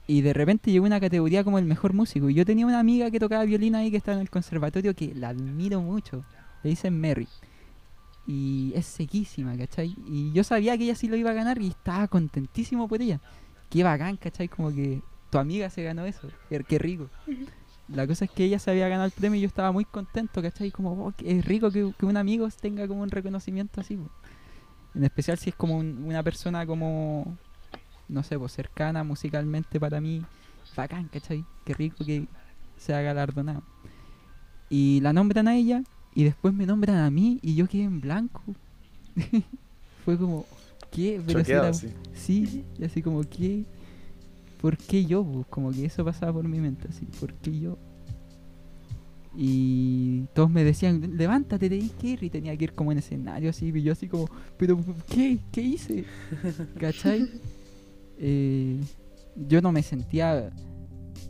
Y 0.06 0.20
de 0.20 0.32
repente 0.32 0.70
llegó 0.70 0.84
una 0.84 1.00
categoría 1.00 1.44
como 1.44 1.58
el 1.58 1.64
mejor 1.64 1.94
músico. 1.94 2.28
Y 2.28 2.34
yo 2.34 2.44
tenía 2.44 2.66
una 2.66 2.78
amiga 2.78 3.10
que 3.10 3.18
tocaba 3.18 3.44
violín 3.44 3.74
ahí 3.74 3.90
que 3.90 3.96
estaba 3.96 4.16
en 4.16 4.22
el 4.22 4.30
conservatorio 4.30 4.94
que 4.94 5.14
la 5.14 5.30
admiro 5.30 5.80
mucho. 5.80 6.24
Le 6.62 6.70
dicen 6.70 7.00
Mary. 7.00 7.26
Y 8.26 8.72
es 8.74 8.86
sequísima, 8.86 9.56
¿cachai? 9.56 9.96
Y 10.06 10.30
yo 10.32 10.44
sabía 10.44 10.76
que 10.76 10.84
ella 10.84 10.94
sí 10.94 11.08
lo 11.08 11.16
iba 11.16 11.30
a 11.30 11.34
ganar 11.34 11.60
y 11.60 11.68
estaba 11.68 12.06
contentísimo 12.08 12.86
por 12.86 13.00
ella. 13.00 13.20
Qué 13.70 13.82
bacán, 13.82 14.16
¿cachai? 14.16 14.48
Como 14.48 14.72
que 14.72 15.00
tu 15.30 15.38
amiga 15.38 15.70
se 15.70 15.82
ganó 15.82 16.04
eso. 16.04 16.28
Qué, 16.68 16.78
rico. 16.78 17.08
La 17.88 18.06
cosa 18.06 18.24
es 18.24 18.30
que 18.30 18.44
ella 18.44 18.58
se 18.58 18.70
había 18.70 18.88
ganado 18.88 19.06
el 19.06 19.12
premio 19.12 19.38
y 19.38 19.42
yo 19.42 19.48
estaba 19.48 19.70
muy 19.72 19.84
contento, 19.84 20.40
¿cachai? 20.40 20.70
Como, 20.70 20.92
oh, 21.06 21.12
es 21.24 21.44
rico 21.44 21.70
que, 21.70 21.92
que 21.98 22.06
un 22.06 22.16
amigo 22.16 22.48
tenga 22.60 22.86
como 22.88 23.02
un 23.02 23.10
reconocimiento 23.10 23.80
así. 23.80 23.98
En 24.94 25.04
especial 25.04 25.38
si 25.38 25.50
es 25.50 25.56
como 25.56 25.76
un- 25.78 26.04
una 26.04 26.22
persona 26.22 26.64
como, 26.66 27.36
no 28.08 28.22
sé, 28.22 28.38
pues 28.38 28.52
cercana 28.52 29.04
musicalmente 29.04 29.78
para 29.80 30.00
mí. 30.00 30.22
Bacán, 30.76 31.08
¿cachai? 31.08 31.44
Qué 31.66 31.74
rico 31.74 32.04
que 32.04 32.26
sea 32.78 33.02
galardonado. 33.02 33.62
Y 34.70 35.00
la 35.00 35.12
nombran 35.12 35.48
a 35.48 35.56
ella 35.56 35.82
y 36.14 36.24
después 36.24 36.54
me 36.54 36.64
nombran 36.66 36.96
a 36.96 37.10
mí 37.10 37.38
y 37.42 37.54
yo 37.54 37.66
quedé 37.68 37.82
en 37.84 38.00
blanco. 38.00 38.42
Fue 40.04 40.16
como, 40.16 40.46
¿qué? 40.90 41.20
Pero 41.26 41.40
si 41.40 41.44
Choqueado, 41.44 41.64
era- 41.66 41.74
sí. 41.74 41.88
Sí, 42.14 42.64
y 42.78 42.84
así 42.84 43.02
como, 43.02 43.20
¿qué? 43.22 43.64
¿Por 44.62 44.76
qué 44.78 45.04
yo? 45.04 45.24
pues? 45.24 45.46
Como 45.48 45.72
que 45.72 45.84
eso 45.84 46.04
pasaba 46.04 46.32
por 46.32 46.48
mi 46.48 46.60
mente, 46.60 46.86
así, 46.88 47.04
¿por 47.20 47.34
qué 47.34 47.58
yo? 47.58 47.76
Y 49.36 50.24
todos 50.34 50.50
me 50.50 50.62
decían, 50.62 51.16
levántate, 51.16 51.68
tenés 51.68 51.90
que 51.92 52.08
ir, 52.10 52.22
y 52.22 52.30
tenía 52.30 52.56
que 52.56 52.64
ir 52.64 52.72
como 52.72 52.92
en 52.92 52.98
escenario, 52.98 53.50
así, 53.50 53.72
y 53.74 53.82
yo 53.82 53.92
así 53.92 54.06
como, 54.06 54.26
¿pero 54.56 54.78
qué? 55.08 55.38
¿Qué 55.50 55.62
hice? 55.62 56.04
¿Cachai? 56.78 57.28
Eh, 58.18 58.78
yo 59.48 59.60
no 59.60 59.72
me 59.72 59.82
sentía 59.82 60.50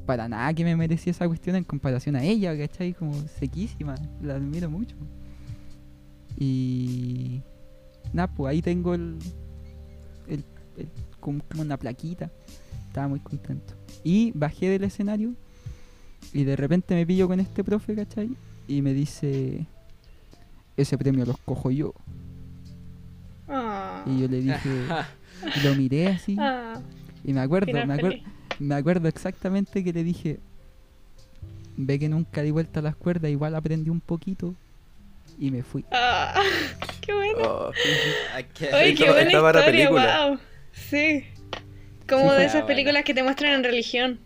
para 0.05 0.29
nada 0.29 0.53
que 0.53 0.65
me 0.65 0.77
merecía 0.77 1.13
esa 1.13 1.27
cuestión 1.27 1.57
en 1.57 1.65
comparación 1.65 2.17
a 2.17 2.25
ella, 2.25 2.57
¿cachai? 2.59 2.93
Como 2.93 3.15
sequísima, 3.39 3.95
la 4.21 4.35
admiro 4.35 4.69
mucho. 4.69 4.97
Y... 6.37 7.41
Nada, 8.13 8.27
pues 8.35 8.51
ahí 8.53 8.61
tengo 8.61 8.95
el- 8.95 9.17
como, 11.21 11.43
como 11.49 11.63
una 11.63 11.77
plaquita. 11.77 12.31
Estaba 12.89 13.09
muy 13.09 13.21
contento. 13.21 13.75
Y 14.05 14.33
bajé 14.35 14.69
del 14.69 14.85
escenario 14.85 15.33
y 16.33 16.45
de 16.45 16.57
repente 16.57 16.95
me 16.95 17.07
pillo 17.07 17.27
con 17.29 17.41
este 17.41 17.65
profe, 17.65 17.95
¿cachai? 17.95 18.31
Y 18.69 18.83
me 18.83 18.93
dice, 18.95 19.67
ese 20.77 20.99
premio 20.99 21.25
los 21.25 21.39
cojo 21.39 21.71
yo. 21.71 21.95
Ah. 23.49 24.03
Y 24.07 24.21
yo 24.21 24.29
le 24.29 24.41
dije, 24.41 24.71
y 25.57 25.61
lo 25.67 25.75
miré 25.75 26.09
así. 26.09 26.37
Ah, 26.39 26.81
Y 27.25 27.33
me 27.33 27.41
acuerdo, 27.41 27.73
me 27.73 27.81
acuerdo, 27.95 28.11
feliz. 28.11 28.25
me 28.59 28.75
acuerdo 28.75 29.09
exactamente 29.09 29.83
que 29.85 29.93
le 29.93 30.05
dije, 30.05 30.39
ve 31.77 31.99
que 31.99 32.09
nunca 32.09 32.43
di 32.43 32.51
vuelta 32.51 32.81
a 32.81 32.83
las 32.83 32.97
cuerdas, 32.97 33.31
igual 33.31 33.55
aprendí 33.55 33.91
un 33.91 34.01
poquito 34.01 34.55
y 35.39 35.51
me 35.51 35.63
fui. 35.63 35.85
Ah, 35.91 36.41
qué 37.01 37.13
bueno. 37.13 37.39
Oh, 37.43 37.71
qué- 38.55 38.69
qué 38.69 38.89
estaba- 38.91 39.13
buena 39.13 39.31
historia, 39.33 39.65
película. 39.65 40.27
wow. 40.29 40.39
Sí. 40.73 41.25
Como 42.09 42.31
Sí, 42.33 42.39
de 42.39 42.45
esas 42.45 42.65
películas 42.65 43.05
que 43.05 43.15
te 43.15 43.23
muestran 43.23 43.53
en 43.55 43.65
religión. 43.65 44.21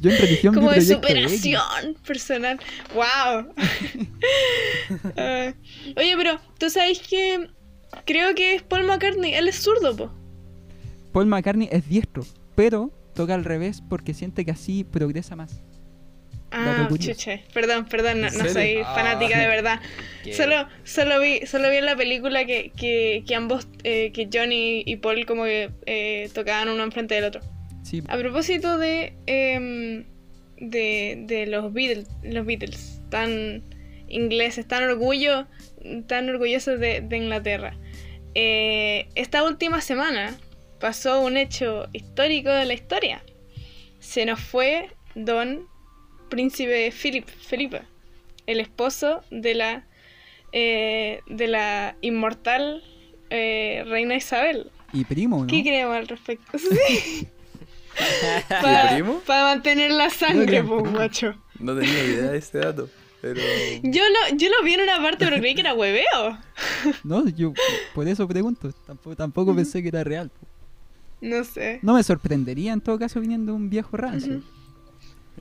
Yo 0.00 0.10
en 0.10 0.18
religión 0.18 0.54
Como 0.54 0.70
de 0.70 0.76
X. 0.78 0.88
superación 0.88 1.96
personal. 2.06 2.58
¡Wow! 2.94 3.54
Ah, 5.16 5.52
oye, 5.96 6.14
pero 6.16 6.38
tú 6.58 6.68
sabes 6.68 7.00
que 7.00 7.48
creo 8.04 8.34
que 8.34 8.56
es 8.56 8.62
Paul 8.62 8.84
McCartney. 8.86 9.34
Él 9.34 9.48
es 9.48 9.56
zurdo, 9.56 9.96
po. 9.96 10.10
Paul 11.12 11.26
McCartney 11.26 11.68
es 11.72 11.88
diestro, 11.88 12.24
pero 12.54 12.92
toca 13.14 13.34
al 13.34 13.44
revés 13.44 13.82
porque 13.88 14.12
siente 14.14 14.44
que 14.44 14.50
así 14.50 14.84
progresa 14.84 15.36
más. 15.36 15.62
Ah, 16.56 16.88
chuche. 16.98 17.44
Perdón, 17.52 17.86
perdón, 17.86 18.20
no, 18.20 18.28
¿En 18.28 18.34
no 18.38 18.44
soy 18.44 18.52
serio? 18.52 18.84
fanática 18.84 19.36
Ah. 19.38 19.40
de 19.42 19.46
verdad. 19.48 19.80
qué- 20.22 20.32
Solo, 20.34 20.68
solo 20.84 21.20
vi, 21.20 21.46
solo 21.46 21.68
vi 21.70 21.76
en 21.78 21.86
la 21.86 21.96
película 21.96 22.44
que, 22.44 22.70
que, 22.76 23.24
que 23.26 23.34
ambos, 23.34 23.66
eh, 23.82 24.12
que 24.12 24.28
Johnny 24.32 24.82
y 24.86 24.96
Paul 24.96 25.26
como 25.26 25.44
que 25.44 25.70
eh, 25.86 26.30
tocaban 26.34 26.68
uno 26.68 26.82
enfrente 26.84 27.14
del 27.14 27.24
otro. 27.24 27.40
Sí, 27.82 28.02
A 28.08 28.16
propósito 28.16 28.78
de, 28.78 29.14
em, 29.26 30.04
de, 30.58 31.24
de 31.26 31.46
los 31.46 31.72
Beatles, 31.72 32.08
los 32.22 32.46
Beatles, 32.46 33.00
tan 33.10 33.62
ingleses, 34.08 34.66
tan 34.66 34.84
orgullo, 34.84 35.46
tan 36.06 36.28
orgullosos 36.30 36.78
de, 36.80 37.00
de 37.02 37.16
Inglaterra. 37.16 37.76
Eh, 38.34 39.06
esta 39.14 39.42
última 39.44 39.80
semana 39.80 40.34
pasó 40.80 41.20
un 41.20 41.36
hecho 41.36 41.88
histórico 41.92 42.50
de 42.50 42.64
la 42.64 42.74
historia. 42.74 43.22
Se 44.00 44.24
nos 44.26 44.40
fue 44.40 44.88
Don 45.14 45.66
Príncipe 46.28 46.90
Philip, 46.90 47.26
Felipe, 47.28 47.82
el 48.46 48.60
esposo 48.60 49.22
de 49.30 49.54
la 49.54 49.84
eh, 50.52 51.20
de 51.26 51.48
la 51.48 51.96
inmortal 52.00 52.82
eh, 53.30 53.84
reina 53.88 54.14
Isabel. 54.14 54.70
y 54.92 55.04
primo, 55.04 55.40
¿no? 55.40 55.46
¿Qué 55.46 55.62
creemos 55.62 55.96
al 55.96 56.08
respecto? 56.08 56.58
Sí. 56.58 57.28
¿Y 58.90 58.94
primo? 58.94 59.20
Para 59.24 59.44
mantener 59.44 59.92
la 59.92 60.10
sangre, 60.10 60.62
No, 60.62 60.78
pues, 60.78 60.92
macho. 60.92 61.34
No 61.60 61.76
tenía 61.76 62.04
idea 62.04 62.30
de 62.32 62.38
ese 62.38 62.58
dato. 62.58 62.88
Pero. 63.20 63.40
Yo 63.84 64.02
lo, 64.02 64.36
yo 64.36 64.48
lo 64.50 64.64
vi 64.64 64.74
en 64.74 64.80
una 64.82 65.00
parte, 65.00 65.24
pero 65.24 65.38
creí 65.38 65.54
que 65.54 65.60
era 65.60 65.74
hueveo. 65.74 66.38
No, 67.04 67.26
yo 67.28 67.52
por 67.94 68.06
eso 68.08 68.26
pregunto. 68.28 68.72
Tampoco, 68.86 69.16
tampoco 69.16 69.54
pensé 69.54 69.80
que 69.82 69.88
era 69.88 70.04
real. 70.04 70.30
No 71.20 71.42
sé. 71.44 71.78
No 71.82 71.94
me 71.94 72.02
sorprendería 72.02 72.72
en 72.72 72.80
todo 72.80 72.98
caso 72.98 73.20
viniendo 73.20 73.54
un 73.54 73.70
viejo 73.70 73.96
rancio. 73.96 74.42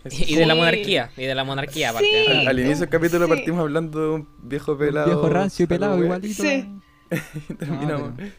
Y 0.10 0.36
de 0.36 0.46
la 0.46 0.56
monarquía, 0.56 1.12
y 1.16 1.24
de 1.24 1.36
la 1.36 1.44
monarquía 1.44 1.90
aparte. 1.92 2.08
Sí. 2.26 2.32
Al, 2.32 2.48
al 2.48 2.60
inicio 2.60 2.80
del 2.82 2.90
capítulo 2.90 3.26
Sí. 3.26 3.30
partimos 3.30 3.60
hablando 3.62 4.02
de 4.02 4.10
un 4.16 4.28
viejo 4.44 4.74
Un 4.74 4.78
pelado. 4.80 5.06
viejo 5.06 5.30
rancio 5.30 5.64
y 5.64 5.68
pelado 5.68 6.04
igualito. 6.04 6.44
Sí. 6.44 6.66
y 7.50 7.54
terminamos. 7.56 8.10
No, 8.12 8.16
pero 8.18 8.32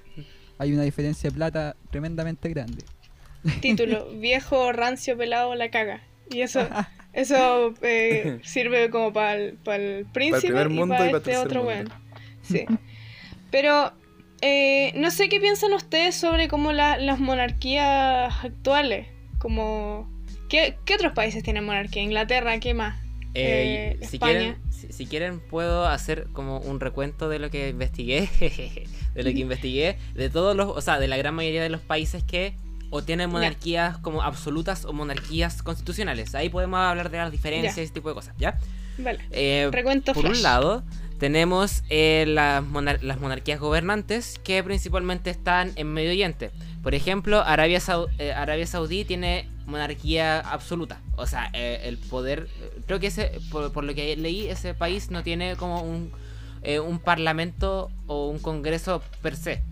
Hay 0.59 0.72
una 0.72 0.82
diferencia 0.82 1.30
de 1.30 1.36
plata 1.36 1.76
tremendamente 1.90 2.48
grande. 2.48 2.84
Título: 3.61 4.09
Viejo 4.14 4.72
rancio 4.72 5.16
pelado 5.16 5.55
la 5.55 5.70
caga. 5.70 6.02
Y 6.30 6.40
eso, 6.40 6.66
eso 7.12 7.74
eh, 7.82 8.40
sirve 8.42 8.90
como 8.90 9.12
para 9.12 9.34
el, 9.34 10.07
príncipe 10.12 10.48
primer 10.48 10.70
y 10.70 10.74
mundo 10.74 10.94
para 10.96 11.09
y 11.09 11.12
pa' 11.12 11.18
este 11.18 11.36
otro 11.38 11.62
weón. 11.62 11.88
Sí. 12.42 12.66
Pero 13.50 13.92
eh, 14.42 14.92
no 14.96 15.11
sé 15.11 15.28
qué 15.28 15.40
piensan 15.40 15.72
ustedes 15.72 16.14
sobre 16.14 16.48
como 16.48 16.72
la- 16.72 16.98
las 16.98 17.20
monarquías 17.20 18.44
actuales. 18.44 19.07
Como 19.38 20.11
¿qué, 20.55 20.76
qué 20.84 20.94
otros 20.94 21.12
países 21.12 21.42
tienen 21.42 21.64
monarquía? 21.64 22.02
Inglaterra, 22.02 22.59
¿qué 22.61 22.74
más? 22.74 22.96
Eh, 23.34 23.96
Eh, 24.00 24.07
si, 24.07 24.16
España. 24.16 24.32
quieren, 24.38 24.57
si, 24.70 24.92
si 24.92 25.07
quieren, 25.07 25.40
puedo 25.40 25.86
hacer 25.86 26.28
como 26.32 26.59
un 26.59 26.78
recuento 26.78 27.28
de 27.28 27.40
lo 27.40 27.50
que 27.50 27.68
investigué. 27.70 28.28
de 29.14 29.22
lo 29.22 29.30
que 29.32 29.38
investigué. 29.40 29.98
De 30.14 30.30
todos 30.30 30.57
los. 30.57 30.68
O 30.68 30.80
sea, 30.80 31.00
de 31.00 31.09
la 31.09 31.16
gran 31.16 31.34
mayoría 31.34 31.62
de 31.62 31.68
los 31.70 31.80
países 31.80 32.22
que 32.22 32.55
o 32.90 33.02
tienen 33.02 33.28
monarquías 33.30 33.98
como 33.98 34.22
absolutas 34.22 34.84
o 34.84 34.92
monarquías 34.92 35.64
constitucionales. 35.64 36.36
Ahí 36.36 36.48
podemos 36.48 36.78
hablar 36.78 37.11
de 37.11 37.18
las 37.18 37.32
diferencias 37.32 37.76
y 37.76 37.80
ese 37.80 37.92
tipo 37.92 38.09
de 38.09 38.14
cosas, 38.14 38.36
¿ya? 38.38 38.57
Vale. 38.98 39.18
Eh, 39.32 39.68
Recuento 39.72 40.12
por 40.14 40.22
flash. 40.22 40.36
un 40.36 40.42
lado, 40.44 40.84
tenemos 41.18 41.82
las, 41.90 42.62
monar- 42.62 43.02
las 43.02 43.18
monarquías 43.18 43.59
gobernantes 43.59 44.38
que 44.44 44.62
principalmente 44.62 45.30
están 45.30 45.72
en 45.74 45.88
Medio 45.92 46.11
Oriente. 46.11 46.52
Por 46.84 46.94
ejemplo, 46.94 47.40
Arabia 47.40 47.80
Saudí 47.80 49.05
tiene 49.05 49.48
monarquía 49.66 50.40
absoluta. 50.40 51.00
O 51.16 51.26
sea, 51.26 51.50
eh, 51.52 51.82
el 51.84 51.98
poder. 51.98 52.48
Creo 52.86 53.00
que 53.00 53.08
ese, 53.08 53.32
por, 53.50 53.72
por 53.72 53.84
lo 53.84 53.94
que 53.94 54.16
leí, 54.16 54.46
ese 54.48 54.74
país 54.74 55.10
no 55.10 55.22
tiene 55.22 55.56
como 55.56 55.82
un, 55.82 56.10
eh, 56.62 56.80
un 56.80 56.98
parlamento 56.98 57.90
o 58.06 58.28
un 58.28 58.38
congreso 58.38 59.02
per 59.22 59.36
se. 59.36 59.62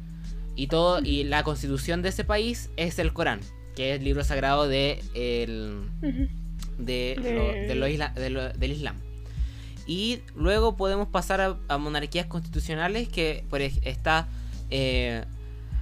Y 0.57 0.67
todo, 0.67 1.01
y 1.03 1.25
la 1.25 1.43
constitución 1.45 2.03
de 2.03 2.11
ese 2.11 2.25
país 2.25 2.69
es 2.77 2.99
el 2.99 3.13
Corán, 3.13 3.41
que 3.75 3.93
es 3.93 3.99
el 3.99 4.05
libro 4.05 4.23
sagrado 4.25 4.69
de 4.69 5.03
el, 5.15 5.83
de, 6.79 7.17
lo- 7.17 7.53
de 7.69 7.75
lo 7.75 7.89
isla- 7.89 8.13
de 8.15 8.31
lo- 8.31 8.49
del 8.53 8.73
Islam. 8.73 8.97
Y 9.87 10.21
luego 10.37 10.77
podemos 10.77 11.09
pasar 11.09 11.41
a, 11.41 11.57
a 11.69 11.79
monarquías 11.79 12.27
constitucionales 12.27 13.09
que 13.09 13.45
por 13.51 13.61
está 13.63 14.29
eh, 14.71 15.25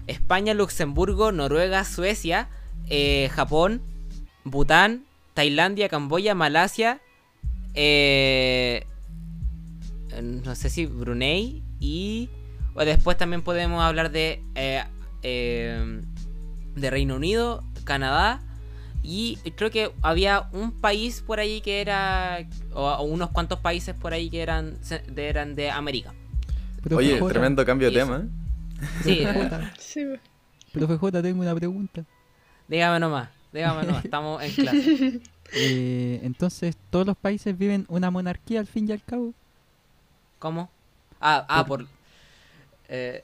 España, 0.06 0.54
Luxemburgo, 0.54 1.32
Noruega, 1.32 1.84
Suecia, 1.84 2.48
eh, 2.88 3.28
Japón, 3.34 3.82
Bután, 4.44 5.04
Tailandia, 5.34 5.88
Camboya, 5.88 6.34
Malasia, 6.34 7.00
eh, 7.74 8.84
no 10.22 10.54
sé 10.54 10.70
si 10.70 10.86
Brunei 10.86 11.62
y 11.78 12.28
o 12.74 12.84
después 12.84 13.16
también 13.16 13.42
podemos 13.42 13.82
hablar 13.82 14.10
de 14.10 14.42
eh, 14.54 14.84
eh, 15.22 16.00
de 16.74 16.90
Reino 16.90 17.16
Unido, 17.16 17.62
Canadá 17.84 18.40
y 19.02 19.38
creo 19.56 19.70
que 19.70 19.92
había 20.02 20.48
un 20.52 20.72
país 20.72 21.22
por 21.26 21.40
ahí 21.40 21.60
que 21.60 21.80
era 21.80 22.46
o, 22.72 22.82
o 22.86 23.02
unos 23.04 23.30
cuantos 23.30 23.58
países 23.60 23.94
por 23.94 24.12
ahí 24.12 24.28
que 24.30 24.42
eran 24.42 24.78
de, 25.08 25.28
eran 25.28 25.54
de 25.54 25.70
América. 25.70 26.12
Profe 26.82 26.94
Oye, 26.96 27.22
tremendo 27.28 27.64
cambio 27.64 27.90
de 27.90 27.94
tema. 27.98 28.24
¿eh? 28.24 28.28
Sí, 29.02 29.20
Profe 29.22 29.26
eh, 29.26 29.32
J, 29.32 29.70
Sí, 29.78 30.04
pues. 30.06 30.20
profe 30.72 30.96
J, 30.96 31.22
tengo 31.22 31.40
una 31.42 31.54
pregunta. 31.54 32.04
dígame 32.68 33.00
nomás, 33.00 33.28
dígame 33.52 33.84
nomás, 33.86 34.04
estamos 34.04 34.42
en 34.42 34.52
clase. 34.52 35.20
Eh, 35.52 36.20
entonces, 36.22 36.76
¿todos 36.90 37.06
los 37.06 37.16
países 37.16 37.56
viven 37.56 37.84
una 37.88 38.10
monarquía 38.10 38.60
al 38.60 38.66
fin 38.66 38.88
y 38.88 38.92
al 38.92 39.02
cabo? 39.02 39.34
¿Cómo? 40.38 40.70
Ah, 41.20 41.44
ah, 41.48 41.66
Por- 41.66 41.86
por 41.86 41.88
eh, 42.88 43.22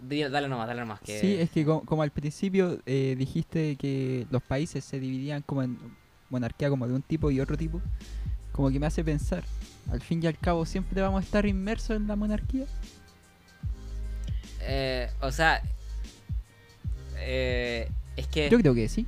dale 0.00 0.48
nomás, 0.48 0.66
dale 0.66 0.80
nomás 0.80 1.00
que 1.00 1.18
Sí, 1.20 1.34
es 1.36 1.50
que 1.50 1.64
co- 1.64 1.82
como, 1.84 2.02
al 2.02 2.10
principio 2.10 2.80
eh, 2.86 3.14
dijiste 3.18 3.76
que 3.76 4.26
los 4.30 4.42
países 4.42 4.84
se 4.84 4.98
dividían 4.98 5.42
como 5.42 5.62
en 5.62 5.76
monarquía 6.30 6.70
como 6.70 6.86
de 6.88 6.94
un 6.94 7.02
tipo 7.02 7.30
y 7.30 7.40
otro 7.40 7.56
tipo, 7.56 7.80
como 8.52 8.70
que 8.70 8.80
me 8.80 8.86
hace 8.86 9.04
pensar, 9.04 9.44
al 9.90 10.00
fin 10.00 10.22
y 10.22 10.26
al 10.26 10.38
cabo 10.38 10.64
siempre 10.64 11.02
vamos 11.02 11.22
a 11.22 11.24
estar 11.24 11.44
inmersos 11.44 11.96
en 11.96 12.06
la 12.06 12.16
monarquía. 12.16 12.64
eh, 14.60 15.10
o 15.20 15.30
sea 15.30 15.60
eh, 17.18 17.88
es 18.16 18.26
que 18.28 18.48
Yo 18.48 18.58
creo 18.58 18.74
que 18.74 18.88
sí, 18.88 19.06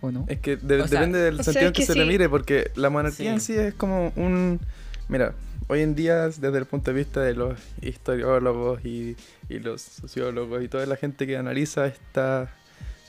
¿o 0.00 0.10
no? 0.10 0.24
Es 0.28 0.38
que 0.40 0.56
de- 0.56 0.82
O 0.82 0.88
sea, 0.88 1.00
depende 1.00 1.18
del 1.20 1.42
sentido 1.44 1.66
en 1.68 1.72
que, 1.72 1.82
que 1.82 1.86
se 1.86 1.94
le 1.94 2.04
mire, 2.06 2.28
porque 2.28 2.70
la 2.74 2.90
monarquía 2.90 3.26
Sí. 3.30 3.34
en 3.34 3.40
sí 3.40 3.54
es 3.54 3.74
como 3.74 4.12
un. 4.16 4.60
Mira, 5.08 5.34
hoy 5.68 5.80
en 5.82 5.94
día, 5.94 6.28
desde 6.28 6.56
el 6.58 6.66
punto 6.66 6.90
de 6.92 6.96
vista 6.98 7.20
de 7.20 7.34
los 7.34 7.58
historiólogos 7.82 8.84
y, 8.84 9.16
y 9.48 9.58
los 9.58 9.82
sociólogos 9.82 10.62
y 10.62 10.68
toda 10.68 10.86
la 10.86 10.96
gente 10.96 11.26
que 11.26 11.36
analiza 11.36 11.86
esta 11.86 12.54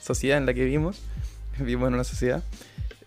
sociedad 0.00 0.38
en 0.38 0.46
la 0.46 0.54
que 0.54 0.64
vivimos, 0.64 1.02
vivimos 1.58 1.88
en 1.88 1.94
una 1.94 2.04
sociedad, 2.04 2.42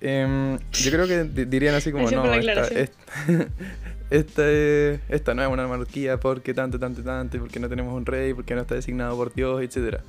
em, 0.01 0.57
yo 0.71 0.91
creo 0.91 1.07
que 1.07 1.23
di- 1.25 1.45
dirían 1.45 1.75
así 1.75 1.91
como, 1.91 2.09
no, 2.11 2.33
esta, 2.33 2.67
esta, 2.67 2.93
esta, 4.09 4.49
es- 4.49 4.99
esta 5.09 5.33
no 5.33 5.41
es 5.43 5.49
una 5.49 5.67
monarquía 5.67 6.19
porque 6.19 6.53
tanto, 6.53 6.79
tanto, 6.79 7.01
tanto, 7.03 7.37
porque 7.39 7.59
no 7.59 7.67
tenemos 7.69 7.93
un 7.93 8.05
rey, 8.05 8.33
porque 8.33 8.55
no 8.55 8.61
está 8.61 8.75
designado 8.75 9.15
por 9.15 9.33
Dios, 9.33 9.61
etcétera. 9.61 10.01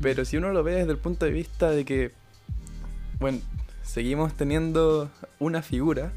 Pero 0.00 0.24
si 0.24 0.36
uno 0.36 0.52
lo 0.52 0.62
ve 0.64 0.74
desde 0.76 0.92
el 0.92 0.98
punto 0.98 1.26
de 1.26 1.32
vista 1.32 1.70
de 1.70 1.84
que, 1.84 2.12
bueno, 3.22 3.38
seguimos 3.82 4.34
teniendo 4.34 5.10
una 5.38 5.62
figura 5.62 6.12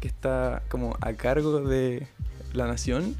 que 0.00 0.08
está 0.08 0.62
como 0.68 0.96
a 1.00 1.12
cargo 1.14 1.60
de 1.60 2.06
la 2.52 2.66
nación 2.66 3.14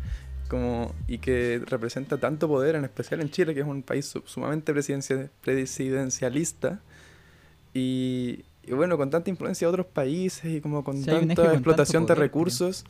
como, 0.49 0.93
y 1.07 1.19
que 1.19 1.63
representa 1.65 2.19
tanto 2.19 2.49
poder, 2.49 2.75
en 2.75 2.85
especial 2.85 3.21
en 3.21 3.31
Chile, 3.31 3.55
que 3.55 3.61
es 3.61 3.67
un 3.67 3.83
país 3.83 4.07
su- 4.07 4.23
sumamente 4.27 4.73
presidencia- 4.75 5.31
presidencialista 5.43 6.81
y, 7.73 8.45
y 8.65 8.73
bueno, 8.73 8.97
con 8.97 9.11
tanta 9.11 9.31
influencia 9.31 9.67
de 9.69 9.71
otros 9.71 9.87
países 9.87 10.45
y 10.47 10.61
como 10.61 10.83
con 10.83 10.97
Sí, 10.99 11.05
tanta 11.09 11.35
con 11.45 11.53
explotación 11.55 12.07
de 12.07 12.15
creo. 12.15 12.27
recursos. 12.27 12.85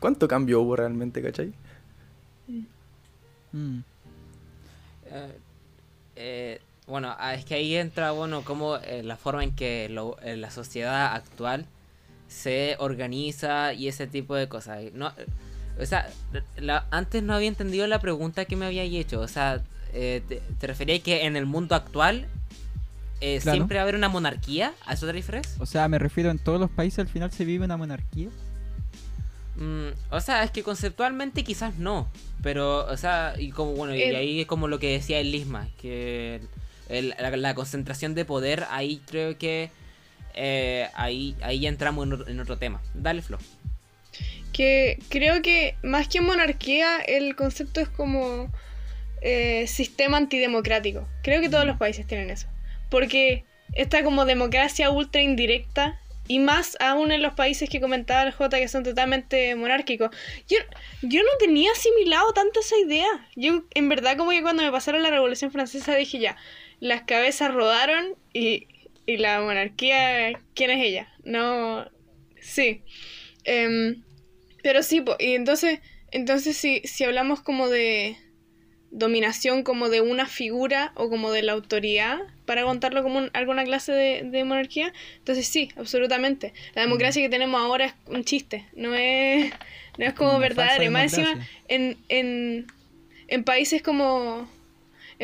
¿Cuánto 0.00 0.26
cambio 0.28 0.60
hubo 0.62 0.76
realmente, 0.76 1.20
cachai? 1.22 1.52
Mm. 3.52 3.78
Eh, 5.06 5.38
eh, 6.16 6.60
bueno, 6.86 7.14
ah, 7.18 7.34
es 7.34 7.44
que 7.44 7.54
ahí 7.54 7.76
entra, 7.76 8.10
bueno, 8.12 8.42
como 8.42 8.76
eh, 8.76 9.02
la 9.02 9.16
forma 9.16 9.42
en 9.44 9.54
que 9.54 9.88
lo- 9.88 10.18
eh, 10.22 10.36
la 10.36 10.50
sociedad 10.50 11.14
actual 11.14 11.66
se 12.28 12.76
organiza 12.78 13.72
y 13.72 13.88
ese 13.88 14.06
tipo 14.06 14.34
de 14.34 14.48
cosas. 14.48 14.80
No, 14.92 15.08
eh, 15.16 15.26
o 15.80 15.86
sea, 15.86 16.08
la- 16.56 16.86
antes 16.90 17.22
no 17.22 17.34
había 17.34 17.48
entendido 17.48 17.86
la 17.86 18.00
pregunta 18.00 18.44
que 18.44 18.56
me 18.56 18.66
había 18.66 18.82
hecho. 18.82 19.20
O 19.20 19.28
sea, 19.28 19.62
eh, 19.92 20.22
te, 20.28 20.42
te 20.58 20.66
referías 20.66 21.00
que 21.00 21.24
en 21.24 21.36
el 21.36 21.46
mundo 21.46 21.74
actual 21.74 22.26
eh, 23.20 23.38
Claro. 23.40 23.56
siempre 23.56 23.76
va 23.76 23.82
a 23.82 23.84
haber 23.84 23.94
una 23.94 24.08
monarquía? 24.08 24.74
¿A 24.84 24.94
eso 24.94 25.06
te 25.06 25.12
refieres? 25.12 25.54
O 25.58 25.64
sea, 25.66 25.88
me 25.88 25.98
refiero 25.98 26.30
en 26.30 26.38
todos 26.38 26.60
los 26.60 26.70
países 26.70 26.98
al 26.98 27.08
final 27.08 27.30
se 27.32 27.44
vive 27.46 27.64
una 27.64 27.76
monarquía. 27.76 28.28
Mm, 29.56 29.90
o 30.10 30.20
sea, 30.20 30.42
es 30.42 30.50
que 30.50 30.62
conceptualmente 30.64 31.44
quizás 31.44 31.76
no, 31.76 32.08
pero, 32.42 32.84
o 32.86 32.96
sea, 32.96 33.34
y 33.38 33.50
como, 33.50 33.72
bueno, 33.72 33.94
y 33.94 34.02
ahí 34.02 34.40
es 34.40 34.46
como 34.46 34.66
lo 34.66 34.78
que 34.80 34.90
decía 34.92 35.20
el 35.20 35.30
Lisma, 35.30 35.68
que 35.80 36.40
el- 36.94 37.14
la, 37.18 37.30
la 37.36 37.54
concentración 37.54 38.14
de 38.14 38.24
poder, 38.24 38.64
ahí 38.70 39.00
creo 39.06 39.36
que 39.38 39.70
eh, 40.34 40.88
ahí, 40.94 41.36
ahí 41.42 41.60
ya 41.60 41.68
entramos 41.68 42.06
en, 42.06 42.12
otro- 42.14 42.28
en 42.28 42.40
otro 42.40 42.58
tema. 42.58 42.80
Dale, 42.94 43.22
Flo. 43.22 43.38
Que 44.52 44.98
creo 45.08 45.42
que 45.42 45.76
más 45.82 46.08
que 46.08 46.20
monarquía, 46.20 46.98
el 46.98 47.34
concepto 47.34 47.80
es 47.80 47.88
como 47.88 48.48
eh, 49.22 49.66
sistema 49.66 50.16
antidemocrático. 50.16 51.06
Creo 51.22 51.40
que 51.40 51.48
todos 51.48 51.66
los 51.66 51.76
países 51.76 52.06
tienen 52.06 52.30
eso. 52.30 52.46
Porque 52.90 53.44
esta 53.72 54.04
como 54.04 54.24
democracia 54.24 54.90
ultra 54.90 55.22
indirecta, 55.22 55.98
y 56.26 56.38
más 56.38 56.76
aún 56.80 57.12
en 57.12 57.20
los 57.20 57.34
países 57.34 57.68
que 57.68 57.80
comentaba 57.82 58.22
el 58.22 58.32
J 58.32 58.56
que 58.58 58.68
son 58.68 58.82
totalmente 58.82 59.54
monárquicos. 59.56 60.10
Yo, 60.48 60.56
yo 61.02 61.22
no 61.22 61.28
tenía 61.38 61.70
asimilado 61.72 62.32
tanto 62.32 62.60
esa 62.60 62.78
idea. 62.78 63.28
Yo 63.36 63.64
en 63.74 63.88
verdad 63.90 64.16
como 64.16 64.30
que 64.30 64.40
cuando 64.40 64.62
me 64.62 64.70
pasaron 64.72 65.02
la 65.02 65.10
Revolución 65.10 65.50
Francesa 65.50 65.94
dije 65.96 66.18
ya, 66.20 66.36
las 66.80 67.02
cabezas 67.02 67.52
rodaron 67.54 68.14
y, 68.32 68.66
y 69.06 69.16
la 69.18 69.40
monarquía, 69.40 70.38
¿quién 70.54 70.70
es 70.70 70.84
ella? 70.84 71.08
No, 71.24 71.86
sí. 72.40 72.82
Em, 73.44 74.02
pero 74.62 74.82
sí, 74.82 75.00
po, 75.00 75.16
y 75.18 75.34
entonces, 75.34 75.80
entonces 76.10 76.56
si, 76.56 76.80
si 76.84 77.04
hablamos 77.04 77.40
como 77.40 77.68
de 77.68 78.16
dominación 78.90 79.64
como 79.64 79.88
de 79.88 80.00
una 80.00 80.26
figura 80.26 80.92
o 80.94 81.10
como 81.10 81.32
de 81.32 81.42
la 81.42 81.52
autoridad, 81.52 82.18
para 82.46 82.62
contarlo 82.62 83.02
como 83.02 83.18
un- 83.18 83.30
alguna 83.32 83.64
clase 83.64 83.90
de, 83.92 84.22
de 84.22 84.44
monarquía, 84.44 84.92
entonces 85.18 85.48
sí, 85.48 85.70
absolutamente. 85.76 86.52
La 86.74 86.82
democracia 86.82 87.20
que 87.20 87.28
tenemos 87.28 87.60
ahora 87.60 87.86
es 87.86 87.94
un 88.06 88.24
chiste, 88.24 88.66
no 88.74 88.94
es, 88.94 89.52
no 89.98 90.06
es 90.06 90.14
como 90.14 90.38
verdadera. 90.38 90.84
Y 90.84 90.88
más 90.90 91.12
encima, 91.12 91.44
en, 91.68 91.98
en, 92.08 92.66
en 93.26 93.44
países 93.44 93.82
como 93.82 94.48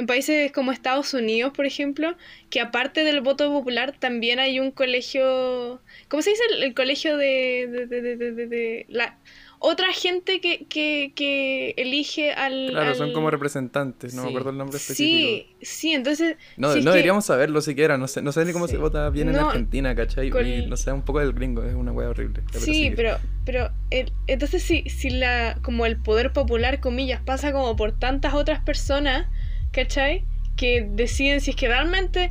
en 0.01 0.07
países 0.07 0.51
como 0.53 0.73
Estados 0.73 1.15
Unidos, 1.15 1.53
por 1.55 1.65
ejemplo, 1.67 2.17
que 2.51 2.61
aparte 2.61 3.05
del 3.05 3.21
voto 3.21 3.51
popular 3.53 3.95
también 3.99 4.41
hay 4.41 4.59
un 4.59 4.73
colegio, 4.73 5.81
¿cómo 6.09 6.23
se 6.23 6.31
dice? 6.31 6.43
El, 6.57 6.63
el 6.65 6.75
colegio 6.75 7.17
de, 7.17 7.69
de, 7.71 7.87
de- 7.87 8.01
de- 8.03 8.17
de- 8.17 8.33
de- 8.33 8.47
de- 8.47 8.87
la 8.89 9.19
otra 9.63 9.93
gente 9.93 10.41
que, 10.41 10.65
que, 10.71 11.13
que 11.15 11.75
elige 11.77 12.33
al 12.33 12.69
Claro, 12.71 12.95
son 12.95 13.13
como 13.13 13.31
representantes, 13.31 14.15
no 14.15 14.23
me 14.23 14.29
Sí. 14.29 14.33
acuerdo 14.33 14.51
el 14.51 14.57
nombre 14.57 14.79
específico. 14.79 15.47
Sí, 15.61 15.67
sí, 15.67 15.93
entonces 15.93 16.37
No, 16.57 16.73
si 16.73 16.79
no 16.79 16.85
que- 16.87 16.91
deberíamos 16.93 17.27
saberlo 17.27 17.61
siquiera, 17.61 17.99
no 17.99 18.09
sé, 18.09 18.23
no 18.23 18.33
sé 18.33 18.47
ni 18.47 18.53
cómo 18.55 18.67
Sí. 18.69 18.73
se 18.73 18.79
vota 18.79 19.11
bien 19.11 19.29
en 19.29 19.37
Argentina, 19.37 19.95
¿cachai? 19.95 20.31
no 20.67 20.77
sé, 20.79 20.93
un 20.93 21.03
poco 21.03 21.19
del 21.21 21.35
gringo, 21.35 21.63
es 21.63 21.75
una 21.75 21.93
wea 21.93 22.09
horrible. 22.09 22.43
Sí, 22.59 22.91
pero, 22.97 23.19
pero 23.45 23.71
el- 23.91 24.11
entonces 24.29 24.63
si, 24.63 24.83
si 24.89 25.11
la, 25.11 25.59
como 25.63 25.85
el 25.85 25.99
poder 25.99 26.33
popular, 26.33 26.81
comillas, 26.81 27.21
pasa 27.21 27.53
como 27.53 27.77
por 27.77 27.93
tantas 27.93 28.33
otras 28.33 28.61
personas, 28.65 29.27
¿cachai? 29.73 30.25
Que 30.57 30.87
deciden 30.91 31.41
si 31.41 31.51
es 31.51 31.57
que 31.57 31.69
realmente 31.69 32.31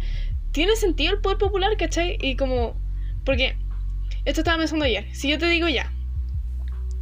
tiene 0.52 0.76
sentido 0.76 1.14
el 1.14 1.22
poder 1.22 1.38
popular, 1.38 1.72
¿cachai? 1.78 2.18
Y 2.22 2.36
como, 2.36 2.80
porque, 3.26 3.56
esto 4.26 4.42
estaba 4.42 4.58
pensando 4.58 4.86
ayer, 4.86 5.08
si 5.14 5.30
yo 5.30 5.38
te 5.38 5.48
digo 5.48 5.68
ya, 5.68 5.92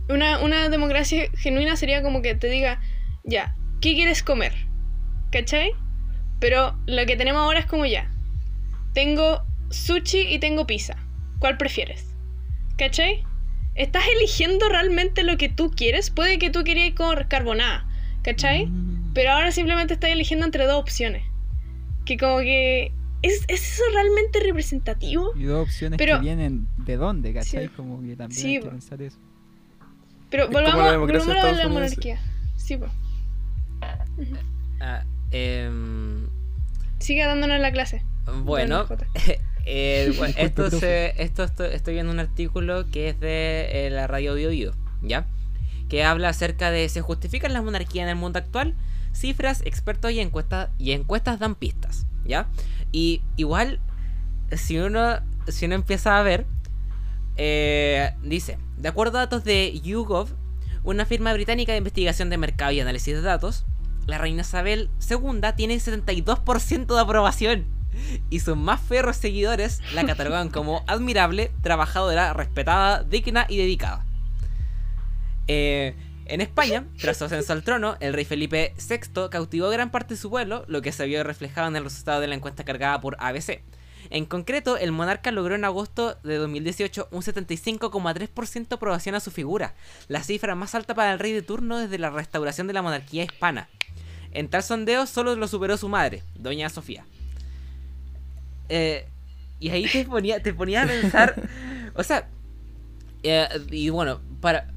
una, 0.10 0.40
una 0.40 0.70
democracia 0.70 1.30
genuina 1.38 1.76
sería 1.76 2.02
como 2.02 2.22
que 2.22 2.36
te 2.36 2.48
diga, 2.48 2.82
ya, 3.24 3.56
¿qué 3.82 3.94
quieres 3.94 4.24
comer? 4.24 4.54
¿Cachai? 5.32 5.72
Pero 6.40 6.78
lo 6.86 7.06
que 7.06 7.16
tenemos 7.16 7.42
ahora 7.42 7.60
es 7.60 7.66
como 7.66 7.86
ya, 7.86 8.12
tengo 8.94 9.42
sushi 9.70 10.22
y 10.30 10.40
tengo 10.40 10.66
pizza, 10.66 10.96
¿cuál 11.40 11.58
prefieres? 11.58 12.16
¿Cachai? 12.78 13.24
Estás 13.76 14.04
eligiendo 14.18 14.70
realmente 14.70 15.24
lo 15.24 15.38
que 15.38 15.50
tú 15.50 15.70
quieres. 15.70 16.10
Puede 16.10 16.40
que 16.40 16.50
tú 16.50 16.64
querías 16.64 16.96
con 16.96 17.16
carbonada, 17.26 17.88
¿cachai? 18.24 18.66
Mm. 18.66 18.97
Pero 19.14 19.32
ahora 19.32 19.52
simplemente 19.52 19.94
estás 19.96 20.10
eligiendo 20.12 20.46
entre 20.46 20.66
dos 20.66 20.80
opciones. 20.80 21.24
Que 22.06 22.18
como 22.18 22.40
que... 22.40 22.92
¿Es, 23.24 23.44
es 23.48 23.74
eso 23.74 23.84
realmente 23.94 24.40
representativo? 24.40 25.32
Y 25.36 25.44
dos 25.44 25.64
opciones 25.68 25.98
Pero- 25.98 26.16
que 26.18 26.22
vienen 26.22 26.68
de 26.78 26.98
dónde, 26.98 27.34
¿cachai? 27.34 27.68
Sí. 27.68 27.74
Como 27.76 28.02
que 28.02 28.16
también 28.16 28.40
Sí, 28.40 28.56
hay 28.58 28.62
que 28.62 28.70
pensar 28.70 29.02
eso. 29.02 29.18
Pero 30.30 30.48
volvamos, 30.50 30.92
la 30.92 30.98
volvamos 30.98 31.28
a 31.30 31.52
la 31.54 31.68
monarquía. 31.68 32.20
Sí, 32.56 32.78
pues. 32.78 32.92
Ah, 34.80 35.04
em, 35.32 36.28
Sigue 37.00 37.26
dándonos 37.26 37.60
la 37.60 37.72
clase. 37.72 38.04
bueno, 38.44 38.86
eh, 39.66 40.14
bueno, 40.18 40.34
esto, 40.38 40.70
se, 40.70 41.22
esto 41.22 41.44
estoy, 41.44 41.70
estoy 41.74 41.94
viendo 41.96 42.12
un 42.12 42.20
artículo 42.20 42.90
que 42.92 43.10
es 43.10 43.20
de 43.20 43.88
eh, 43.88 43.90
la 43.90 44.08
radio 44.08 44.34
Bio 44.36 44.50
Bio, 44.50 44.74
¿ya? 45.02 45.26
Que 45.90 46.04
habla 46.04 46.30
acerca 46.30 46.72
de 46.72 46.90
¿se 46.90 47.02
justifican 47.02 47.54
las 47.54 47.64
monarquías 47.64 48.04
en 48.04 48.10
el 48.10 48.16
mundo 48.16 48.40
actual? 48.40 48.76
Cifras, 49.18 49.62
expertos 49.66 50.12
y 50.12 50.20
encuestas, 50.20 50.70
y 50.78 50.92
encuestas 50.92 51.40
dan 51.40 51.56
pistas, 51.56 52.06
¿ya? 52.26 52.48
Y 52.92 53.22
igual, 53.36 53.80
si 54.52 54.78
uno, 54.78 55.20
si 55.48 55.66
uno 55.66 55.76
empieza 55.76 56.20
a 56.20 56.24
ver, 56.24 56.46
eh, 57.36 58.14
dice, 58.22 58.60
de 58.78 58.90
acuerdo 58.90 59.18
a 59.18 59.22
datos 59.22 59.44
de 59.44 59.80
YouGov, 59.80 60.30
una 60.84 61.06
firma 61.06 61.34
británica 61.34 61.72
de 61.72 61.80
investigación 61.80 62.30
de 62.30 62.38
mercado 62.38 62.72
y 62.72 62.80
análisis 62.80 63.16
de 63.16 63.22
datos, 63.22 63.66
la 64.06 64.18
reina 64.18 64.42
Isabel 64.42 64.90
II 65.10 65.42
tiene 65.56 65.76
72% 65.76 66.96
de 66.96 67.02
aprobación. 67.02 67.66
Y 68.30 68.40
sus 68.42 68.56
más 68.56 68.80
ferros 68.80 69.18
seguidores 69.18 69.82
la 69.94 70.06
catalogan 70.06 70.50
como 70.50 70.84
admirable, 70.88 71.52
trabajadora, 71.62 72.34
respetada, 72.34 73.04
digna 73.04 73.46
y 73.50 73.58
dedicada. 73.58 74.06
Eh, 75.48 75.96
en 76.30 76.42
España, 76.42 76.86
tras 77.00 77.18
su 77.18 77.26
ascenso 77.26 77.54
al 77.54 77.64
trono, 77.64 77.98
el 78.00 78.14
rey 78.14 78.26
Felipe 78.26 78.74
VI 78.78 79.30
cautivó 79.30 79.70
gran 79.70 79.92
parte 79.92 80.14
de 80.14 80.20
su 80.20 80.30
pueblo, 80.30 80.66
lo 80.68 80.82
que 80.82 80.92
se 80.92 81.06
vio 81.06 81.24
reflejado 81.24 81.68
en 81.68 81.76
el 81.76 81.84
resultado 81.84 82.22
de 82.22 82.28
la 82.28 82.36
encuesta 82.36 82.64
cargada 82.64 83.00
por 83.02 83.18
ABC. 83.20 83.62
En 84.10 84.26
concreto, 84.26 84.78
el 84.78 84.92
monarca 84.92 85.32
logró 85.32 85.56
en 85.56 85.66
agosto 85.66 86.18
de 86.24 86.36
2018 86.36 87.10
un 87.12 87.22
75,3% 87.22 88.68
de 88.68 88.76
aprobación 88.76 89.16
a 89.16 89.20
su 89.20 89.32
figura, 89.32 89.76
la 90.08 90.24
cifra 90.24 90.56
más 90.56 90.76
alta 90.76 90.96
para 90.96 91.14
el 91.14 91.20
rey 91.20 91.34
de 91.34 91.42
turno 91.42 91.78
desde 91.78 91.98
la 91.98 92.10
restauración 92.10 92.68
de 92.68 92.74
la 92.74 92.82
monarquía 92.82 93.24
hispana. 93.24 93.70
En 94.32 94.50
tal 94.50 94.64
sondeo 94.64 95.08
solo 95.08 95.36
lo 95.36 95.48
superó 95.48 95.78
su 95.78 95.90
madre, 95.90 96.24
doña 96.36 96.70
Sofía. 96.70 97.06
Eh, 98.70 99.08
y 99.60 99.70
ahí 99.70 99.88
te 99.88 100.06
ponía, 100.06 100.42
te 100.42 100.54
ponía 100.54 100.84
a 100.84 100.88
pensar, 100.88 101.42
o 101.96 102.04
sea, 102.04 102.30
eh, 103.24 103.48
y 103.72 103.90
bueno, 103.90 104.22
para... 104.42 104.77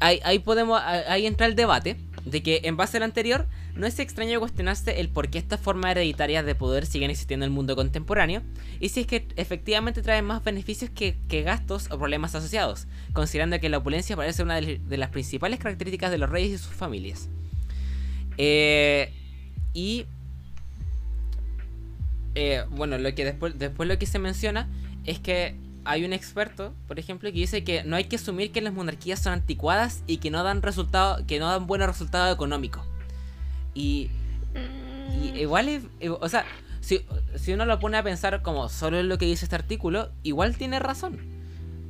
ahí, 0.00 0.38
podemos, 0.40 0.80
ahí 0.82 1.26
entra 1.26 1.46
el 1.46 1.54
debate 1.54 1.96
de 2.24 2.42
que 2.42 2.62
en 2.64 2.76
base 2.76 2.98
al 2.98 3.02
anterior, 3.02 3.46
no 3.74 3.86
es 3.86 3.98
extraño 3.98 4.38
cuestionarse 4.40 5.00
el 5.00 5.08
por 5.08 5.28
qué 5.28 5.38
estas 5.38 5.60
formas 5.60 5.92
hereditarias 5.92 6.44
de 6.44 6.54
poder 6.54 6.84
siguen 6.86 7.10
existiendo 7.10 7.46
en 7.46 7.50
el 7.50 7.54
mundo 7.54 7.76
contemporáneo 7.76 8.42
y 8.80 8.88
si 8.90 9.00
es 9.00 9.06
que 9.06 9.26
efectivamente 9.36 10.02
traen 10.02 10.24
más 10.24 10.42
beneficios 10.42 10.90
que, 10.90 11.16
gastos 11.42 11.90
o 11.90 11.98
problemas 11.98 12.34
asociados, 12.34 12.86
considerando 13.12 13.58
que 13.60 13.68
la 13.68 13.78
opulencia 13.78 14.16
parece 14.16 14.42
una 14.42 14.60
de, 14.60 14.96
las 14.96 15.10
principales 15.10 15.58
características 15.58 16.10
de 16.10 16.18
los 16.18 16.28
reyes 16.28 16.50
y 16.50 16.58
sus 16.58 16.74
familias. 16.74 17.28
Eh, 18.36 19.12
y 19.72 20.06
eh, 22.34 22.64
bueno, 22.70 22.98
lo 22.98 23.14
que 23.14 23.24
después, 23.24 23.58
después 23.58 23.88
lo 23.88 23.98
que 23.98 24.06
se 24.06 24.18
menciona 24.18 24.68
es 25.04 25.18
que 25.18 25.54
hay 25.88 26.04
un 26.04 26.12
experto, 26.12 26.74
por 26.86 26.98
ejemplo, 26.98 27.32
que 27.32 27.38
dice 27.38 27.64
que 27.64 27.82
no 27.82 27.96
hay 27.96 28.04
que 28.04 28.16
asumir 28.16 28.52
que 28.52 28.60
las 28.60 28.74
monarquías 28.74 29.22
son 29.22 29.32
anticuadas 29.32 30.04
y 30.06 30.18
que 30.18 30.30
no 30.30 30.42
dan 30.42 30.60
resultado, 30.60 31.26
que 31.26 31.38
no 31.38 31.48
dan 31.48 31.66
buenos 31.66 31.88
resultados 31.88 32.34
económicos. 32.34 32.82
Y, 33.72 34.10
y 34.54 35.32
mm. 35.32 35.36
igual 35.36 35.70
es, 35.70 35.84
eh, 36.00 36.10
o 36.10 36.28
sea, 36.28 36.44
si, 36.82 37.02
uno 37.50 37.64
lo 37.64 37.78
pone 37.78 37.96
a 37.96 38.02
pensar 38.02 38.42
como 38.42 38.68
solo 38.68 38.98
en 38.98 39.08
lo 39.08 39.16
que 39.16 39.24
dice 39.24 39.46
este 39.46 39.56
artículo, 39.56 40.10
igual 40.22 40.58
tiene 40.58 40.78
razón. 40.78 41.20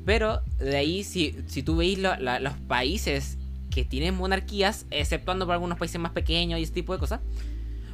Pero 0.07 0.43
de 0.61 0.77
ahí, 0.77 1.03
si, 1.03 1.35
si 1.49 1.65
tú 1.65 1.79
veis 1.79 1.99
los 1.99 2.55
países 2.69 3.37
que 3.69 3.85
tienen 3.85 4.15
monarquías, 4.15 4.87
exceptuando 4.93 5.45
por 5.45 5.55
algunos 5.55 5.77
países 5.77 6.01
más 6.01 6.13
pequeños 6.13 6.61
y 6.61 6.63
ese 6.63 6.73
tipo 6.73 6.93
de 6.93 7.01
cosas, 7.01 7.19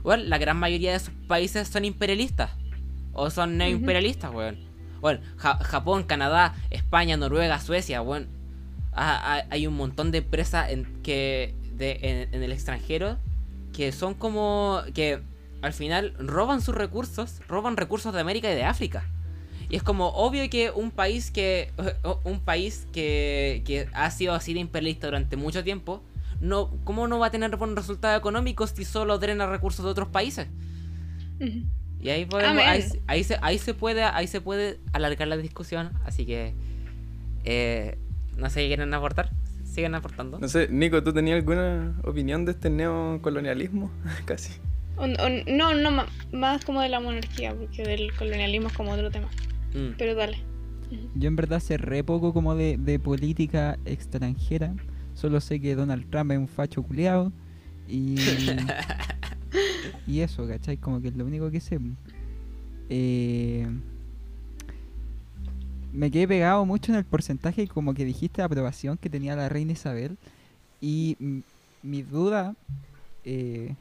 bueno, 0.02 0.24
la 0.24 0.36
gran 0.36 0.58
mayoría 0.58 0.90
de 0.90 0.98
esos 0.98 1.14
países 1.28 1.66
son 1.66 1.86
imperialistas. 1.86 2.50
O 3.14 3.30
son 3.30 3.56
neoimperialistas, 3.56 4.30
weón. 4.34 4.73
Bueno, 5.04 5.20
Japón, 5.36 6.04
Canadá, 6.04 6.54
España, 6.70 7.18
Noruega, 7.18 7.60
Suecia, 7.60 8.00
bueno, 8.00 8.26
hay 8.94 9.66
un 9.66 9.76
montón 9.76 10.10
de 10.10 10.16
empresas 10.16 10.70
en, 10.70 10.86
que 11.02 11.54
en, 11.78 12.42
el 12.42 12.50
extranjero 12.50 13.18
que 13.74 13.92
son 13.92 14.14
como 14.14 14.80
que 14.94 15.20
al 15.60 15.74
final 15.74 16.14
roban 16.18 16.62
sus 16.62 16.74
recursos, 16.74 17.42
roban 17.48 17.76
recursos 17.76 18.14
de 18.14 18.20
América 18.20 18.50
y 18.50 18.54
de 18.54 18.64
África. 18.64 19.04
Y 19.68 19.76
es 19.76 19.82
como 19.82 20.08
obvio 20.08 20.48
que 20.48 20.70
un 20.70 20.90
país 20.90 21.30
que 21.30 21.70
un 22.24 22.40
país 22.40 22.86
que, 22.90 23.60
que 23.66 23.90
ha 23.92 24.10
sido 24.10 24.32
así 24.32 24.54
de 24.54 24.60
imperialista 24.60 25.08
durante 25.08 25.36
mucho 25.36 25.62
tiempo, 25.62 26.02
no 26.40 26.70
cómo 26.84 27.08
no 27.08 27.18
va 27.18 27.26
a 27.26 27.30
tener 27.30 27.54
buenos 27.58 27.76
resultados 27.76 28.18
económicos 28.18 28.70
si 28.70 28.86
solo 28.86 29.18
drena 29.18 29.46
recursos 29.46 29.84
de 29.84 29.90
otros 29.90 30.08
países. 30.08 30.48
Y 32.04 32.10
ahí 32.10 32.26
podemos, 32.26 32.62
ahí, 33.06 33.24
se, 33.24 33.38
ahí 33.40 33.58
se 33.58 33.72
puede, 33.72 34.04
ahí 34.04 34.26
se 34.26 34.42
puede 34.42 34.78
alargar 34.92 35.26
la 35.26 35.38
discusión, 35.38 35.90
así 36.04 36.26
que 36.26 36.52
eh, 37.44 37.96
no 38.36 38.50
sé 38.50 38.60
qué 38.60 38.66
quieren 38.66 38.92
aportar, 38.92 39.30
siguen 39.64 39.94
aportando. 39.94 40.38
No 40.38 40.46
sé, 40.46 40.68
Nico, 40.68 41.02
¿tú 41.02 41.14
tenías 41.14 41.36
alguna 41.36 41.98
opinión 42.04 42.44
de 42.44 42.52
este 42.52 42.68
neocolonialismo? 42.68 43.90
Casi. 44.26 44.52
no, 45.46 45.72
no, 45.72 46.04
más 46.30 46.62
como 46.66 46.82
de 46.82 46.90
la 46.90 47.00
monarquía, 47.00 47.54
porque 47.54 47.82
del 47.84 48.14
colonialismo 48.14 48.68
es 48.68 48.74
como 48.74 48.92
otro 48.92 49.10
tema. 49.10 49.30
Mm. 49.72 49.94
Pero 49.96 50.14
dale. 50.14 50.36
Yo 51.14 51.28
en 51.28 51.36
verdad 51.36 51.60
sé 51.60 51.78
re 51.78 52.04
poco 52.04 52.34
como 52.34 52.54
de, 52.54 52.76
de 52.76 52.98
política 52.98 53.78
extranjera. 53.86 54.74
Solo 55.14 55.40
sé 55.40 55.58
que 55.58 55.74
Donald 55.74 56.10
Trump 56.10 56.32
es 56.32 56.38
un 56.38 56.48
facho 56.48 56.82
culiado. 56.82 57.32
Y 57.88 58.16
y 60.06 60.20
eso, 60.20 60.46
¿cachai? 60.46 60.76
Como 60.76 61.00
que 61.00 61.08
es 61.08 61.16
lo 61.16 61.24
único 61.24 61.50
que 61.50 61.60
sé. 61.60 61.78
Eh, 62.88 63.66
me 65.92 66.10
quedé 66.10 66.26
pegado 66.26 66.64
mucho 66.66 66.92
en 66.92 66.98
el 66.98 67.04
porcentaje, 67.04 67.68
como 67.68 67.94
que 67.94 68.04
dijiste, 68.04 68.42
de 68.42 68.46
aprobación 68.46 68.98
que 68.98 69.10
tenía 69.10 69.36
la 69.36 69.48
reina 69.48 69.72
Isabel. 69.72 70.16
Y 70.80 71.16
mi 71.82 72.02
duda 72.02 72.54
eh, 73.24 73.74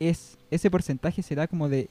es, 0.00 0.38
ese 0.50 0.70
porcentaje 0.70 1.22
será 1.22 1.46
como 1.46 1.68
de, 1.68 1.88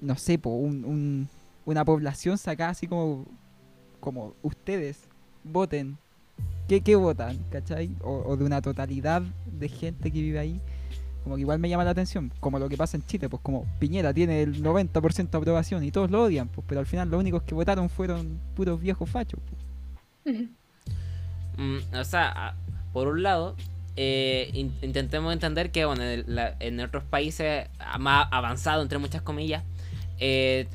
no 0.00 0.16
sé, 0.16 0.38
po, 0.38 0.50
un, 0.50 1.28
una 1.64 1.84
población 1.84 2.38
sacada 2.38 2.70
así 2.70 2.86
como, 2.86 3.24
como 4.00 4.34
ustedes 4.42 4.98
voten. 5.44 5.98
¿Qué, 6.68 6.80
qué 6.80 6.96
votan? 6.96 7.38
¿Cachai? 7.50 7.94
o 8.02 8.36
de 8.36 8.44
una 8.44 8.60
totalidad 8.60 9.22
de 9.46 9.68
gente 9.68 10.10
que 10.10 10.20
vive 10.20 10.38
ahí 10.38 10.60
como 11.26 11.34
que 11.34 11.40
igual 11.40 11.58
me 11.58 11.68
llama 11.68 11.82
la 11.82 11.90
atención, 11.90 12.30
como 12.38 12.60
lo 12.60 12.68
que 12.68 12.76
pasa 12.76 12.96
en 12.96 13.04
Chile, 13.04 13.28
pues 13.28 13.42
como 13.42 13.66
Piñera 13.80 14.14
tiene 14.14 14.42
el 14.42 14.62
90% 14.62 15.28
de 15.28 15.38
aprobación 15.38 15.82
y 15.82 15.90
todos 15.90 16.08
lo 16.08 16.22
odian, 16.22 16.46
pues, 16.46 16.64
pero 16.68 16.78
al 16.78 16.86
final 16.86 17.10
los 17.10 17.18
únicos 17.18 17.42
que 17.42 17.52
votaron 17.52 17.90
fueron 17.90 18.38
puros 18.54 18.80
viejos 18.80 19.10
fachos. 19.10 19.40
Pues. 20.22 20.36
Mm, 21.56 21.78
o 21.96 22.04
sea, 22.04 22.54
por 22.92 23.08
un 23.08 23.24
lado, 23.24 23.56
eh, 23.96 24.52
intentemos 24.82 25.32
entender 25.32 25.72
que 25.72 25.84
bueno, 25.84 26.04
en, 26.04 26.78
otros 26.78 27.02
países 27.02 27.68
más 27.98 28.28
avanzados, 28.30 28.84
entre 28.84 28.98
muchas 28.98 29.22
comillas, 29.22 29.64
eh, 30.20 30.68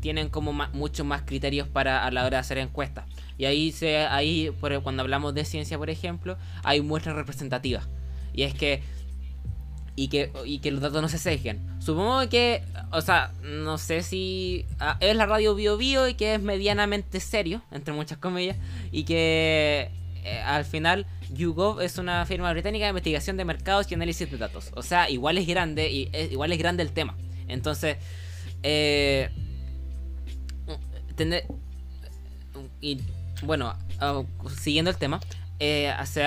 tienen 0.00 0.30
como 0.30 0.54
muchos 0.72 1.04
más 1.04 1.20
criterios 1.20 1.68
para 1.68 2.06
a 2.06 2.10
la 2.10 2.22
hora 2.24 2.38
de 2.38 2.40
hacer 2.40 2.56
encuestas. 2.56 3.04
Y 3.36 3.44
ahí, 3.44 3.72
se, 3.72 3.98
ahí 4.06 4.50
cuando 4.82 5.02
hablamos 5.02 5.34
de 5.34 5.44
ciencia, 5.44 5.76
por 5.76 5.90
ejemplo, 5.90 6.38
hay 6.64 6.80
muestras 6.80 7.14
representativas. 7.14 7.90
Y 8.32 8.44
es 8.44 8.54
que 8.54 8.82
y 9.94 10.08
que, 10.08 10.32
y 10.44 10.58
que 10.60 10.70
los 10.70 10.80
datos 10.80 11.02
no 11.02 11.08
se 11.08 11.18
sesguen. 11.18 11.60
Supongo 11.80 12.28
que, 12.28 12.62
o 12.90 13.00
sea, 13.00 13.32
no 13.42 13.78
sé 13.78 14.02
si 14.02 14.64
ah, 14.80 14.96
es 15.00 15.16
la 15.16 15.26
radio 15.26 15.54
Bio 15.54 15.76
Bio 15.76 16.08
y 16.08 16.14
que 16.14 16.34
es 16.34 16.42
medianamente 16.42 17.20
serio, 17.20 17.62
entre 17.70 17.92
muchas 17.92 18.18
comillas, 18.18 18.56
y 18.90 19.04
que 19.04 19.90
eh, 20.24 20.40
al 20.40 20.64
final 20.64 21.06
YouGov 21.32 21.80
es 21.80 21.98
una 21.98 22.24
firma 22.26 22.52
británica 22.52 22.84
de 22.84 22.90
investigación 22.90 23.36
de 23.36 23.44
mercados 23.44 23.90
y 23.90 23.94
análisis 23.94 24.30
de 24.30 24.38
datos. 24.38 24.70
O 24.74 24.82
sea, 24.82 25.10
igual 25.10 25.38
es 25.38 25.46
grande 25.46 25.90
y 25.90 26.10
igual 26.30 26.52
es 26.52 26.58
grande 26.58 26.82
el 26.82 26.92
tema. 26.92 27.16
Entonces, 27.48 27.96
eh, 28.62 29.30
y 32.80 33.00
bueno, 33.42 33.74
ah, 34.00 34.22
siguiendo 34.58 34.90
el 34.90 34.96
tema, 34.96 35.20
eh, 35.64 35.90
hace, 35.90 36.24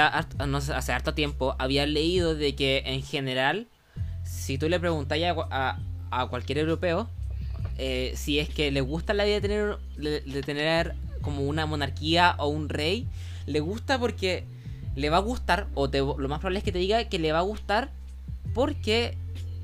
no 0.47 0.59
hace 0.59 0.93
harto 0.93 1.13
tiempo 1.13 1.57
había 1.59 1.85
leído 1.85 2.35
de 2.35 2.55
que 2.55 2.83
en 2.85 3.03
general, 3.03 3.67
si 4.23 4.57
tú 4.57 4.69
le 4.69 4.79
preguntas 4.79 5.19
a, 5.51 5.77
a, 6.09 6.27
cualquier 6.27 6.59
europeo 6.59 7.09
eh, 7.77 8.13
si 8.15 8.39
es 8.39 8.47
que 8.47 8.71
le 8.71 8.79
gusta 8.79 9.13
la 9.13 9.25
idea 9.25 9.41
de 9.41 9.41
tener, 9.41 9.77
de, 9.97 10.41
tener 10.41 10.95
como 11.21 11.41
una 11.41 11.65
monarquía 11.65 12.35
o 12.37 12.47
un 12.47 12.69
rey, 12.69 13.09
le 13.45 13.59
gusta 13.59 13.99
porque 13.99 14.45
le 14.95 15.09
va 15.09 15.17
a 15.17 15.19
gustar, 15.19 15.67
o 15.73 15.87
lo 15.87 16.29
más 16.29 16.39
probable 16.39 16.59
es 16.59 16.63
que 16.63 16.71
te 16.71 16.79
diga 16.79 17.03
que 17.09 17.19
le 17.19 17.33
va 17.33 17.39
a 17.39 17.41
gustar 17.41 17.91
porque 18.53 19.17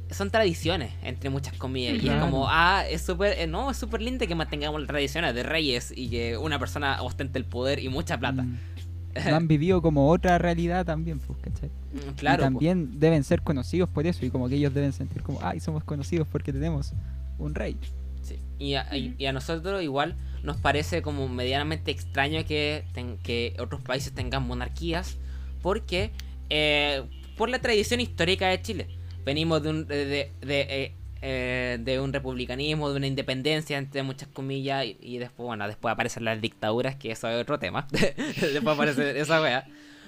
son 0.10 0.32
tradiciones, 0.32 0.92
entre 1.02 1.30
muchas 1.30 1.54
comillas. 1.54 2.04
Y 2.04 2.10
es 2.10 2.16
como, 2.16 2.50
ah, 2.50 2.84
es 2.90 3.04
súper, 3.04 3.40
eh, 3.40 3.48
no, 3.48 3.72
es 3.72 3.78
súper 3.78 4.02
lindo 4.02 4.28
que 4.28 4.36
mantengamos 4.36 4.82
las 4.82 4.90
tradiciones 4.90 5.34
de 5.34 5.44
reyes 5.44 5.94
y 5.96 6.10
que 6.10 6.36
una 6.36 6.60
persona 6.60 7.02
ostente 7.02 7.40
el 7.40 7.46
poder 7.46 7.80
y 7.80 7.88
mucha 7.88 8.20
plata. 8.20 8.44
Mm 8.44 8.71
han 9.34 9.48
vivido 9.48 9.82
como 9.82 10.10
otra 10.10 10.38
realidad 10.38 10.86
también, 10.86 11.20
pues, 11.20 11.40
¿cachai? 11.40 11.70
Mm, 11.70 12.16
claro. 12.18 12.44
Y 12.44 12.46
también 12.46 13.00
deben 13.00 13.24
ser 13.24 13.42
conocidos 13.42 13.90
por 13.90 14.08
eso 14.08 14.26
y 14.26 14.30
como 14.30 14.50
que 14.50 14.56
ellos 14.56 14.74
deben 14.74 14.94
sentir 14.94 15.22
como, 15.24 15.40
ay, 15.42 15.60
somos 15.60 15.84
conocidos 15.84 16.28
porque 16.32 16.54
tenemos 16.54 16.94
un 17.38 17.56
rey. 17.56 17.78
Sí. 18.22 18.40
Y 18.60 18.76
a, 18.76 19.32
nosotros 19.34 19.82
igual 19.82 20.16
nos 20.44 20.58
parece 20.58 21.02
como 21.02 21.28
medianamente 21.28 21.92
extraño 21.92 22.46
que, 22.46 22.86
que 23.24 23.56
otros 23.60 23.82
países 23.82 24.14
tengan 24.14 24.46
monarquías 24.48 25.18
porque 25.62 26.12
eh, 26.50 27.04
por 27.38 27.50
la 27.50 27.60
tradición 27.60 28.00
histórica 28.00 28.48
de 28.50 28.62
Chile. 28.62 28.88
Venimos 29.26 29.64
de, 29.64 29.70
un, 29.70 29.88
de, 29.88 30.32
eh, 30.42 30.96
eh, 31.24 31.78
de 31.80 32.00
un 32.00 32.12
republicanismo, 32.12 32.90
de 32.90 32.98
una 32.98 33.06
independencia, 33.06 33.78
entre 33.78 34.02
muchas 34.02 34.28
comillas, 34.30 34.86
y, 35.00 35.20
después, 35.20 35.46
bueno, 35.46 35.68
después 35.68 35.92
aparecen 35.92 36.26
las 36.26 36.42
dictaduras, 36.42 36.96
que 36.96 37.12
eso 37.12 37.30
es 37.30 37.40
otro 37.40 37.60
tema. 37.60 37.88
después 37.92 38.76
aparece 38.76 39.20
esa 39.20 39.40
wea. 39.40 39.68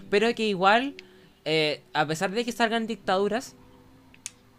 Pero 0.09 0.33
que 0.33 0.47
igual, 0.47 0.95
eh, 1.45 1.83
a 1.93 2.07
pesar 2.07 2.31
de 2.31 2.43
que 2.43 2.51
salgan 2.51 2.87
dictaduras, 2.87 3.55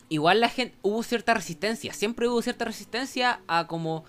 igual 0.09 0.41
la 0.41 0.49
gente, 0.49 0.77
hubo 0.83 1.03
cierta 1.03 1.35
resistencia, 1.35 1.93
siempre 1.93 2.29
hubo 2.29 2.41
cierta 2.41 2.65
resistencia 2.65 3.41
a 3.49 3.67
como, 3.67 4.05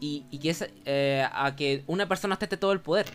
y, 0.00 0.22
que 0.38 0.56
eh, 0.86 1.26
a 1.30 1.56
que 1.56 1.84
una 1.86 2.08
persona 2.08 2.38
esté 2.40 2.56
todo 2.56 2.72
el 2.72 2.80
poder. 2.80 3.06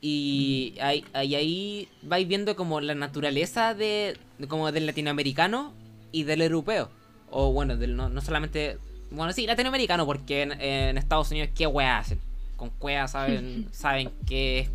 Y 0.00 0.76
ahí, 0.80 1.04
ahí, 1.12 1.90
vais 2.00 2.26
viendo 2.26 2.56
como 2.56 2.80
la 2.80 2.94
naturaleza 2.94 3.74
de, 3.74 4.16
como 4.48 4.72
del 4.72 4.86
latinoamericano 4.86 5.74
y 6.10 6.24
del 6.24 6.40
europeo 6.40 6.90
o 7.32 7.52
bueno, 7.52 7.74
no, 7.74 8.20
solamente. 8.20 8.78
Bueno, 9.10 9.32
sí, 9.32 9.46
latinoamericano, 9.46 10.06
porque 10.06 10.42
en, 10.42 10.96
Estados 10.96 11.30
Unidos, 11.30 11.50
¿qué 11.54 11.66
weá 11.66 11.98
hacen? 11.98 12.20
Con 12.56 12.70
cuea 12.70 13.08
saben, 13.08 13.68
saben 13.72 14.10
qué 14.26 14.70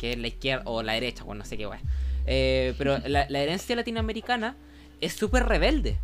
es, 0.00 0.18
la 0.18 0.28
izquierda 0.28 0.62
o 0.64 0.82
la 0.82 0.94
derecha, 0.94 1.24
bueno, 1.24 1.40
no 1.40 1.44
sé 1.44 1.56
qué 1.56 1.66
weá. 1.66 1.80
Eh, 2.26 2.74
pero 2.78 2.98
la, 3.06 3.22
herencia 3.24 3.76
latinoamericana 3.76 4.56
es 5.00 5.12
súper 5.12 5.46
rebelde 5.46 5.98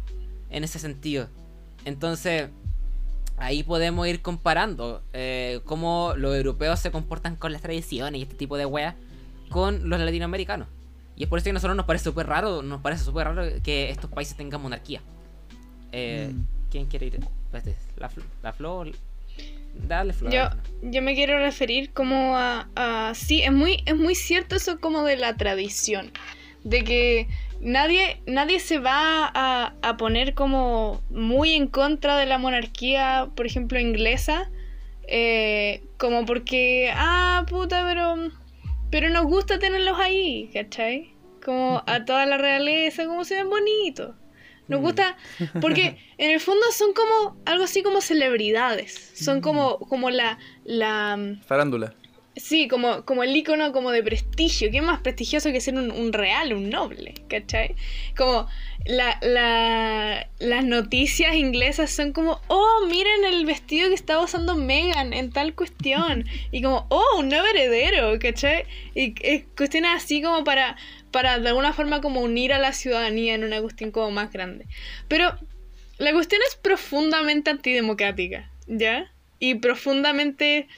en 0.50 0.64
ese 0.64 0.78
sentido. 0.78 1.28
Entonces, 1.84 2.50
ahí 3.36 3.62
podemos 3.62 4.06
ir 4.06 4.22
comparando 4.22 5.02
eh, 5.12 5.60
cómo 5.64 6.14
los 6.16 6.36
europeos 6.36 6.80
se 6.80 6.90
comportan 6.90 7.36
con 7.36 7.52
las 7.52 7.62
tradiciones 7.62 8.18
y 8.18 8.22
este 8.22 8.34
tipo 8.34 8.56
de 8.56 8.66
weas 8.66 8.94
con 9.48 9.88
los 9.88 10.00
latinoamericanos. 10.00 10.68
Y 11.16 11.24
es 11.24 11.28
por 11.28 11.38
eso 11.38 11.44
que 11.44 11.50
a 11.50 11.54
nosotros 11.54 11.76
nos 11.76 11.86
parece 11.86 12.04
súper 12.04 12.26
raro, 12.26 12.62
nos 12.62 12.82
parece 12.82 13.04
súper 13.04 13.26
raro 13.28 13.42
que 13.62 13.90
estos 13.90 14.10
países 14.10 14.36
tengan 14.36 14.60
monarquía. 14.60 15.00
Eh, 15.92 16.30
Mm. 16.32 16.46
¿Quién 16.70 16.86
quiere 16.86 17.06
ir? 17.06 17.20
Espérate, 17.44 17.76
la, 17.96 18.10
fl- 18.10 18.24
la 18.42 18.52
flor. 18.52 18.90
Dale, 19.74 20.12
flor. 20.12 20.32
Yo, 20.32 20.48
yo 20.82 21.02
me 21.02 21.14
quiero 21.14 21.38
referir 21.38 21.92
como 21.92 22.36
a, 22.36 22.68
a- 22.74 23.12
sí, 23.14 23.42
es 23.42 23.52
muy, 23.52 23.82
es 23.86 23.96
muy 23.96 24.14
cierto 24.14 24.56
eso 24.56 24.80
como 24.80 25.02
de 25.04 25.16
la 25.16 25.36
tradición, 25.36 26.10
de 26.64 26.82
que 26.82 27.28
nadie, 27.60 28.20
nadie 28.26 28.58
se 28.58 28.78
va 28.78 29.30
a, 29.32 29.74
a 29.82 29.96
poner 29.96 30.34
como 30.34 31.00
muy 31.10 31.52
en 31.52 31.68
contra 31.68 32.16
de 32.16 32.26
la 32.26 32.38
monarquía, 32.38 33.28
por 33.36 33.46
ejemplo, 33.46 33.78
inglesa, 33.78 34.50
eh, 35.08 35.82
como 35.98 36.24
porque, 36.26 36.90
ah, 36.94 37.44
puta, 37.48 37.84
pero, 37.86 38.16
pero 38.90 39.08
nos 39.10 39.24
gusta 39.26 39.58
tenerlos 39.58 39.98
ahí, 39.98 40.50
¿cachai? 40.52 41.12
Como 41.44 41.82
a 41.86 42.04
toda 42.04 42.26
la 42.26 42.38
realeza, 42.38 43.06
como 43.06 43.24
se 43.24 43.36
ven 43.36 43.50
bonitos. 43.50 44.16
Nos 44.68 44.80
Mm. 44.80 44.82
gusta, 44.82 45.16
porque 45.60 45.96
en 46.18 46.30
el 46.30 46.40
fondo 46.40 46.64
son 46.72 46.92
como 46.92 47.36
algo 47.44 47.64
así 47.64 47.82
como 47.82 48.00
celebridades. 48.00 49.12
Son 49.14 49.40
como, 49.40 49.78
como 49.78 50.10
la, 50.10 50.38
la, 50.64 51.36
Farándula. 51.46 51.94
sí, 52.34 52.68
como, 52.68 53.04
como 53.04 53.22
el 53.22 53.34
icono 53.34 53.72
como 53.72 53.90
de 53.92 54.02
prestigio. 54.02 54.70
¿Qué 54.70 54.82
más 54.82 55.00
prestigioso 55.00 55.52
que 55.52 55.60
ser 55.60 55.74
un, 55.76 55.90
un 55.90 56.12
real, 56.12 56.52
un 56.52 56.68
noble? 56.68 57.14
¿Cachai? 57.28 57.76
Como 58.16 58.46
la, 58.86 59.18
la, 59.22 60.28
las 60.38 60.64
noticias 60.64 61.34
inglesas 61.34 61.90
son 61.90 62.12
como, 62.12 62.40
oh, 62.48 62.86
miren 62.90 63.24
el 63.24 63.46
vestido 63.46 63.88
que 63.88 63.94
estaba 63.94 64.22
usando 64.24 64.54
Meghan 64.56 65.12
en 65.12 65.30
tal 65.30 65.54
cuestión. 65.54 66.24
Y 66.50 66.60
como, 66.62 66.86
oh, 66.90 67.18
un 67.18 67.28
nuevo 67.28 67.46
heredero, 67.46 68.18
¿cachai? 68.18 68.64
Y 68.94 69.14
es 69.22 69.44
cuestiones 69.56 69.92
así 69.94 70.20
como 70.22 70.44
para, 70.44 70.76
para 71.16 71.38
de 71.38 71.48
alguna 71.48 71.72
forma 71.72 72.02
como 72.02 72.20
unir 72.20 72.52
a 72.52 72.58
la 72.58 72.74
ciudadanía 72.74 73.34
en 73.34 73.42
una 73.42 73.62
cuestión 73.62 73.90
como 73.90 74.10
más 74.10 74.30
grande. 74.30 74.66
Pero 75.08 75.34
la 75.96 76.12
cuestión 76.12 76.42
es 76.46 76.56
profundamente 76.56 77.48
antidemocrática, 77.48 78.50
¿ya? 78.66 79.10
Y 79.38 79.54
profundamente 79.54 80.68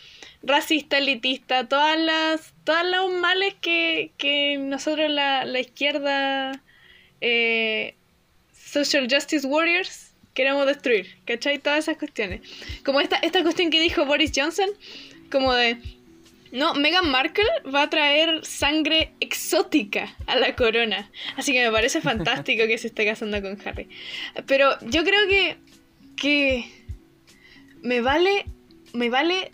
racista, 0.45 0.99
elitista, 0.99 1.67
todas 1.67 1.99
las, 1.99 2.55
todos 2.63 2.89
los 2.89 3.13
males 3.15 3.57
que, 3.61 4.13
que 4.17 4.59
nosotros 4.59 5.11
la, 5.11 5.45
la 5.45 5.59
izquierda 5.59 6.63
eh, 7.21 7.97
Social 8.53 9.09
Justice 9.11 9.45
Warriors 9.45 10.13
queremos 10.35 10.67
destruir, 10.67 11.17
¿cachai? 11.25 11.59
Todas 11.59 11.81
esas 11.81 11.99
cuestiones. 11.99 12.43
Como 12.85 13.01
esta, 13.01 13.17
esta 13.17 13.43
cuestión 13.43 13.71
que 13.71 13.81
dijo 13.81 14.07
Boris 14.07 14.31
Johnson, 14.33 14.69
como 15.33 15.53
de, 15.53 15.79
no, 16.53 16.75
Meghan 16.75 17.11
Markle 17.11 17.45
va 17.75 17.83
a 17.83 17.91
traer 17.91 18.45
sangre 18.45 19.13
exótica 19.21 20.15
a 20.27 20.37
la 20.37 20.55
corona. 20.57 21.11
Así 21.37 21.53
que 21.53 21.65
me 21.65 21.73
parece 21.73 22.01
fantástico 22.01 22.67
que 22.67 22.79
se 22.79 22.89
esté 22.89 23.05
casando 23.05 23.41
con 23.43 23.59
Harry. 23.67 23.89
Pero 24.47 24.79
yo 24.83 25.05
creo 25.05 25.29
que, 25.29 25.59
que 26.17 26.65
me 27.83 28.01
vale, 28.01 28.47
me 28.95 29.11
vale 29.11 29.51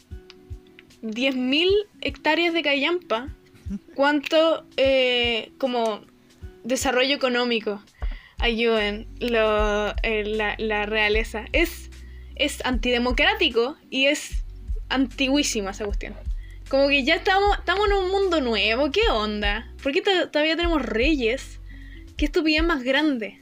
10.000 1.03 1.68
hectáreas 2.01 2.55
de 2.55 2.62
callampa 2.62 3.28
cuánto 3.95 4.66
eh, 4.76 5.53
como 5.59 6.03
desarrollo 6.62 7.16
económico 7.16 7.82
ayuden 8.38 9.07
la, 9.18 9.97
la 10.59 10.86
realeza. 10.86 11.47
Es, 11.53 11.90
es 12.36 12.64
antidemocrático 12.64 13.76
y 13.90 14.07
es 14.07 14.45
antiguísima 14.88 15.72
esa. 15.72 16.34
Como 16.69 16.89
que 16.89 17.05
ya 17.05 17.17
estamos, 17.17 17.59
estamos 17.59 17.87
en 17.89 17.93
un 17.95 18.11
mundo 18.11 18.41
nuevo. 18.41 18.91
¿Qué 18.91 19.03
onda? 19.11 19.71
¿Por 19.83 19.93
qué 19.93 20.01
to- 20.03 20.29
todavía 20.31 20.57
tenemos 20.57 20.83
reyes? 20.83 21.61
¿Qué 22.17 22.25
estupidez 22.27 22.65
más 22.65 22.83
grande? 22.83 23.41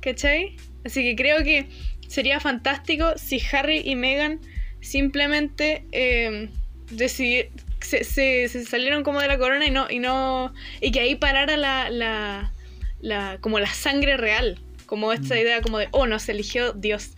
¿Cachai? 0.00 0.56
Así 0.84 1.02
que 1.02 1.16
creo 1.16 1.42
que 1.42 1.68
sería 2.08 2.40
fantástico 2.40 3.12
si 3.16 3.40
Harry 3.52 3.82
y 3.84 3.94
Meghan 3.96 4.40
simplemente 4.80 5.84
eh, 5.92 6.50
decidi- 6.90 7.48
se, 7.80 8.04
se- 8.04 8.48
se 8.48 8.64
salieron 8.64 9.02
como 9.02 9.20
de 9.20 9.28
la 9.28 9.38
corona 9.38 9.66
y 9.66 9.70
no, 9.70 9.86
y 9.90 9.98
no. 9.98 10.52
y 10.80 10.92
que 10.92 11.00
ahí 11.00 11.14
parara 11.14 11.56
la, 11.56 11.90
la, 11.90 12.52
la- 13.00 13.38
como 13.40 13.58
la 13.58 13.72
sangre 13.72 14.16
real. 14.16 14.58
Como 14.86 15.12
esta 15.12 15.34
Mm. 15.34 15.38
idea 15.38 15.60
como 15.62 15.78
de, 15.78 15.88
oh, 15.90 16.06
nos 16.06 16.28
eligió 16.28 16.72
Dios. 16.72 17.10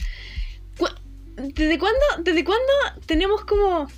Cu- 0.79 0.89
¿Desde 1.37 1.79
cuándo, 1.79 2.01
¿Desde 2.19 2.45
cuándo 2.45 2.73
tenemos 3.07 3.45
como 3.45 3.89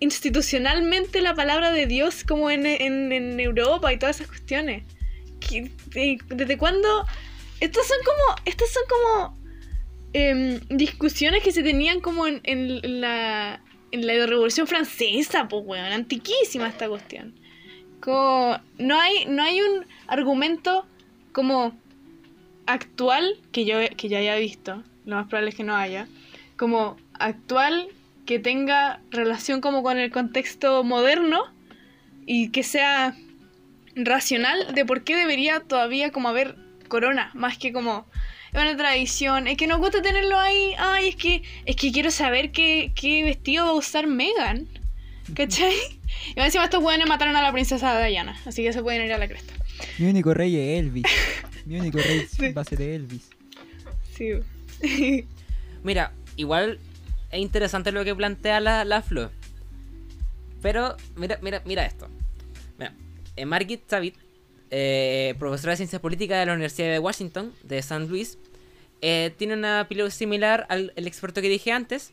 institucionalmente 0.00 1.20
la 1.20 1.34
palabra 1.34 1.72
de 1.72 1.86
Dios 1.86 2.24
como 2.24 2.50
en, 2.50 2.66
en- 2.66 3.12
en 3.12 3.40
Europa 3.40 3.92
y 3.92 3.98
todas 3.98 4.16
esas 4.16 4.28
cuestiones? 4.28 4.82
¿Qué- 5.40 5.70
de- 5.92 6.18
¿Desde 6.28 6.58
cuándo? 6.58 7.04
Estos 7.60 7.86
son 7.86 7.98
como. 8.04 8.36
Estas 8.44 8.70
son 8.72 8.82
como. 8.88 9.38
em, 10.12 10.60
discusiones 10.68 11.42
que 11.42 11.52
se 11.52 11.62
tenían 11.62 12.00
como 12.00 12.26
en, 12.26 12.40
en 12.44 13.00
la. 13.00 13.60
En 13.92 14.06
la 14.06 14.26
Revolución 14.26 14.66
Francesa, 14.66 15.46
pues 15.48 15.62
weón. 15.64 15.92
Antiquísima 15.92 16.68
esta 16.68 16.88
cuestión. 16.88 17.34
No 18.78 19.00
hay, 19.00 19.24
no 19.26 19.42
hay 19.42 19.60
un 19.60 19.86
argumento 20.06 20.86
como 21.32 21.76
actual 22.66 23.36
que 23.52 23.64
yo, 23.64 23.78
que 23.96 24.08
yo 24.08 24.18
haya 24.18 24.36
visto. 24.36 24.82
Lo 25.06 25.16
más 25.16 25.26
probable 25.28 25.50
es 25.50 25.56
que 25.56 25.64
no 25.64 25.74
haya. 25.76 26.08
Como 26.56 26.96
actual 27.14 27.88
que 28.26 28.38
tenga 28.38 29.00
relación 29.10 29.60
como 29.60 29.82
con 29.82 29.98
el 29.98 30.10
contexto 30.10 30.84
moderno 30.84 31.44
y 32.26 32.50
que 32.50 32.62
sea 32.62 33.16
racional 33.94 34.74
de 34.74 34.84
por 34.84 35.04
qué 35.04 35.16
debería 35.16 35.60
todavía 35.60 36.10
como 36.10 36.28
haber 36.28 36.56
corona, 36.88 37.30
más 37.34 37.56
que 37.56 37.72
como 37.72 38.06
es 38.52 38.60
una 38.60 38.76
tradición, 38.76 39.46
es 39.48 39.56
que 39.56 39.66
nos 39.66 39.78
gusta 39.78 40.02
tenerlo 40.02 40.38
ahí, 40.38 40.72
ay, 40.78 41.08
es 41.08 41.16
que 41.16 41.42
es 41.64 41.76
que 41.76 41.92
quiero 41.92 42.10
saber 42.10 42.52
qué, 42.52 42.92
qué 42.94 43.22
vestido 43.24 43.64
va 43.64 43.70
a 43.70 43.74
usar 43.74 44.06
Megan, 44.06 44.68
¿cachai? 45.34 45.74
Y 46.34 46.40
encima 46.40 46.64
estos 46.64 46.82
hueones 46.82 47.06
mataron 47.06 47.36
a 47.36 47.42
la 47.42 47.52
princesa 47.52 48.04
Diana, 48.04 48.36
así 48.46 48.62
que 48.62 48.72
se 48.72 48.82
pueden 48.82 49.04
ir 49.04 49.12
a 49.12 49.18
la 49.18 49.28
cresta. 49.28 49.52
Mi 49.98 50.06
único 50.08 50.34
rey 50.34 50.56
es 50.56 50.80
Elvis. 50.80 51.04
Mi 51.66 51.78
único 51.78 51.98
rey 51.98 52.26
Sí. 52.28 52.52
va 52.52 52.62
a 52.62 52.64
ser 52.64 52.80
Elvis. 52.82 53.28
Sí. 54.16 54.30
Mira, 55.84 56.12
igual 56.36 56.80
es 57.30 57.40
interesante 57.40 57.92
lo 57.92 58.04
que 58.04 58.14
plantea 58.14 58.60
la, 58.60 58.84
la 58.84 59.02
Flo. 59.02 59.30
Pero, 60.62 60.96
mira, 61.16 61.38
mira, 61.42 61.62
mira 61.64 61.84
esto. 61.84 62.08
Mira, 62.78 62.94
eh, 63.36 63.44
Margit 63.44 63.88
Savit, 63.88 64.16
eh, 64.70 65.34
profesora 65.38 65.72
de 65.72 65.76
Ciencias 65.76 66.00
Políticas 66.02 66.40
de 66.40 66.46
la 66.46 66.54
Universidad 66.54 66.90
de 66.90 66.98
Washington, 66.98 67.52
de 67.62 67.82
San 67.82 68.08
Luis, 68.08 68.38
eh, 69.02 69.32
tiene 69.36 69.54
una 69.54 69.82
opinión 69.82 70.10
similar 70.10 70.66
al 70.68 70.92
el 70.96 71.06
experto 71.06 71.42
que 71.42 71.48
dije 71.48 71.70
antes, 71.70 72.12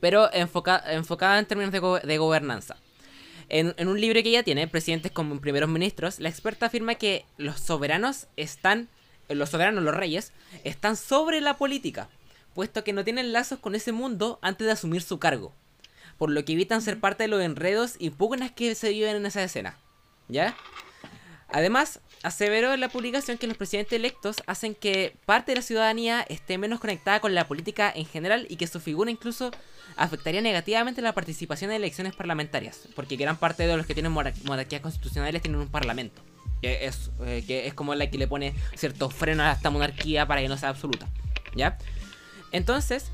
pero 0.00 0.30
enfoca- 0.32 0.82
enfocada 0.92 1.38
en 1.38 1.46
términos 1.46 1.72
de, 1.72 2.06
de 2.06 2.18
gobernanza. 2.18 2.76
En, 3.48 3.74
en 3.78 3.88
un 3.88 4.00
libro 4.00 4.22
que 4.22 4.28
ella 4.28 4.42
tiene, 4.42 4.68
Presidentes 4.68 5.12
como 5.12 5.40
primeros 5.40 5.68
ministros, 5.68 6.20
la 6.20 6.28
experta 6.28 6.66
afirma 6.66 6.94
que 6.96 7.24
los 7.36 7.58
soberanos 7.60 8.26
están, 8.36 8.88
los 9.28 9.50
soberanos, 9.50 9.82
los 9.82 9.94
reyes, 9.94 10.32
están 10.64 10.96
sobre 10.96 11.40
la 11.40 11.56
política, 11.56 12.08
puesto 12.54 12.84
que 12.84 12.92
no 12.92 13.04
tienen 13.04 13.32
lazos 13.32 13.58
con 13.58 13.74
ese 13.74 13.92
mundo 13.92 14.38
antes 14.42 14.66
de 14.66 14.72
asumir 14.72 15.02
su 15.02 15.18
cargo, 15.18 15.54
por 16.18 16.30
lo 16.30 16.44
que 16.44 16.52
evitan 16.52 16.82
ser 16.82 17.00
parte 17.00 17.24
de 17.24 17.28
los 17.28 17.42
enredos 17.42 17.94
y 17.98 18.10
pugnas 18.10 18.52
que 18.52 18.74
se 18.74 18.90
viven 18.90 19.16
en 19.16 19.26
esa 19.26 19.42
escena. 19.42 19.76
¿Ya? 20.28 20.56
Además, 21.48 22.00
aseveró 22.22 22.72
en 22.72 22.80
la 22.80 22.88
publicación 22.88 23.36
que 23.36 23.48
los 23.48 23.56
presidentes 23.56 23.94
electos 23.94 24.36
hacen 24.46 24.76
que 24.76 25.16
parte 25.26 25.50
de 25.50 25.56
la 25.56 25.62
ciudadanía 25.62 26.24
esté 26.28 26.58
menos 26.58 26.78
conectada 26.78 27.18
con 27.18 27.34
la 27.34 27.48
política 27.48 27.92
en 27.92 28.06
general 28.06 28.46
y 28.48 28.56
que 28.56 28.68
su 28.68 28.78
figura 28.78 29.10
incluso 29.10 29.50
afectaría 29.96 30.40
negativamente 30.40 31.02
la 31.02 31.12
participación 31.12 31.72
en 31.72 31.78
elecciones 31.78 32.14
parlamentarias, 32.14 32.82
porque 32.94 33.16
gran 33.16 33.36
parte 33.36 33.66
de 33.66 33.76
los 33.76 33.86
que 33.86 33.94
tienen 33.94 34.12
monar- 34.12 34.34
monarquías 34.44 34.80
constitucionales 34.82 35.42
tienen 35.42 35.60
un 35.60 35.68
parlamento, 35.68 36.22
que 36.62 36.84
es, 36.84 37.10
eh, 37.22 37.42
que 37.44 37.66
es 37.66 37.74
como 37.74 37.96
la 37.96 38.08
que 38.08 38.18
le 38.18 38.28
pone 38.28 38.54
cierto 38.76 39.10
freno 39.10 39.42
a 39.42 39.50
esta 39.50 39.70
monarquía 39.70 40.26
para 40.26 40.42
que 40.42 40.48
no 40.48 40.56
sea 40.56 40.68
absoluta. 40.68 41.08
¿Ya? 41.56 41.78
Entonces, 42.52 43.10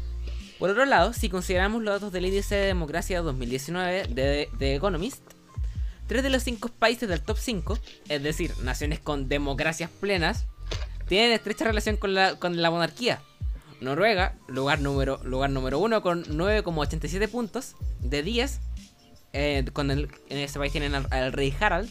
por 0.58 0.70
otro 0.70 0.84
lado, 0.86 1.12
si 1.12 1.28
consideramos 1.28 1.82
los 1.82 1.94
datos 1.94 2.12
del 2.12 2.26
índice 2.26 2.54
de 2.54 2.66
democracia 2.66 3.20
2019 3.20 4.08
de 4.08 4.48
The 4.58 4.74
Economist, 4.74 5.22
Tres 6.06 6.22
de 6.22 6.30
los 6.30 6.44
cinco 6.44 6.68
países 6.68 7.08
del 7.08 7.20
top 7.20 7.36
5, 7.36 7.78
es 8.08 8.22
decir, 8.22 8.52
naciones 8.62 9.00
con 9.00 9.28
democracias 9.28 9.90
plenas, 9.90 10.46
tienen 11.08 11.32
estrecha 11.32 11.64
relación 11.64 11.96
con 11.96 12.14
la, 12.14 12.36
con 12.38 12.62
la 12.62 12.70
monarquía. 12.70 13.20
Noruega, 13.80 14.36
lugar 14.46 14.80
número, 14.80 15.20
lugar 15.24 15.50
número 15.50 15.78
1 15.80 16.02
con 16.02 16.24
9,87 16.24 17.28
puntos 17.28 17.74
de 18.00 18.22
10. 18.22 18.60
eh, 19.32 19.64
con 19.72 19.90
el, 19.90 20.08
en 20.28 20.38
ese 20.38 20.58
país 20.58 20.72
tienen 20.72 20.94
al, 20.94 21.08
al 21.10 21.32
rey 21.32 21.54
Harald. 21.58 21.90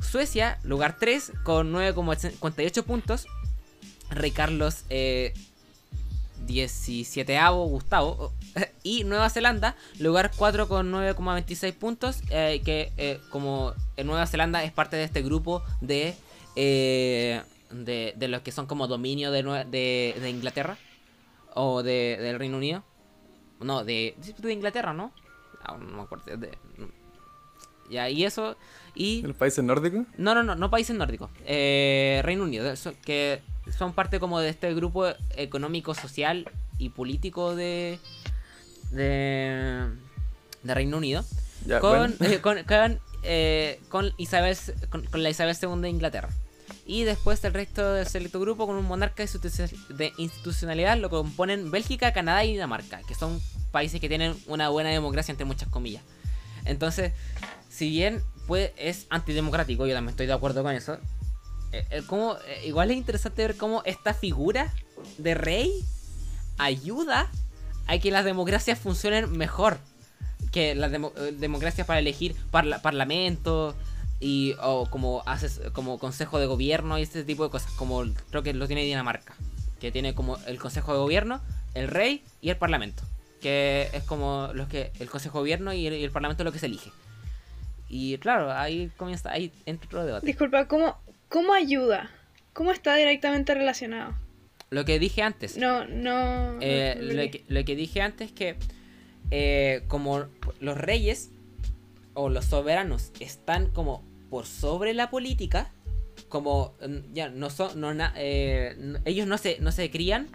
Suecia, 0.00 0.58
lugar 0.64 0.96
3 0.98 1.32
con 1.44 1.72
9,58 1.72 2.82
puntos. 2.82 3.26
Rey 4.10 4.32
Carlos 4.32 4.84
eh, 4.90 5.32
17 6.46 7.38
Gustavo. 7.66 8.32
y 8.82 9.04
Nueva 9.04 9.28
Zelanda, 9.30 9.76
lugar 9.98 10.30
4 10.36 10.68
con 10.68 10.92
9,26 10.92 11.72
puntos, 11.74 12.22
eh, 12.30 12.62
que 12.64 12.92
eh, 12.96 13.20
como 13.30 13.74
Nueva 14.04 14.26
Zelanda 14.26 14.62
es 14.64 14.72
parte 14.72 14.96
de 14.96 15.04
este 15.04 15.22
grupo 15.22 15.62
de, 15.80 16.14
eh, 16.54 17.42
de, 17.70 18.14
de 18.16 18.28
los 18.28 18.42
que 18.42 18.52
son 18.52 18.66
como 18.66 18.86
dominio 18.86 19.30
de, 19.30 19.42
de, 19.42 20.16
de 20.20 20.30
Inglaterra 20.30 20.78
o 21.54 21.82
de, 21.82 22.18
del 22.20 22.38
Reino 22.38 22.56
Unido. 22.56 22.82
No, 23.60 23.84
de, 23.84 24.14
de 24.38 24.52
Inglaterra, 24.52 24.92
¿no? 24.92 25.12
Ah, 25.62 25.76
no 25.78 25.96
me 25.96 26.02
acuerdo. 26.02 26.36
de- 26.36 26.56
ya, 27.88 28.10
y 28.10 28.24
eso. 28.24 28.56
Y 28.94 29.20
¿En 29.20 29.28
los 29.28 29.36
países 29.36 29.62
nórdicos? 29.64 30.06
no, 30.18 30.34
no, 30.34 30.42
no, 30.42 30.54
no 30.56 30.70
países 30.70 30.96
nórdicos. 30.96 31.30
Eh, 31.44 32.20
Reino 32.24 32.42
Unido, 32.44 32.70
eso- 32.70 32.92
que 33.04 33.40
son 33.76 33.92
parte 33.92 34.20
como 34.20 34.40
de 34.40 34.48
este 34.50 34.74
grupo 34.74 35.06
económico, 35.36 35.94
social 35.94 36.48
y 36.78 36.90
político 36.90 37.54
de 37.56 37.98
de, 38.90 39.86
de 40.62 40.74
Reino 40.74 40.96
Unido. 40.96 41.24
Ya, 41.66 41.80
con, 41.80 42.16
bueno. 42.18 42.32
eh, 42.32 42.40
con, 42.40 42.62
con, 42.64 43.00
eh, 43.22 43.80
con 43.88 44.12
Isabel, 44.18 44.56
con, 44.90 45.04
con 45.06 45.22
la 45.22 45.30
Isabel 45.30 45.56
II 45.60 45.80
de 45.80 45.88
Inglaterra. 45.88 46.28
Y 46.84 47.02
después 47.02 47.42
el 47.44 47.52
resto 47.52 47.92
del 47.94 48.06
selecto 48.06 48.38
grupo 48.38 48.66
con 48.66 48.76
un 48.76 48.84
monarca 48.84 49.24
de 49.24 49.28
institu- 49.28 49.86
de 49.88 50.12
institucionalidad 50.18 50.96
lo 50.98 51.10
componen 51.10 51.70
Bélgica, 51.72 52.12
Canadá 52.12 52.44
y 52.44 52.52
Dinamarca, 52.52 53.00
que 53.08 53.14
son 53.16 53.40
países 53.72 54.00
que 54.00 54.08
tienen 54.08 54.36
una 54.46 54.68
buena 54.68 54.90
democracia 54.90 55.32
entre 55.32 55.44
muchas 55.46 55.68
comillas. 55.68 56.02
Entonces, 56.64 57.12
si 57.68 57.90
bien 57.90 58.22
pues, 58.46 58.70
es 58.76 59.06
antidemocrático, 59.10 59.86
yo 59.86 59.94
también 59.94 60.10
estoy 60.10 60.26
de 60.26 60.32
acuerdo 60.32 60.62
con 60.62 60.72
eso, 60.74 60.98
como, 62.06 62.36
eh, 62.46 62.62
igual 62.66 62.90
es 62.90 62.96
interesante 62.96 63.42
ver 63.46 63.56
cómo 63.56 63.82
esta 63.84 64.14
figura 64.14 64.72
de 65.18 65.34
rey 65.34 65.72
ayuda 66.58 67.28
a 67.86 67.98
que 67.98 68.10
las 68.10 68.24
democracias 68.24 68.78
funcionen 68.78 69.30
mejor 69.36 69.78
que 70.52 70.74
las 70.74 70.90
demo- 70.90 71.12
eh, 71.16 71.32
democracias 71.38 71.86
para 71.86 71.98
elegir 72.00 72.34
parla- 72.50 72.80
parlamento 72.80 73.74
y 74.20 74.54
o 74.62 74.86
como 74.88 75.22
haces 75.26 75.60
como 75.72 75.98
consejo 75.98 76.38
de 76.38 76.46
gobierno 76.46 76.98
y 76.98 77.02
este 77.02 77.24
tipo 77.24 77.44
de 77.44 77.50
cosas 77.50 77.70
como 77.72 78.02
creo 78.30 78.42
que 78.42 78.54
lo 78.54 78.66
tiene 78.66 78.82
Dinamarca 78.84 79.34
que 79.80 79.92
tiene 79.92 80.14
como 80.14 80.38
el 80.46 80.58
consejo 80.58 80.92
de 80.92 80.98
gobierno 80.98 81.40
el 81.74 81.88
rey 81.88 82.24
y 82.40 82.48
el 82.48 82.56
parlamento 82.56 83.02
que 83.42 83.90
es 83.92 84.02
como 84.04 84.48
los 84.54 84.68
que 84.68 84.92
el 84.98 85.10
consejo 85.10 85.38
de 85.38 85.42
gobierno 85.42 85.72
y 85.74 85.86
el, 85.86 85.94
y 85.94 86.04
el 86.04 86.10
parlamento 86.10 86.42
es 86.42 86.46
lo 86.46 86.52
que 86.52 86.58
se 86.58 86.66
elige. 86.66 86.90
Y 87.88 88.16
claro 88.18 88.50
ahí 88.50 88.90
comienza 88.96 89.30
ahí 89.30 89.52
entra 89.66 89.86
otro 89.86 90.04
debate. 90.04 90.26
Disculpa, 90.26 90.66
¿cómo, 90.66 90.96
¿cómo 91.28 91.52
ayuda? 91.54 92.10
¿Cómo 92.52 92.72
está 92.72 92.94
directamente 92.96 93.54
relacionado? 93.54 94.14
lo 94.68 94.84
que 94.84 94.98
dije 94.98 95.22
antes 95.22 95.56
No, 95.56 95.86
no. 95.86 96.58
Eh, 96.60 96.96
lo, 97.00 97.30
que, 97.30 97.44
lo 97.46 97.64
que 97.64 97.76
dije 97.76 98.00
antes 98.02 98.32
que 98.32 98.56
eh, 99.30 99.84
como 99.86 100.26
los 100.60 100.76
reyes 100.76 101.30
o 102.14 102.28
los 102.28 102.46
soberanos 102.46 103.12
están 103.20 103.68
como 103.68 104.02
por 104.30 104.44
sobre 104.46 104.92
la 104.94 105.08
política, 105.10 105.70
como 106.28 106.74
mm, 106.84 107.12
ya 107.14 107.28
no 107.28 107.48
son, 107.50 107.80
no 107.80 107.94
na- 107.94 108.12
eh, 108.16 108.76
ellos 109.04 109.26
no 109.28 109.38
se, 109.38 109.58
no 109.60 109.70
se 109.70 109.88
crían 109.90 110.26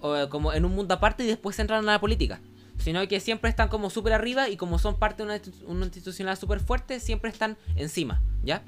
o, 0.00 0.28
como 0.28 0.52
en 0.52 0.64
un 0.66 0.74
mundo 0.74 0.94
aparte 0.94 1.24
y 1.24 1.26
después 1.26 1.58
entran 1.58 1.88
a 1.88 1.92
la 1.92 2.00
política, 2.00 2.40
sino 2.78 3.06
que 3.08 3.20
siempre 3.20 3.48
están 3.48 3.68
como 3.68 3.88
súper 3.88 4.12
arriba 4.12 4.48
y 4.50 4.56
como 4.56 4.78
son 4.78 4.98
parte 4.98 5.22
de 5.24 5.28
una, 5.32 5.40
una 5.66 5.84
institucional 5.86 6.36
súper 6.36 6.60
fuerte, 6.60 7.00
siempre 7.00 7.30
están 7.30 7.56
encima, 7.76 8.20
¿ya? 8.42 8.62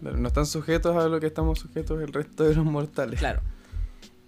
Claro, 0.00 0.16
no 0.18 0.28
están 0.28 0.46
sujetos 0.46 0.96
a 0.96 1.08
lo 1.08 1.20
que 1.20 1.26
estamos 1.26 1.58
sujetos 1.58 2.02
el 2.02 2.12
resto 2.12 2.44
de 2.44 2.54
los 2.54 2.64
mortales. 2.64 3.18
Claro. 3.18 3.40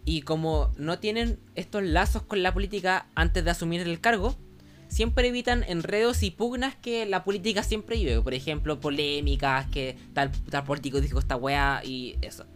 Y 0.05 0.23
como 0.23 0.73
no 0.77 0.99
tienen 0.99 1.39
estos 1.55 1.83
lazos 1.83 2.23
con 2.23 2.43
la 2.43 2.55
política 2.55 3.07
antes 3.15 3.45
de 3.45 3.51
asumir 3.51 3.83
el 3.83 4.01
cargo, 4.01 4.35
siempre 4.89 5.29
evitan 5.29 5.63
enredos 5.65 6.23
y 6.23 6.31
pugnas 6.31 6.75
que 6.77 7.05
la 7.05 7.25
política 7.25 7.63
siempre 7.63 7.97
vive. 7.97 8.21
Por 8.23 8.33
ejemplo, 8.33 8.81
polémicas, 8.81 9.67
que 9.67 9.97
tal, 10.15 10.33
tal 10.51 10.65
político 10.65 11.01
dijo 11.01 11.19
esta 11.19 11.37
weá 11.37 11.83
y 11.85 12.17
eso. 12.23 12.47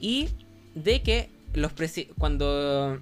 Y 0.00 0.28
de 0.74 1.02
que 1.02 1.30
los 1.54 1.72
cuando 2.18 2.98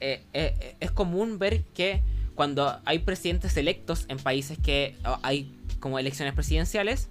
eh, 0.00 0.22
eh, 0.32 0.76
es 0.80 0.90
común 0.90 1.38
ver 1.38 1.62
que 1.74 2.02
cuando 2.34 2.80
hay 2.84 3.00
presidentes 3.00 3.56
electos 3.56 4.06
en 4.08 4.18
países 4.18 4.58
que 4.58 4.96
hay 5.22 5.52
como 5.80 5.98
elecciones 5.98 6.34
presidenciales, 6.34 7.08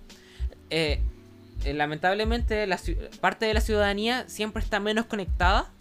eh, 0.70 1.00
eh, 1.64 1.74
lamentablemente 1.74 2.68
la 2.68 2.80
parte 3.22 3.46
de 3.46 3.54
la 3.54 3.62
ciudadanía 3.62 4.28
siempre 4.28 4.62
está 4.62 4.80
menos 4.80 5.06
conectada 5.06 5.72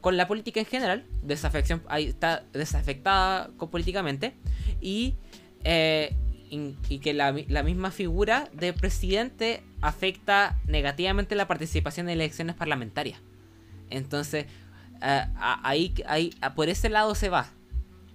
con 0.00 0.16
la 0.16 0.28
política 0.28 0.60
en 0.60 0.66
general, 0.66 1.04
desafección, 1.22 1.82
ahí 1.88 2.06
está 2.06 2.44
desafectada 2.52 3.48
políticamente, 3.70 4.34
y, 4.80 5.14
eh, 5.64 6.14
y 6.50 6.98
que 7.00 7.12
la, 7.12 7.34
la 7.48 7.62
misma 7.64 7.90
figura 7.90 8.48
de 8.52 8.72
presidente 8.72 9.64
afecta 9.80 10.60
negativamente 10.66 11.34
la 11.34 11.48
participación 11.48 12.08
en 12.08 12.14
elecciones 12.14 12.54
parlamentarias. 12.54 13.20
Entonces, 13.90 14.46
eh, 15.02 15.24
ahí, 15.36 15.94
ahí 16.06 16.30
por 16.54 16.68
ese 16.68 16.88
lado 16.88 17.14
se 17.14 17.28
va. 17.28 17.48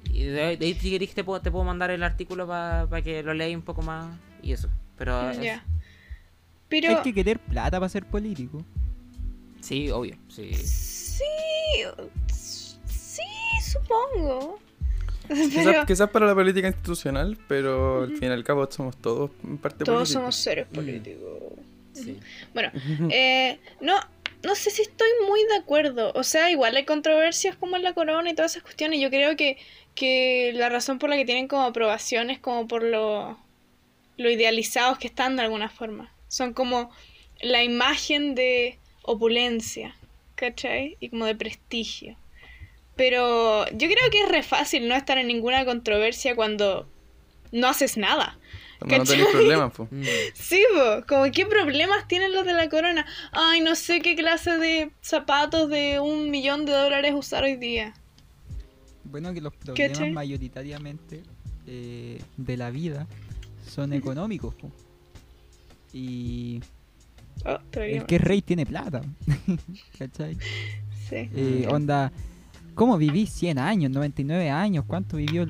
Y 0.06 0.24
de, 0.24 0.58
ahí 0.60 0.74
si 0.74 0.92
querés 0.92 1.14
te 1.14 1.24
puedo, 1.24 1.42
te 1.42 1.52
puedo 1.52 1.64
mandar 1.64 1.92
el 1.92 2.04
artículo 2.04 2.48
para 2.48 3.02
que 3.02 3.24
lo 3.24 3.34
leáis 3.34 3.56
un 3.56 3.62
poco 3.62 3.82
más 3.82 4.18
y 4.42 4.54
eso. 4.54 4.70
Pero. 4.98 5.32
Pero. 6.72 6.90
Hay 6.98 7.04
que 7.04 7.14
querer 7.14 7.38
plata 7.38 7.80
para 7.80 7.90
ser 7.90 8.06
político. 8.06 8.64
sí, 9.60 9.92
obvio. 9.92 10.16
Sí. 10.30 10.52
Sí. 10.56 11.24
Sí, 12.88 13.22
supongo. 13.72 14.60
Quizás, 15.28 15.66
Pero 15.66 15.86
quizás 15.86 16.10
para 16.10 16.26
la 16.26 16.36
política 16.36 16.68
institucional, 16.68 17.38
pero 17.48 18.04
al 18.04 18.18
fin 18.18 18.30
y 18.30 18.32
al 18.32 18.44
cabo 18.44 18.68
somos 18.70 18.98
todos 18.98 19.32
en 19.44 19.58
parte 19.58 19.86
todos 19.86 20.10
somos 20.10 20.36
seres 20.36 20.68
Mm. 20.72 20.76
políticos. 20.76 21.40
sí. 21.94 22.20
Bueno, 22.54 22.72
eh, 23.12 23.60
no, 23.80 23.96
no 24.44 24.56
sé 24.56 24.72
si 24.72 24.82
estoy 24.82 25.08
muy 25.28 25.44
de 25.46 25.56
acuerdo. 25.56 26.12
O 26.16 26.24
sea, 26.24 26.50
igual 26.52 26.76
hay 26.76 26.84
controversias 26.86 27.56
como 27.56 27.76
en 27.78 27.84
la 27.84 27.94
corona 27.94 28.30
y 28.30 28.34
todas 28.36 28.52
esas 28.54 28.64
cuestiones. 28.64 29.00
Yo 29.00 29.10
creo 29.10 29.36
que, 29.38 29.58
que 29.96 30.52
la 30.56 30.68
razón 30.70 31.00
por 31.00 31.10
la 31.10 31.16
que 31.16 31.26
tienen 31.26 31.48
como 31.48 31.64
aprobación 31.64 32.30
es 32.30 32.40
como 32.40 32.68
por 32.68 32.84
lo, 32.84 33.38
lo 34.18 34.30
idealizados 34.32 34.98
que 34.98 35.08
están 35.08 35.36
de 35.38 35.44
alguna 35.44 35.70
forma. 35.70 36.12
Son 36.32 36.54
como 36.54 36.90
la 37.42 37.62
imagen 37.62 38.36
de 38.36 38.80
opulencia, 39.02 39.98
¿cachai? 40.36 40.96
Y 41.02 41.10
como 41.10 41.26
de 41.26 41.36
prestigio. 41.36 42.16
Pero 42.96 43.66
yo 43.72 43.90
creo 43.90 44.10
que 44.10 44.22
es 44.24 44.30
re 44.30 44.42
fácil 44.42 44.88
no 44.88 44.96
estar 44.96 45.18
en 45.18 45.28
ninguna 45.28 45.66
controversia 45.66 46.34
cuando 46.34 46.88
no 47.52 47.68
haces 47.68 47.98
nada. 47.98 48.40
Cuando 48.80 48.96
no 49.00 49.04
¿Cachai? 49.04 49.18
tenéis 49.18 49.36
problemas, 49.36 49.74
pues. 49.76 49.92
Mm. 49.92 50.04
Sí, 50.34 50.64
po, 50.74 51.06
como 51.06 51.30
qué 51.34 51.46
problemas 51.46 52.08
tienen 52.08 52.32
los 52.32 52.46
de 52.46 52.54
la 52.54 52.70
corona. 52.70 53.06
Ay, 53.34 53.60
no 53.60 53.76
sé 53.76 54.00
qué 54.00 54.16
clase 54.16 54.58
de 54.58 54.90
zapatos 55.02 55.68
de 55.70 56.00
un 56.00 56.32
millón 56.32 56.66
de 56.66 56.72
dólares 56.72 57.14
usar 57.14 57.44
hoy 57.44 57.58
día. 57.58 57.94
Bueno, 59.04 59.34
que 59.34 59.42
los 59.42 59.54
problemas 59.54 59.98
¿Cachai? 59.98 60.12
mayoritariamente 60.12 61.24
eh, 61.68 62.22
de 62.38 62.56
la 62.56 62.72
vida 62.72 63.06
son 63.68 63.92
económicos. 63.92 64.56
po. 64.56 64.72
Y 65.94 66.62
Oh, 67.46 67.58
todavía 67.72 67.98
el 67.98 68.06
que 68.06 68.16
es 68.18 68.22
rey 68.22 68.42
tiene 68.42 68.66
plata. 68.66 69.02
¿Cachai? 69.98 70.36
Sí. 71.10 71.30
Eh, 71.36 71.68
onda, 71.70 72.12
¿cómo 72.76 72.98
viví 72.98 73.26
100 73.26 73.58
años, 73.58 73.92
99 73.92 74.50
años? 74.50 74.86
¿Cuánto 74.88 75.18
vivió 75.18 75.44
el, 75.44 75.50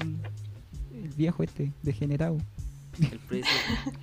el 0.94 1.10
viejo 1.18 1.44
este 1.44 1.72
degenerado? 1.84 2.38
El 3.00 3.20
precio. 3.20 3.52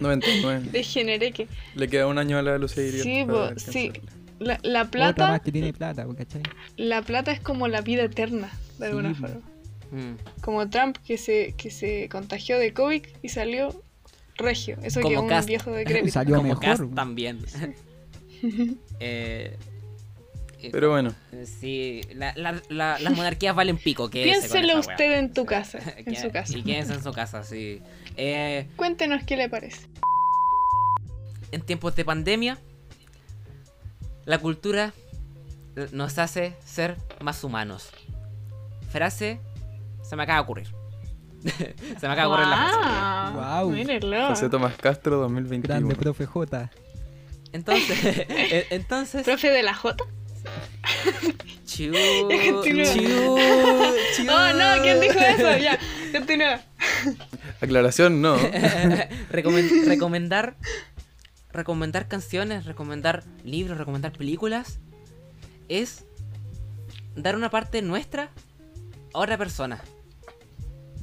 99. 0.01 0.68
Degeneré 0.72 1.32
que 1.32 1.47
Le 1.74 1.89
queda 1.89 2.07
un 2.07 2.18
año 2.18 2.36
a 2.39 2.43
la 2.43 2.57
Iriart 2.57 2.68
Sí, 3.03 3.24
po, 3.26 3.49
sí. 3.59 3.93
la, 4.39 4.59
la 4.62 4.82
Otra 4.82 4.91
plata, 4.91 5.28
más 5.28 5.41
que 5.41 5.53
tiene 5.53 5.72
plata, 5.72 6.07
¿cachai? 6.16 6.43
la 6.76 7.03
plata 7.03 7.32
es 7.32 7.41
como 7.41 7.68
la 7.68 7.80
vida 7.80 8.05
eterna, 8.05 8.51
de 8.78 8.86
alguna 8.86 9.11
Sí, 9.14 9.20
forma. 9.20 9.41
Mm. 9.93 10.41
Como 10.43 10.68
Trump 10.68 10.97
que 10.99 11.16
se, 11.16 11.55
que 11.57 11.70
se 11.70 12.09
contagió 12.11 12.59
de 12.59 12.72
COVID 12.74 13.03
y 13.22 13.28
salió 13.30 13.82
regio. 14.39 14.76
Eso 14.82 15.01
Como 15.01 15.14
que 15.14 15.18
un 15.20 15.28
Cast. 15.28 15.49
viejo 15.49 15.70
decrépito. 15.72 16.12
Salió 16.14 16.36
Como 16.36 16.49
mejor. 16.51 16.64
Cast 16.64 16.95
también. 16.95 17.39
eh, 19.01 19.57
eh, 20.61 20.68
Pero 20.72 20.91
bueno, 20.91 21.14
sí, 21.61 22.01
la- 22.14 22.32
la- 22.36 22.61
la- 22.68 22.99
las 22.99 23.14
monarquías 23.16 23.55
valen 23.55 23.76
pico. 23.78 24.11
Piénselo 24.11 24.78
usted 24.80 25.11
wea. 25.11 25.18
en 25.18 25.32
tu 25.32 25.45
casa, 25.45 25.78
en 25.99 26.16
su 26.16 26.30
casa. 26.30 26.57
Y 26.57 26.62
quédense 26.62 26.95
en 26.95 27.03
su 27.03 27.12
casa, 27.12 27.45
sí. 27.45 27.80
Eh, 28.16 28.66
Cuéntenos 28.76 29.22
qué 29.24 29.36
le 29.36 29.49
parece. 29.49 29.86
en 31.53 31.61
tiempos 31.62 31.95
de 31.97 32.05
pandemia, 32.05 32.59
la 34.24 34.39
cultura 34.39 34.93
nos 35.93 36.18
hace 36.18 36.55
ser 36.64 36.97
más 37.20 37.43
humanos. 37.45 37.91
Frase 38.91 39.41
se 40.03 40.16
me 40.16 40.24
acaba 40.24 40.39
de 40.39 40.43
ocurrir. 40.43 40.68
Se 41.45 42.07
me 42.07 42.12
acaba 42.12 42.20
de 42.22 42.26
ocurrir 42.26 42.49
la 42.49 42.57
frase. 42.57 42.78
Guau, 42.78 43.32
Guau. 43.34 43.70
mírenlo. 43.70 44.28
José 44.28 44.49
Tomás 44.49 44.74
Castro 44.76 45.16
2021. 45.18 45.62
Grande, 45.62 45.95
profe 45.95 46.26
J. 46.26 46.70
Entonces, 47.53 48.26
entonces 48.70 49.24
¿Profe 49.24 49.49
de 49.51 49.62
la 49.62 49.74
J? 49.74 50.05
Continúa. 51.78 52.84
chu, 52.95 53.03
chu. 54.16 54.30
Oh, 54.30 54.53
no, 54.55 54.82
¿quién 54.82 55.01
dijo 55.01 55.18
eso? 55.18 55.57
Ya, 55.59 55.78
continúa. 56.12 56.61
Aclaración, 57.61 58.20
no. 58.20 58.36
Recomen- 59.30 59.84
recomendar 59.86 60.57
recomendar 61.53 62.09
canciones, 62.09 62.66
recomendar 62.66 63.24
libros, 63.45 63.78
recomendar 63.78 64.12
películas 64.12 64.78
es 65.68 66.05
dar 67.16 67.36
una 67.36 67.51
parte 67.51 67.82
nuestra 67.82 68.30
a 69.14 69.18
otra 69.18 69.36
persona. 69.39 69.80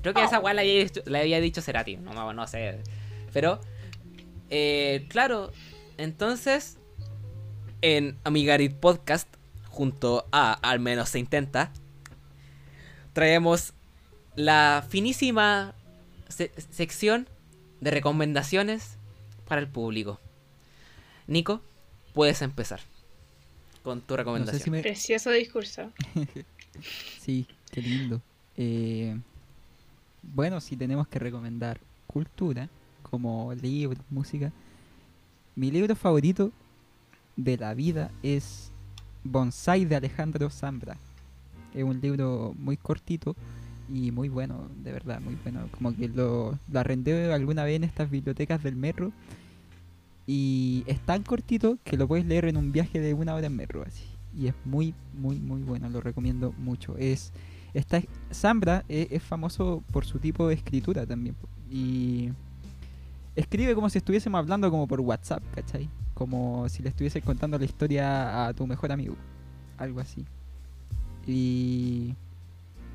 Creo 0.06 0.14
que 0.14 0.24
esa 0.24 0.38
Oh. 0.40 0.44
weá 0.44 0.54
la 0.54 0.62
había, 0.62 0.84
dicho- 0.84 1.02
la 1.06 1.20
había 1.20 1.42
dicho 1.42 1.62
Cerati, 1.62 1.98
no, 1.98 2.14
no, 2.14 2.32
no 2.32 2.46
sé. 2.48 2.80
Pero, 3.34 3.60
eh, 4.52 5.06
claro, 5.10 5.52
entonces, 5.98 6.78
en 7.82 8.18
Amigarit 8.24 8.74
Podcast, 8.76 9.28
junto 9.70 10.28
a 10.32 10.54
Al 10.54 10.80
menos 10.80 11.10
se 11.10 11.18
intenta, 11.20 11.72
traemos 13.14 13.74
la 14.36 14.86
finísima 14.88 15.74
se- 16.30 16.52
sección 16.72 17.28
de 17.82 17.92
recomendaciones 17.92 18.98
para 19.48 19.62
el 19.62 19.68
público. 19.68 20.20
Nico, 21.28 21.62
puedes 22.14 22.42
empezar 22.42 22.80
con 23.84 24.02
tu 24.02 24.14
No 24.14 24.18
recomendación. 24.18 24.58
sé 24.60 24.64
si 24.64 24.70
me... 24.70 24.82
Precioso 24.82 25.32
discurso. 25.32 25.92
Sí, 27.22 27.48
qué 27.72 27.82
lindo. 27.82 28.22
Eh, 28.58 29.18
bueno, 30.34 30.62
si 30.62 30.76
tenemos 30.76 31.08
que 31.08 31.20
recomendar 31.20 31.80
cultura, 32.08 32.70
como 33.04 33.54
libros, 33.54 34.04
música, 34.10 34.52
mi 35.56 35.72
libro 35.72 35.96
favorito 35.96 36.52
de 37.36 37.58
la 37.58 37.74
vida 37.74 38.12
es 38.24 38.72
Bonsai 39.24 39.86
de 39.86 39.96
Alejandro 39.96 40.50
Zambra. 40.50 40.98
Es 41.74 41.84
un 41.84 42.00
libro 42.02 42.54
muy 42.58 42.78
cortito 42.78 43.36
y 43.94 44.12
muy 44.12 44.30
bueno, 44.30 44.70
de 44.84 44.92
verdad, 44.92 45.22
muy 45.22 45.36
bueno. 45.44 45.68
Como 45.72 45.96
que 45.96 46.08
lo, 46.08 46.58
lo 46.72 46.80
arrendé 46.80 47.32
alguna 47.34 47.64
vez 47.64 47.76
en 47.76 47.84
estas 47.84 48.10
bibliotecas 48.10 48.64
del 48.64 48.76
metro 48.76 49.12
y 50.28 50.84
es 50.88 51.00
tan 51.02 51.24
cortito 51.24 51.78
que 51.84 51.98
lo 51.98 52.08
puedes 52.08 52.26
leer 52.26 52.46
en 52.46 52.58
un 52.58 52.72
viaje 52.72 53.00
de 53.00 53.14
una 53.14 53.36
hora 53.36 53.48
en 53.48 53.56
metro, 53.56 53.84
así. 53.86 54.06
Y 54.36 54.48
es 54.48 54.56
muy, 54.66 54.94
muy, 55.14 55.40
muy 55.40 55.62
bueno, 55.62 55.90
lo 55.90 56.02
recomiendo 56.02 56.54
mucho. 56.58 56.98
Es 56.98 57.32
esta 57.76 58.02
Zambra 58.34 58.86
es, 58.88 59.22
famoso 59.22 59.84
por 59.92 60.06
su 60.06 60.18
tipo 60.20 60.48
de 60.48 60.56
escritura 60.56 61.06
también. 61.06 61.36
Y 61.70 62.30
escribe 63.36 63.76
como 63.76 63.90
si 63.90 63.98
estuviésemos 63.98 64.40
hablando 64.40 64.72
como 64.72 64.88
por 64.88 65.02
WhatsApp, 65.02 65.44
¿cachai? 65.54 65.90
Como 66.14 66.70
si 66.70 66.82
le 66.82 66.90
estuvieses 66.90 67.24
contando 67.24 67.60
la 67.60 67.66
historia 67.66 68.48
a 68.48 68.54
tu 68.54 68.66
mejor 68.66 68.92
amigo. 68.92 69.16
Algo 69.78 70.00
así. 70.00 70.26
Y 71.28 72.16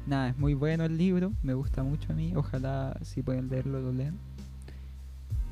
nada, 0.07 0.31
es 0.31 0.39
muy 0.39 0.55
bueno 0.55 0.85
el 0.85 0.97
libro, 0.97 1.33
me 1.43 1.53
gusta 1.53 1.83
mucho 1.83 2.13
a 2.13 2.17
mí. 2.17 2.33
Ojalá 2.35 2.99
si 3.03 3.23
pueden 3.23 3.51
leerlo, 3.51 3.81
lo 3.81 3.93
lean. 3.93 4.19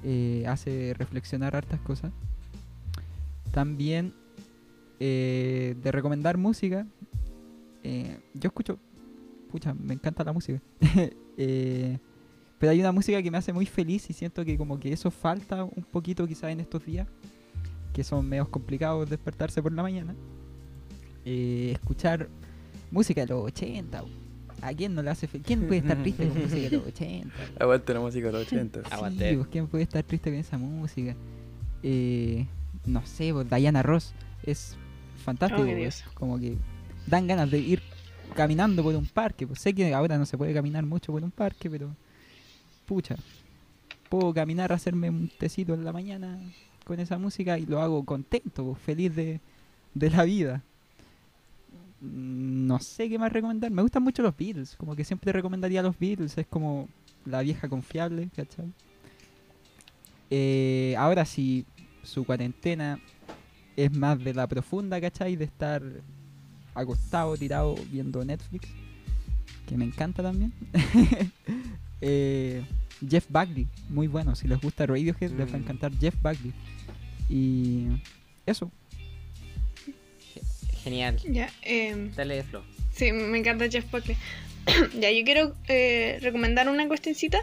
Eh, 0.05 0.45
hace 0.49 0.95
reflexionar 0.97 1.55
hartas 1.55 1.81
cosas. 1.81 2.13
También 3.53 4.15
eh, 5.01 5.77
de 5.83 5.93
recomendar 5.93 6.39
música. 6.39 6.87
eh, 7.83 8.21
yo 8.35 8.49
escucho, 8.49 8.79
pucha, 9.49 9.75
me 9.75 9.95
encanta 9.95 10.25
la 10.25 10.33
música. 10.33 10.61
Eh, 11.41 11.99
pero 12.59 12.73
hay 12.73 12.81
una 12.81 12.91
música 12.91 13.23
que 13.23 13.31
me 13.31 13.39
hace 13.39 13.53
muy 13.53 13.65
feliz 13.65 14.11
y 14.11 14.13
siento 14.13 14.45
que 14.45 14.59
como 14.59 14.81
que 14.81 14.93
eso 14.93 15.09
falta 15.09 15.63
un 15.63 15.85
poquito 15.85 16.27
quizás 16.27 16.51
en 16.51 16.59
estos 16.59 16.85
días, 16.85 17.07
que 17.93 18.03
son 18.03 18.29
medios 18.29 18.49
complicados 18.49 19.09
despertarse 19.09 19.63
por 19.63 19.73
la 19.73 19.83
mañana. 19.83 20.17
Eh, 21.25 21.71
escuchar 21.75 22.29
música 22.91 23.21
de 23.21 23.29
los 23.29 23.45
80. 23.45 24.03
¿A 24.61 24.75
quién 24.75 24.95
no 24.97 25.03
le 25.03 25.11
hace 25.11 25.29
feliz? 25.29 25.47
¿Quién 25.47 25.69
puede 25.69 25.79
estar 25.79 26.03
triste 26.03 26.27
con 26.27 26.43
música 26.43 26.69
de 26.69 26.77
los 26.77 26.87
80? 26.89 27.35
Aguante 27.61 27.95
la 27.95 28.01
música 28.01 28.27
de 28.27 28.33
los 28.33 28.47
80. 28.49 28.81
Aguante. 28.91 29.31
Sí, 29.31 29.37
pues, 29.37 29.49
¿quién 29.49 29.67
puede 29.69 29.85
estar 29.85 30.03
triste 30.03 30.31
con 30.31 30.41
esa 30.41 30.59
música? 30.59 31.15
Eh, 31.85 32.47
no 32.85 33.07
sé, 33.07 33.33
pues, 33.33 33.49
Diana 33.49 33.85
Ross 33.85 34.15
es 34.43 34.77
fantástico. 35.25 35.63
Oh, 35.63 35.67
pues, 35.67 36.05
como 36.15 36.39
que 36.41 36.57
dan 37.07 37.29
ganas 37.29 37.51
de 37.51 37.59
ir 37.59 37.83
caminando 38.35 38.83
por 38.83 38.95
un 38.95 39.07
parque. 39.07 39.47
Pues 39.47 39.61
sé 39.61 39.75
que 39.75 39.95
ahora 39.95 40.19
no 40.19 40.27
se 40.27 40.39
puede 40.39 40.55
caminar 40.55 40.85
mucho 40.85 41.13
por 41.13 41.23
un 41.23 41.31
parque, 41.31 41.71
pero 41.71 41.95
pucha, 42.87 43.17
puedo 44.09 44.33
caminar, 44.35 44.73
hacerme 44.73 45.11
un 45.11 45.29
tecito 45.29 45.75
en 45.75 45.85
la 45.85 45.93
mañana 45.93 46.39
con 46.85 46.99
esa 47.01 47.19
música 47.19 47.59
y 47.59 47.67
lo 47.67 47.81
hago 47.81 48.05
contento, 48.05 48.65
pues, 48.65 48.79
feliz 48.79 49.15
de, 49.15 49.41
de 49.95 50.11
la 50.11 50.25
vida. 50.25 50.63
Mm, 52.01 52.67
No 52.67 52.79
sé 52.81 53.09
qué 53.09 53.19
más 53.19 53.33
recomendar. 53.33 53.71
Me 53.71 53.83
gustan 53.83 54.03
mucho 54.03 54.23
los 54.23 54.37
Beatles. 54.37 54.77
Como 54.77 54.95
que 54.97 55.05
siempre 55.05 55.33
recomendaría 55.33 55.83
los 55.83 55.99
Beatles. 55.99 56.37
Es 56.39 56.47
como 56.47 56.89
la 57.25 57.43
vieja 57.43 57.69
confiable, 57.69 58.31
¿cachai? 58.35 58.73
Eh, 60.31 60.95
ahora 60.99 61.25
si 61.25 61.65
su 62.03 62.25
cuarentena 62.25 63.01
es 63.77 63.93
más 63.93 64.23
de 64.23 64.35
la 64.35 64.47
profunda, 64.47 65.01
¿cachai? 65.01 65.37
De 65.37 65.45
estar 65.45 65.83
acostado, 66.79 67.37
tirado, 67.37 67.75
viendo 67.91 68.25
Netflix. 68.25 68.69
Que 69.67 69.77
me 69.77 69.85
encanta 69.85 70.23
también. 70.23 70.53
Eh, 72.01 72.63
Jeff 73.11 73.27
Buckley, 73.29 73.67
muy 73.89 74.07
bueno. 74.07 74.37
Si 74.37 74.47
les 74.47 74.61
gusta 74.61 74.87
Radiohead, 74.87 75.33
les 75.33 75.49
va 75.49 75.55
a 75.55 75.59
Mm. 75.59 75.63
encantar 75.63 75.93
Jeff 75.99 76.15
Buckley. 76.23 76.53
Y 77.29 77.87
eso. 78.47 78.71
Genial. 80.85 81.17
Ya, 81.29 81.51
em, 81.63 82.13
Dale, 82.15 82.43
Flo. 82.45 82.63
Sí, 82.93 83.11
me 83.13 83.39
encanta 83.39 83.69
Jeff 83.69 83.91
Buckley. 83.91 84.17
ya, 85.01 85.11
yo 85.11 85.25
quiero 85.25 85.55
eh, 85.67 86.19
recomendar 86.23 86.69
una 86.69 86.87
cuestioncita. 86.87 87.39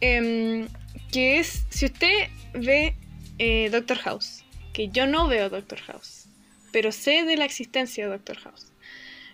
em, 0.00 0.68
que 1.10 1.38
es, 1.38 1.64
si 1.70 1.86
usted 1.86 2.28
ve 2.52 2.94
eh, 3.38 3.70
Doctor 3.70 3.96
House, 3.98 4.44
que 4.74 4.88
yo 4.90 5.06
no 5.06 5.26
veo 5.28 5.48
Doctor 5.48 5.78
House, 5.80 6.17
pero 6.78 6.92
sé 6.92 7.24
de 7.24 7.36
la 7.36 7.44
existencia 7.44 8.04
de 8.04 8.10
Doctor 8.12 8.38
House. 8.38 8.66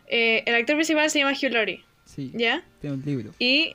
Eh, 0.06 0.42
el 0.46 0.54
actor 0.54 0.76
principal 0.76 1.10
se 1.10 1.18
llama 1.18 1.32
Hugh 1.32 1.52
Laurie, 1.52 1.84
Sí, 2.06 2.30
¿ya? 2.32 2.64
tiene 2.80 2.96
un 2.96 3.02
libro. 3.04 3.34
Y, 3.38 3.74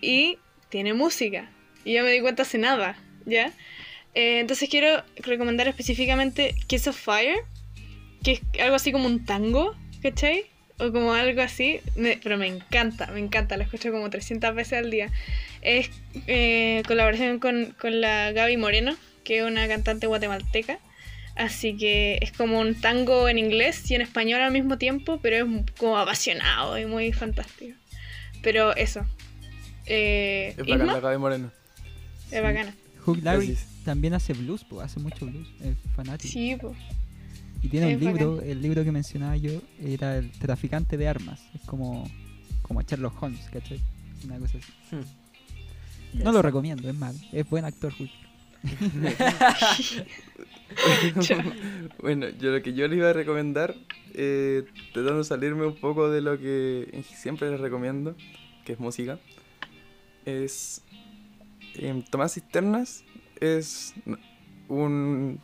y 0.00 0.38
tiene 0.70 0.94
música. 0.94 1.50
Y 1.84 1.92
yo 1.92 2.02
me 2.02 2.10
di 2.12 2.20
cuenta 2.22 2.44
hace 2.44 2.56
nada, 2.56 2.96
¿ya? 3.26 3.52
Eh, 4.14 4.40
entonces 4.40 4.70
quiero 4.70 5.02
recomendar 5.18 5.68
específicamente 5.68 6.54
Kiss 6.66 6.86
of 6.88 6.96
Fire, 6.98 7.36
que 8.24 8.32
es 8.32 8.40
algo 8.62 8.76
así 8.76 8.90
como 8.90 9.04
un 9.06 9.26
tango, 9.26 9.74
¿cachai? 10.02 10.46
O 10.78 10.90
como 10.90 11.12
algo 11.12 11.42
así, 11.42 11.80
me- 11.94 12.18
pero 12.22 12.38
me 12.38 12.46
encanta, 12.46 13.08
me 13.08 13.20
encanta, 13.20 13.58
lo 13.58 13.64
escucho 13.64 13.92
como 13.92 14.08
300 14.08 14.54
veces 14.54 14.78
al 14.78 14.90
día. 14.90 15.10
Es 15.60 15.90
eh, 16.26 16.82
colaboración 16.86 17.38
con, 17.38 17.74
con 17.78 18.00
la 18.00 18.32
Gaby 18.32 18.56
Moreno, 18.56 18.96
que 19.24 19.40
es 19.40 19.44
una 19.44 19.68
cantante 19.68 20.06
guatemalteca. 20.06 20.78
Así 21.38 21.76
que 21.76 22.18
es 22.20 22.32
como 22.32 22.58
un 22.58 22.74
tango 22.74 23.28
en 23.28 23.38
inglés 23.38 23.88
y 23.88 23.94
en 23.94 24.00
español 24.00 24.40
al 24.40 24.50
mismo 24.52 24.76
tiempo, 24.76 25.20
pero 25.22 25.36
es 25.46 25.70
como 25.78 25.96
apasionado 25.96 26.76
y 26.76 26.84
muy 26.84 27.12
fantástico. 27.12 27.76
Pero 28.42 28.74
eso. 28.74 29.06
Eh, 29.86 30.48
Es 30.50 30.66
bacán 30.66 30.88
Isma, 30.88 31.00
la 31.00 31.18
Moreno. 31.18 31.52
es 32.32 32.42
bacana. 32.42 32.74
Hugh 33.06 33.20
Gracias. 33.22 33.66
también 33.84 34.14
hace 34.14 34.32
blues, 34.32 34.64
po, 34.64 34.80
hace 34.80 34.98
mucho 34.98 35.26
blues, 35.26 35.48
es 35.62 35.76
fanático. 35.94 36.32
Sí, 36.32 36.56
pues. 36.60 36.76
Y 37.62 37.68
tiene 37.68 37.92
es 37.92 37.98
un 37.98 38.04
libro, 38.04 38.42
el 38.42 38.60
libro 38.60 38.82
que 38.82 38.90
mencionaba 38.90 39.36
yo 39.36 39.62
era 39.80 40.18
El 40.18 40.32
traficante 40.32 40.96
de 40.96 41.06
armas. 41.06 41.40
Es 41.54 41.60
como, 41.62 42.10
como 42.62 42.82
Sherlock 42.82 43.22
Holmes, 43.22 43.46
¿cachai? 43.52 43.80
Una 44.24 44.38
cosa 44.38 44.58
así. 44.58 44.72
Hmm. 44.96 46.22
No 46.24 46.32
lo 46.32 46.42
recomiendo, 46.42 46.88
es 46.88 46.96
mal. 46.96 47.14
Es 47.32 47.48
buen 47.48 47.64
actor, 47.64 47.94
Hugh. 47.96 48.10
bueno, 52.00 52.28
yo 52.28 52.50
lo 52.50 52.62
que 52.62 52.74
yo 52.74 52.86
les 52.88 52.98
iba 52.98 53.10
a 53.10 53.12
recomendar, 53.12 53.74
eh, 54.14 54.64
tratando 54.92 55.18
de 55.18 55.24
salirme 55.24 55.66
un 55.66 55.76
poco 55.76 56.10
de 56.10 56.20
lo 56.20 56.38
que 56.38 57.04
siempre 57.14 57.50
les 57.50 57.60
recomiendo, 57.60 58.14
que 58.64 58.72
es 58.72 58.80
música, 58.80 59.18
es 60.24 60.82
em, 61.74 62.02
Tomás 62.02 62.34
Cisternas, 62.34 63.04
es 63.40 63.94
un 64.68 65.40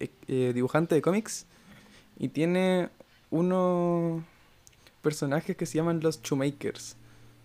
eh, 0.00 0.10
eh, 0.26 0.52
dibujante 0.54 0.94
de 0.94 1.02
cómics 1.02 1.46
y 2.18 2.28
tiene 2.28 2.88
unos 3.30 4.22
personajes 5.02 5.56
que 5.56 5.66
se 5.66 5.78
llaman 5.78 6.00
los 6.00 6.22
Shoemakers, 6.22 6.96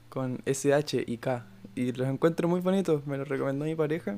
con 0.09 0.41
SH 0.45 1.03
y 1.07 1.17
K, 1.17 1.45
y 1.75 1.91
los 1.91 2.07
encuentro 2.07 2.47
muy 2.47 2.61
bonitos, 2.61 3.05
me 3.07 3.17
los 3.17 3.27
recomendó 3.27 3.65
mi 3.65 3.75
pareja. 3.75 4.17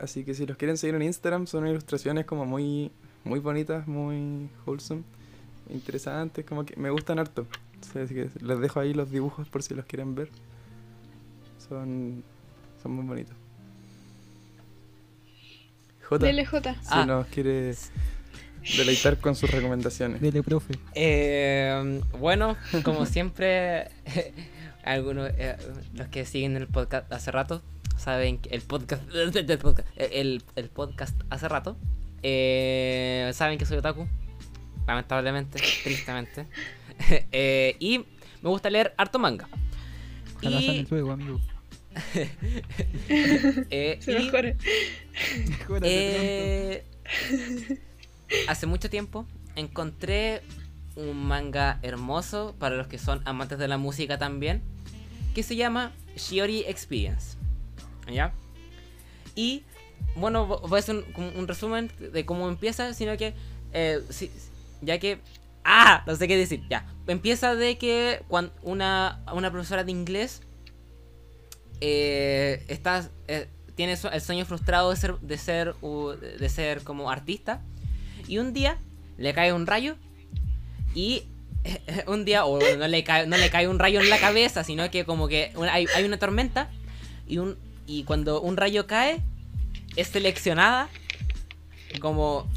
Así 0.00 0.24
que 0.24 0.34
si 0.34 0.46
los 0.46 0.56
quieren 0.56 0.76
seguir 0.78 0.94
en 0.94 1.02
Instagram, 1.02 1.46
son 1.46 1.66
ilustraciones 1.66 2.24
como 2.24 2.46
muy, 2.46 2.90
muy 3.24 3.38
bonitas, 3.38 3.86
muy 3.86 4.48
wholesome, 4.64 5.02
interesantes, 5.68 6.44
como 6.46 6.64
que 6.64 6.74
me 6.76 6.88
gustan 6.90 7.18
harto. 7.18 7.46
Así 7.94 8.14
que 8.14 8.30
les 8.40 8.60
dejo 8.60 8.80
ahí 8.80 8.94
los 8.94 9.10
dibujos 9.10 9.48
por 9.48 9.62
si 9.62 9.74
los 9.74 9.84
quieren 9.84 10.14
ver. 10.14 10.30
Son, 11.68 12.22
son 12.82 12.92
muy 12.92 13.04
bonitos. 13.06 13.34
J, 16.08 16.26
Dele 16.26 16.44
J. 16.46 16.74
si 16.74 16.80
Ah. 16.90 17.06
nos 17.06 17.26
quiere 17.28 17.74
deleitar 18.76 19.18
con 19.18 19.36
sus 19.36 19.50
recomendaciones. 19.50 20.20
Dele, 20.20 20.42
profe. 20.42 20.74
Eh, 20.94 22.00
bueno, 22.18 22.56
como 22.82 23.06
siempre, 23.06 23.88
algunos 24.84 25.30
eh, 25.36 25.56
los 25.94 26.08
que 26.08 26.24
siguen 26.24 26.56
el 26.56 26.66
podcast 26.66 27.10
hace 27.12 27.30
rato 27.30 27.62
saben 28.00 28.38
que 28.38 28.50
el 28.50 28.62
podcast, 28.62 29.02
el 29.14 29.58
podcast, 29.58 29.88
el, 29.96 30.42
el 30.56 30.68
podcast 30.68 31.20
hace 31.30 31.48
rato 31.48 31.76
eh, 32.22 33.30
saben 33.34 33.58
que 33.58 33.66
soy 33.66 33.78
otaku, 33.78 34.06
lamentablemente, 34.86 35.60
tristemente, 35.84 36.46
Eh, 37.32 37.76
y 37.78 37.98
me 38.42 38.50
gusta 38.50 38.68
leer 38.68 38.92
harto 38.98 39.18
manga. 39.18 39.48
Ojalá 40.36 40.60
Y, 40.60 40.78
el 40.80 40.86
juego, 40.86 41.12
amigo. 41.12 41.40
eh, 43.70 43.98
Se 44.00 44.12
y-. 44.12 44.30
Eh, 45.82 46.84
hace 48.48 48.66
mucho 48.66 48.90
tiempo 48.90 49.26
encontré 49.56 50.42
un 50.96 51.26
manga 51.26 51.78
hermoso 51.82 52.54
para 52.58 52.76
los 52.76 52.86
que 52.86 52.98
son 52.98 53.22
amantes 53.24 53.58
de 53.58 53.66
la 53.68 53.78
música 53.78 54.18
también, 54.18 54.62
que 55.34 55.42
se 55.42 55.56
llama 55.56 55.92
Shiori 56.16 56.64
Experience. 56.66 57.36
¿Ya? 58.08 58.32
Y 59.34 59.62
bueno, 60.16 60.46
vo- 60.48 60.68
voy 60.68 60.76
a 60.76 60.80
hacer 60.80 61.04
un, 61.16 61.48
resumen 61.48 61.90
de 61.98 62.24
cómo 62.24 62.48
empieza, 62.48 62.94
sino 62.94 63.16
que 63.16 63.34
eh, 63.72 64.00
ya 64.82 64.98
que 64.98 65.18
ah, 65.64 66.02
no 66.06 66.16
sé 66.16 66.26
qué 66.28 66.36
decir, 66.36 66.62
ya. 66.68 66.86
Empieza 67.06 67.54
de 67.54 67.78
que 67.78 68.22
cuando 68.28 68.52
una 68.62 69.20
una 69.32 69.50
profesora 69.50 69.84
de 69.84 69.92
inglés 69.92 70.42
eh, 71.80 72.64
está, 72.68 73.08
eh, 73.28 73.48
tiene 73.74 73.92
el 74.12 74.20
sueño 74.20 74.44
frustrado 74.44 74.90
de 74.90 74.96
ser, 74.96 75.18
de 75.20 75.38
ser, 75.38 75.74
de 75.74 76.48
ser 76.48 76.82
como 76.82 77.10
artista. 77.10 77.62
Y 78.28 78.38
un 78.38 78.52
día 78.52 78.78
le 79.16 79.32
cae 79.32 79.52
un 79.52 79.66
rayo. 79.66 79.96
Y 80.94 81.24
un 82.06 82.24
día, 82.24 82.44
o 82.44 82.58
no 82.76 82.88
le, 82.88 83.04
cae, 83.04 83.26
no 83.26 83.36
le 83.36 83.50
cae 83.50 83.68
un 83.68 83.78
rayo 83.78 84.00
en 84.00 84.10
la 84.10 84.18
cabeza, 84.18 84.64
sino 84.64 84.90
que 84.90 85.04
como 85.04 85.28
que 85.28 85.52
hay, 85.70 85.86
hay 85.94 86.04
una 86.04 86.18
tormenta. 86.18 86.70
Y, 87.26 87.38
un, 87.38 87.56
y 87.90 88.04
cuando 88.04 88.40
un 88.40 88.56
rayo 88.56 88.86
cae, 88.86 89.20
es 89.96 90.08
seleccionada 90.08 90.88
como 92.00 92.48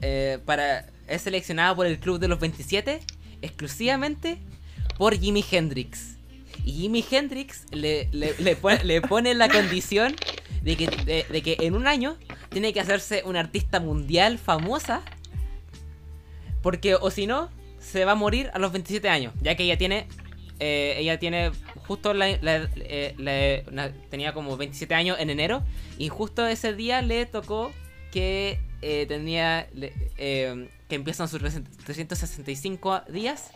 eh, 0.00 0.38
para. 0.44 0.86
Es 1.08 1.22
seleccionada 1.22 1.74
por 1.74 1.86
el 1.86 1.98
club 1.98 2.20
de 2.20 2.28
los 2.28 2.38
27 2.38 3.00
exclusivamente 3.42 4.38
por 4.96 5.18
Jimi 5.18 5.44
Hendrix. 5.50 6.16
Y 6.64 6.72
Jimi 6.72 7.04
Hendrix 7.10 7.64
le, 7.72 8.08
le, 8.12 8.54
pone, 8.54 8.84
le 8.84 9.00
pone 9.00 9.34
la 9.34 9.48
condición 9.48 10.14
de 10.62 10.76
que, 10.76 10.86
de 11.28 11.42
que 11.42 11.56
en 11.60 11.74
un 11.74 11.88
año 11.88 12.16
tiene 12.50 12.72
que 12.72 12.78
hacerse 12.80 13.22
una 13.24 13.40
artista 13.40 13.80
mundial 13.80 14.38
famosa. 14.38 15.02
Porque, 16.62 16.94
o 16.94 17.10
si 17.10 17.26
no, 17.26 17.48
se 17.80 18.04
va 18.04 18.12
a 18.12 18.14
morir 18.14 18.50
a 18.54 18.60
los 18.60 18.70
27 18.70 19.08
años. 19.08 19.32
Ya 19.42 19.56
que 19.56 19.64
ella 19.64 19.78
tiene. 19.78 20.06
eh, 20.60 20.94
ella 20.98 21.18
tiene. 21.18 21.50
Justo 21.90 22.14
la, 22.14 22.28
la- 22.40 22.68
eh, 22.76 23.64
la- 23.72 23.90
tenía 24.10 24.32
como 24.32 24.56
27 24.56 24.94
años 24.94 25.16
en 25.18 25.28
enero. 25.28 25.60
Y 25.98 26.08
justo 26.08 26.46
ese 26.46 26.72
día 26.72 27.02
le 27.02 27.26
tocó 27.26 27.72
que 28.12 28.60
eh, 28.80 29.06
tenía. 29.08 29.66
le- 29.74 29.92
eh, 30.16 30.68
que 30.88 30.94
empiezan 30.94 31.26
sus 31.26 31.40
365 31.40 33.02
días 33.08 33.50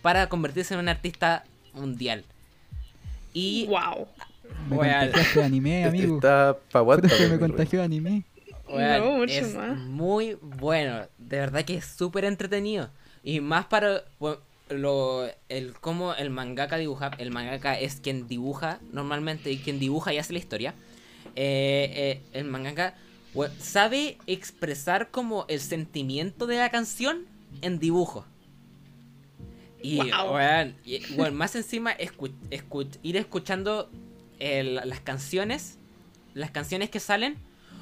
para 0.00 0.30
convertirse 0.30 0.72
en 0.72 0.80
una 0.80 0.92
artista 0.92 1.44
mundial. 1.74 2.24
Y. 3.34 3.66
Wow. 3.66 4.08
Me 4.70 4.76
contagiaste 4.78 5.38
de 5.40 5.44
anime, 5.44 5.84
amigo. 5.84 6.14
Está 6.16 6.56
Profe, 6.72 7.28
me 7.28 7.38
contagió 7.38 7.80
de 7.80 7.84
anime. 7.84 8.24
Weón, 8.66 8.98
No, 9.04 9.12
mucho 9.18 9.32
es 9.34 9.54
más. 9.54 9.76
muy 9.76 10.38
bueno. 10.40 11.02
De 11.18 11.38
verdad 11.38 11.66
que 11.66 11.76
es 11.76 11.84
súper 11.84 12.24
entretenido. 12.24 12.88
Y 13.22 13.40
más 13.40 13.66
para 13.66 14.04
bueno, 14.18 14.38
lo, 14.70 15.28
el 15.48 15.72
cómo 15.74 16.14
el 16.14 16.30
mangaka 16.30 16.76
dibuja. 16.76 17.10
El 17.18 17.30
mangaka 17.30 17.78
es 17.78 17.96
quien 18.00 18.26
dibuja 18.28 18.80
normalmente 18.92 19.50
y 19.50 19.58
quien 19.58 19.78
dibuja 19.78 20.12
y 20.14 20.18
hace 20.18 20.32
la 20.32 20.38
historia. 20.38 20.74
Eh, 21.36 21.92
eh, 21.94 22.22
el 22.32 22.44
mangaka 22.44 22.94
sabe 23.60 24.18
expresar 24.26 25.10
como 25.10 25.44
el 25.48 25.60
sentimiento 25.60 26.46
de 26.46 26.56
la 26.56 26.70
canción 26.70 27.26
en 27.62 27.78
dibujo. 27.78 28.24
Y, 29.80 29.98
Wow. 30.10 30.36
y, 30.84 31.00
más 31.32 31.54
encima 31.54 31.96
escu- 31.96 32.32
escu- 32.50 32.98
ir 33.02 33.16
escuchando 33.16 33.88
el- 34.40 34.74
las 34.76 35.00
canciones, 35.00 35.78
las 36.34 36.50
canciones 36.50 36.90
que 36.90 36.98
salen, 36.98 37.36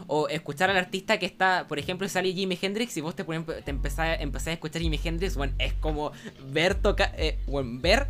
o 0.07 0.29
escuchar 0.29 0.71
al 0.71 0.77
artista 0.77 1.19
que 1.19 1.27
está, 1.27 1.67
por 1.69 1.79
ejemplo, 1.79 2.09
sale 2.09 2.33
Jimi 2.33 2.59
Hendrix 2.61 2.97
y 2.97 3.01
vos 3.01 3.15
te, 3.15 3.25
te 3.25 3.71
empezás, 3.71 4.21
empezás 4.21 4.49
a 4.49 4.53
escuchar 4.53 4.83
Jimi 4.83 5.01
Hendrix, 5.03 5.37
bueno, 5.37 5.53
es 5.59 5.73
como 5.75 6.13
ver 6.53 6.75
toca 6.75 7.13
eh, 7.17 7.39
bueno, 7.47 7.81
ver 7.81 8.07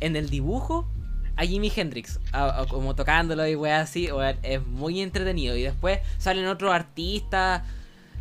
en 0.00 0.16
el 0.16 0.30
dibujo 0.30 0.88
a 1.36 1.44
Jimi 1.44 1.72
Hendrix, 1.74 2.18
a- 2.32 2.62
a- 2.62 2.66
como 2.66 2.94
tocándolo 2.94 3.46
y 3.46 3.54
weá 3.54 3.80
así, 3.80 4.10
weón, 4.10 4.36
es 4.42 4.66
muy 4.66 5.00
entretenido. 5.00 5.56
Y 5.56 5.62
después 5.62 6.00
salen 6.18 6.46
otros 6.46 6.72
artistas 6.72 7.62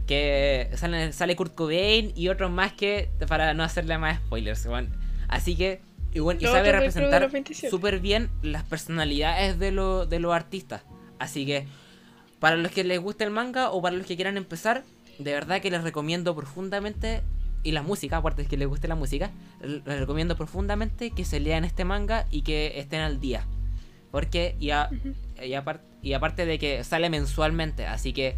que 0.07 0.69
salen, 0.75 1.13
sale 1.13 1.35
Kurt 1.35 1.53
Cobain 1.55 2.11
y 2.15 2.29
otros 2.29 2.49
más 2.51 2.73
que 2.73 3.09
para 3.27 3.53
no 3.53 3.63
hacerle 3.63 3.97
más 3.97 4.17
spoilers, 4.19 4.65
weón. 4.65 4.89
Así 5.27 5.55
que, 5.55 5.81
y, 6.13 6.19
bueno, 6.19 6.39
y 6.41 6.45
sabe 6.45 6.71
representar 6.71 7.21
los 7.21 7.31
27. 7.31 7.69
súper 7.69 7.99
bien 7.99 8.29
las 8.41 8.63
personalidades 8.63 9.59
de, 9.59 9.71
lo- 9.71 10.05
de 10.05 10.19
los 10.19 10.33
artistas. 10.33 10.81
Así 11.19 11.45
que, 11.45 11.67
para 12.39 12.55
los 12.55 12.71
que 12.71 12.83
les 12.83 12.99
guste 12.99 13.23
el 13.23 13.31
manga 13.31 13.71
o 13.71 13.81
para 13.81 13.95
los 13.95 14.05
que 14.05 14.15
quieran 14.15 14.37
empezar, 14.37 14.83
de 15.17 15.33
verdad 15.33 15.61
que 15.61 15.69
les 15.71 15.83
recomiendo 15.83 16.35
profundamente, 16.35 17.21
y 17.63 17.73
la 17.73 17.81
música, 17.81 18.17
aparte 18.17 18.43
de 18.43 18.47
que 18.47 18.55
les 18.55 18.67
guste 18.69 18.87
la 18.87 18.95
música, 18.95 19.31
les 19.61 19.83
recomiendo 19.99 20.37
profundamente 20.37 21.11
que 21.11 21.25
se 21.25 21.41
lean 21.41 21.65
este 21.65 21.83
manga 21.83 22.25
y 22.31 22.41
que 22.43 22.79
estén 22.79 23.01
al 23.01 23.19
día. 23.19 23.45
Porque, 24.11 24.55
y, 24.59 24.69
a- 24.69 24.89
y, 25.43 25.53
y 26.07 26.13
aparte 26.13 26.45
de 26.45 26.57
que 26.57 26.83
sale 26.85 27.09
mensualmente, 27.09 27.85
así 27.85 28.13
que 28.13 28.35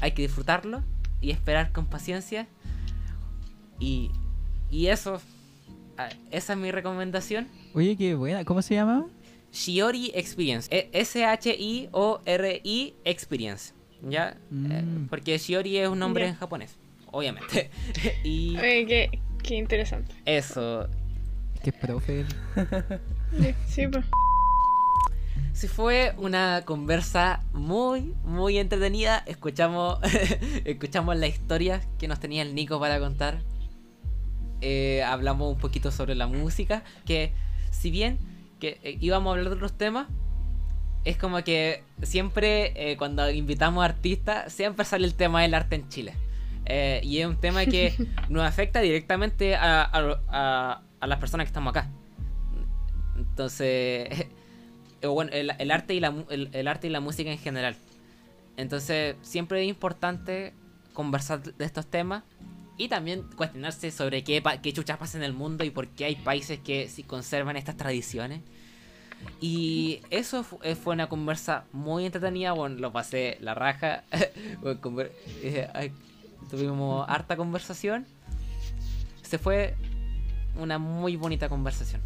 hay 0.00 0.12
que 0.12 0.22
disfrutarlo 0.22 0.82
y 1.20 1.30
esperar 1.30 1.72
con 1.72 1.84
paciencia. 1.86 2.46
Y, 3.78 4.10
y 4.70 4.86
eso, 4.86 5.20
ah, 5.98 6.08
esa 6.30 6.54
es 6.54 6.58
mi 6.58 6.70
recomendación. 6.72 7.48
Oye, 7.74 7.96
qué 7.96 8.14
buena. 8.14 8.44
¿Cómo 8.46 8.62
se 8.62 8.74
llama? 8.74 9.06
Shiori 9.56 10.10
Experience. 10.14 10.68
E- 10.70 10.90
S-H-I-O-R-I 10.92 12.94
Experience. 13.04 13.72
¿Ya? 14.02 14.30
Eh, 14.30 14.36
Mm. 14.50 15.06
porque 15.08 15.38
Shiori 15.38 15.78
es 15.78 15.88
un 15.88 15.98
nombre 15.98 16.28
en 16.28 16.34
japonés, 16.34 16.76
obviamente. 17.10 17.70
y 18.24 18.56
Oye, 18.58 18.86
qué, 18.86 19.20
qué 19.42 19.54
interesante. 19.56 20.14
eso. 20.26 20.86
Es 21.64 21.72
profe. 21.80 22.24
Sí, 23.40 23.54
Sí, 23.66 23.86
pues. 23.88 24.04
Si 25.52 25.68
fue 25.68 26.14
una 26.18 26.62
conversa 26.66 27.42
muy, 27.54 28.14
muy 28.24 28.58
entretenida. 28.58 29.22
Escuchamos, 29.26 29.98
escuchamos 30.66 31.16
la 31.16 31.26
historia 31.28 31.80
que 31.98 32.08
nos 32.08 32.20
tenía 32.20 32.42
el 32.42 32.54
Nico 32.54 32.78
para 32.78 33.00
contar. 33.00 33.40
Eh, 34.60 35.02
hablamos 35.02 35.50
un 35.54 35.58
poquito 35.58 35.90
sobre 35.90 36.14
la 36.14 36.26
música. 36.26 36.84
Que 37.06 37.32
si 37.70 37.90
bien 37.90 38.18
que 38.60 38.78
eh, 38.82 38.96
íbamos 39.00 39.30
a 39.30 39.32
hablar 39.32 39.48
de 39.50 39.54
otros 39.56 39.76
temas, 39.76 40.06
es 41.04 41.16
como 41.16 41.42
que 41.44 41.84
siempre 42.02 42.72
eh, 42.92 42.96
cuando 42.96 43.30
invitamos 43.30 43.84
artistas, 43.84 44.52
siempre 44.52 44.84
sale 44.84 45.06
el 45.06 45.14
tema 45.14 45.42
del 45.42 45.54
arte 45.54 45.76
en 45.76 45.88
Chile. 45.88 46.14
Eh, 46.64 47.00
y 47.04 47.18
es 47.20 47.26
un 47.26 47.36
tema 47.36 47.64
que 47.66 47.94
nos 48.28 48.42
afecta 48.44 48.80
directamente 48.80 49.54
a, 49.54 49.82
a- 49.82 50.20
a- 50.28 50.82
a 50.98 51.06
las 51.06 51.18
personas 51.18 51.44
que 51.44 51.48
estamos 51.48 51.70
acá. 51.70 51.88
Entonces, 53.16 54.26
bueno, 55.02 55.30
el, 55.32 55.52
el 55.58 55.70
arte 55.70 55.94
y 55.94 56.00
la, 56.00 56.10
mu- 56.10 56.24
el, 56.30 56.48
el 56.52 56.68
arte 56.68 56.86
y 56.88 56.90
la 56.90 57.00
música 57.00 57.30
en 57.30 57.38
general. 57.38 57.76
Entonces, 58.56 59.16
siempre 59.22 59.62
es 59.62 59.68
importante 59.68 60.54
conversar 60.92 61.42
de 61.42 61.64
estos 61.64 61.86
temas 61.86 62.22
y 62.78 62.88
también 62.88 63.22
cuestionarse 63.36 63.90
sobre 63.90 64.22
qué, 64.24 64.42
pa- 64.42 64.60
qué 64.60 64.72
chuchas 64.72 64.98
pasa 64.98 65.16
en 65.18 65.24
el 65.24 65.32
mundo 65.32 65.64
y 65.64 65.70
por 65.70 65.88
qué 65.88 66.04
hay 66.06 66.16
países 66.16 66.58
que 66.60 66.88
sí 66.88 67.02
conservan 67.02 67.56
estas 67.56 67.76
tradiciones. 67.76 68.40
Y 69.40 70.00
eso 70.10 70.44
eh, 70.62 70.74
fue 70.74 70.94
una 70.94 71.08
conversa 71.08 71.64
muy 71.72 72.04
entretenida, 72.06 72.52
bueno, 72.52 72.76
lo 72.76 72.92
pasé 72.92 73.38
la 73.40 73.54
raja, 73.54 74.04
Bueno, 74.60 74.80
eh, 75.42 75.90
tuvimos 76.50 77.06
harta 77.08 77.36
conversación. 77.36 78.06
Se 79.22 79.38
fue 79.38 79.74
una 80.58 80.78
muy 80.78 81.16
bonita 81.16 81.48
conversación. 81.48 82.00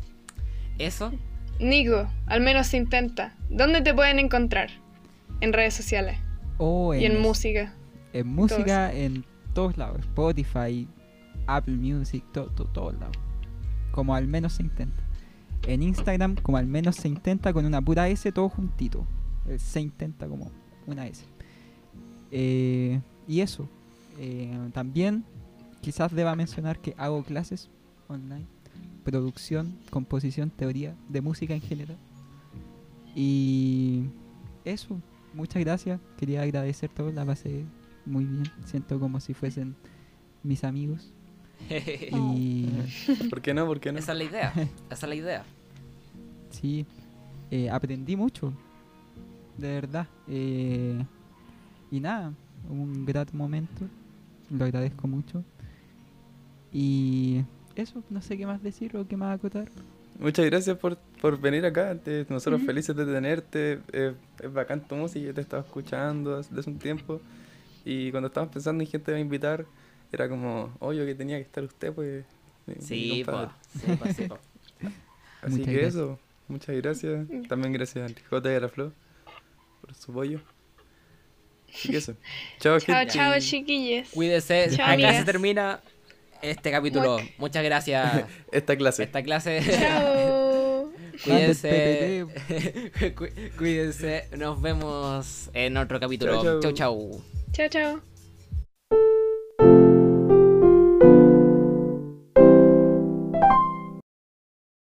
Eso, 0.78 1.12
Nico, 1.58 2.08
al 2.26 2.40
menos 2.40 2.68
se 2.68 2.78
intenta. 2.78 3.34
¿Dónde 3.50 3.82
te 3.82 3.92
pueden 3.92 4.18
encontrar? 4.18 4.70
En 5.42 5.52
redes 5.52 5.74
sociales 5.74 6.18
O 6.58 6.94
y 6.94 7.04
en 7.04 7.20
música. 7.20 7.74
En 8.12 8.26
música, 8.28 8.92
en 8.92 9.24
todos 9.54 9.76
lados. 9.76 10.00
Spotify, 10.00 10.86
Apple 11.46 11.76
Music, 11.76 12.24
to- 12.32 12.46
to- 12.50 12.64
todos 12.66 12.94
lados. 12.98 13.16
Como 13.92 14.14
al 14.14 14.26
menos 14.28 14.54
se 14.54 14.62
intenta. 14.62 15.02
En 15.66 15.82
Instagram, 15.82 16.36
como 16.36 16.56
al 16.58 16.66
menos 16.66 16.96
se 16.96 17.08
intenta 17.08 17.52
con 17.52 17.66
una 17.66 17.82
pura 17.82 18.08
S, 18.08 18.30
todo 18.32 18.48
juntito. 18.48 19.06
Eh, 19.46 19.58
Se 19.58 19.80
intenta 19.80 20.26
como 20.28 20.50
una 20.86 21.06
S. 21.06 21.24
Eh, 22.30 23.00
y 23.26 23.40
eso. 23.40 23.68
Eh, 24.18 24.70
también 24.72 25.24
quizás 25.80 26.12
deba 26.14 26.34
mencionar 26.36 26.78
que 26.78 26.94
hago 26.98 27.22
clases 27.24 27.68
online, 28.08 28.46
producción, 29.04 29.76
composición, 29.90 30.50
teoría 30.50 30.94
de 31.08 31.20
música 31.20 31.54
en 31.54 31.60
general. 31.60 31.96
Y 33.14 34.04
eso, 34.64 35.00
muchas 35.34 35.62
gracias. 35.64 36.00
Quería 36.16 36.42
agradecer 36.42 36.90
todo, 36.90 37.10
la 37.12 37.24
pasé 37.24 37.64
muy 38.06 38.24
bien. 38.24 38.44
Siento 38.64 38.98
como 38.98 39.20
si 39.20 39.34
fuesen 39.34 39.74
mis 40.42 40.64
amigos. 40.64 41.12
y 41.70 42.66
¿Por 43.30 43.40
qué 43.42 43.52
no? 43.54 43.66
¿Por 43.66 43.80
qué 43.80 43.92
no? 43.92 43.98
Esa 43.98 44.12
es 44.12 44.18
la 44.18 44.24
idea. 44.24 44.52
Esa 44.90 45.06
es 45.06 45.08
la 45.08 45.14
idea. 45.14 45.44
sí, 46.50 46.86
eh, 47.50 47.68
aprendí 47.70 48.16
mucho, 48.16 48.52
de 49.58 49.68
verdad. 49.68 50.06
Eh, 50.28 51.04
y 51.90 52.00
nada, 52.00 52.32
un 52.68 53.04
grato 53.04 53.36
momento, 53.36 53.86
lo 54.50 54.64
agradezco 54.64 55.06
mucho. 55.08 55.44
Y 56.72 57.42
eso, 57.74 58.02
no 58.10 58.22
sé 58.22 58.36
qué 58.38 58.46
más 58.46 58.62
decir 58.62 58.96
o 58.96 59.06
qué 59.06 59.16
más 59.16 59.36
acotar. 59.36 59.68
Muchas 60.18 60.44
gracias 60.46 60.76
por, 60.76 60.96
por 61.20 61.40
venir 61.40 61.64
acá. 61.64 61.94
te- 61.96 62.26
nosotros 62.28 62.62
felices 62.62 62.94
de 62.94 63.06
tenerte. 63.06 63.80
eh, 63.92 64.14
es 64.40 64.52
bacán 64.52 64.86
tu 64.86 64.94
música. 64.94 65.24
Yo 65.26 65.34
te 65.34 65.40
estaba 65.40 65.62
escuchando 65.62 66.36
hace 66.36 66.54
hace 66.58 66.70
un 66.70 66.78
tiempo. 66.78 67.20
Y 67.84 68.10
cuando 68.10 68.28
estábamos 68.28 68.52
pensando 68.52 68.82
en 68.84 68.90
gente 68.90 69.06
que 69.06 69.12
va 69.12 69.18
a 69.18 69.20
invitar, 69.20 69.66
era 70.12 70.28
como, 70.28 70.74
obvio 70.80 71.04
que 71.06 71.14
tenía 71.14 71.36
que 71.36 71.42
estar 71.42 71.62
usted, 71.64 71.92
pues. 71.92 72.24
Sí, 72.80 73.22
compadre". 73.24 73.48
po. 73.48 73.54
Sí, 73.80 73.96
po, 73.96 74.06
sí, 74.14 74.22
po. 74.28 74.38
Así 75.42 75.52
Muchas 75.52 75.66
que 75.66 75.72
gracias. 75.72 75.94
eso. 75.94 76.18
Muchas 76.48 76.76
gracias. 76.76 77.26
También 77.48 77.72
gracias 77.72 78.04
al 78.10 78.16
J 78.28 78.52
y 78.52 78.54
a 78.56 78.60
la 78.60 78.68
Flo 78.68 78.92
por 79.80 79.94
su 79.94 80.10
apoyo. 80.10 80.40
Así 81.72 81.90
que 81.90 81.96
eso. 81.98 82.14
Chao, 82.58 82.78
Chao, 82.80 82.96
gente. 82.98 83.12
chao, 83.14 83.32
chiquillos. 83.38 84.08
Cuídese. 84.10 84.66
Chao, 84.70 84.84
Acá 84.84 84.92
amigas. 84.94 85.16
se 85.18 85.24
termina 85.24 85.80
este 86.42 86.70
capítulo. 86.72 87.18
Muac. 87.18 87.38
Muchas 87.38 87.62
gracias. 87.64 88.24
Esta 88.52 88.76
clase. 88.76 89.04
Esta 89.04 89.22
clase. 89.22 89.62
Chao. 89.80 90.92
Cuídense. 91.24 92.26
Cu- 93.16 93.28
Cuídense. 93.56 94.28
Nos 94.36 94.60
vemos 94.60 95.48
en 95.54 95.76
otro 95.76 96.00
capítulo. 96.00 96.42
Chao. 96.42 96.60
chau. 96.60 96.72
chau. 96.72 97.39
Chao, 97.52 97.68
chao. 97.68 98.09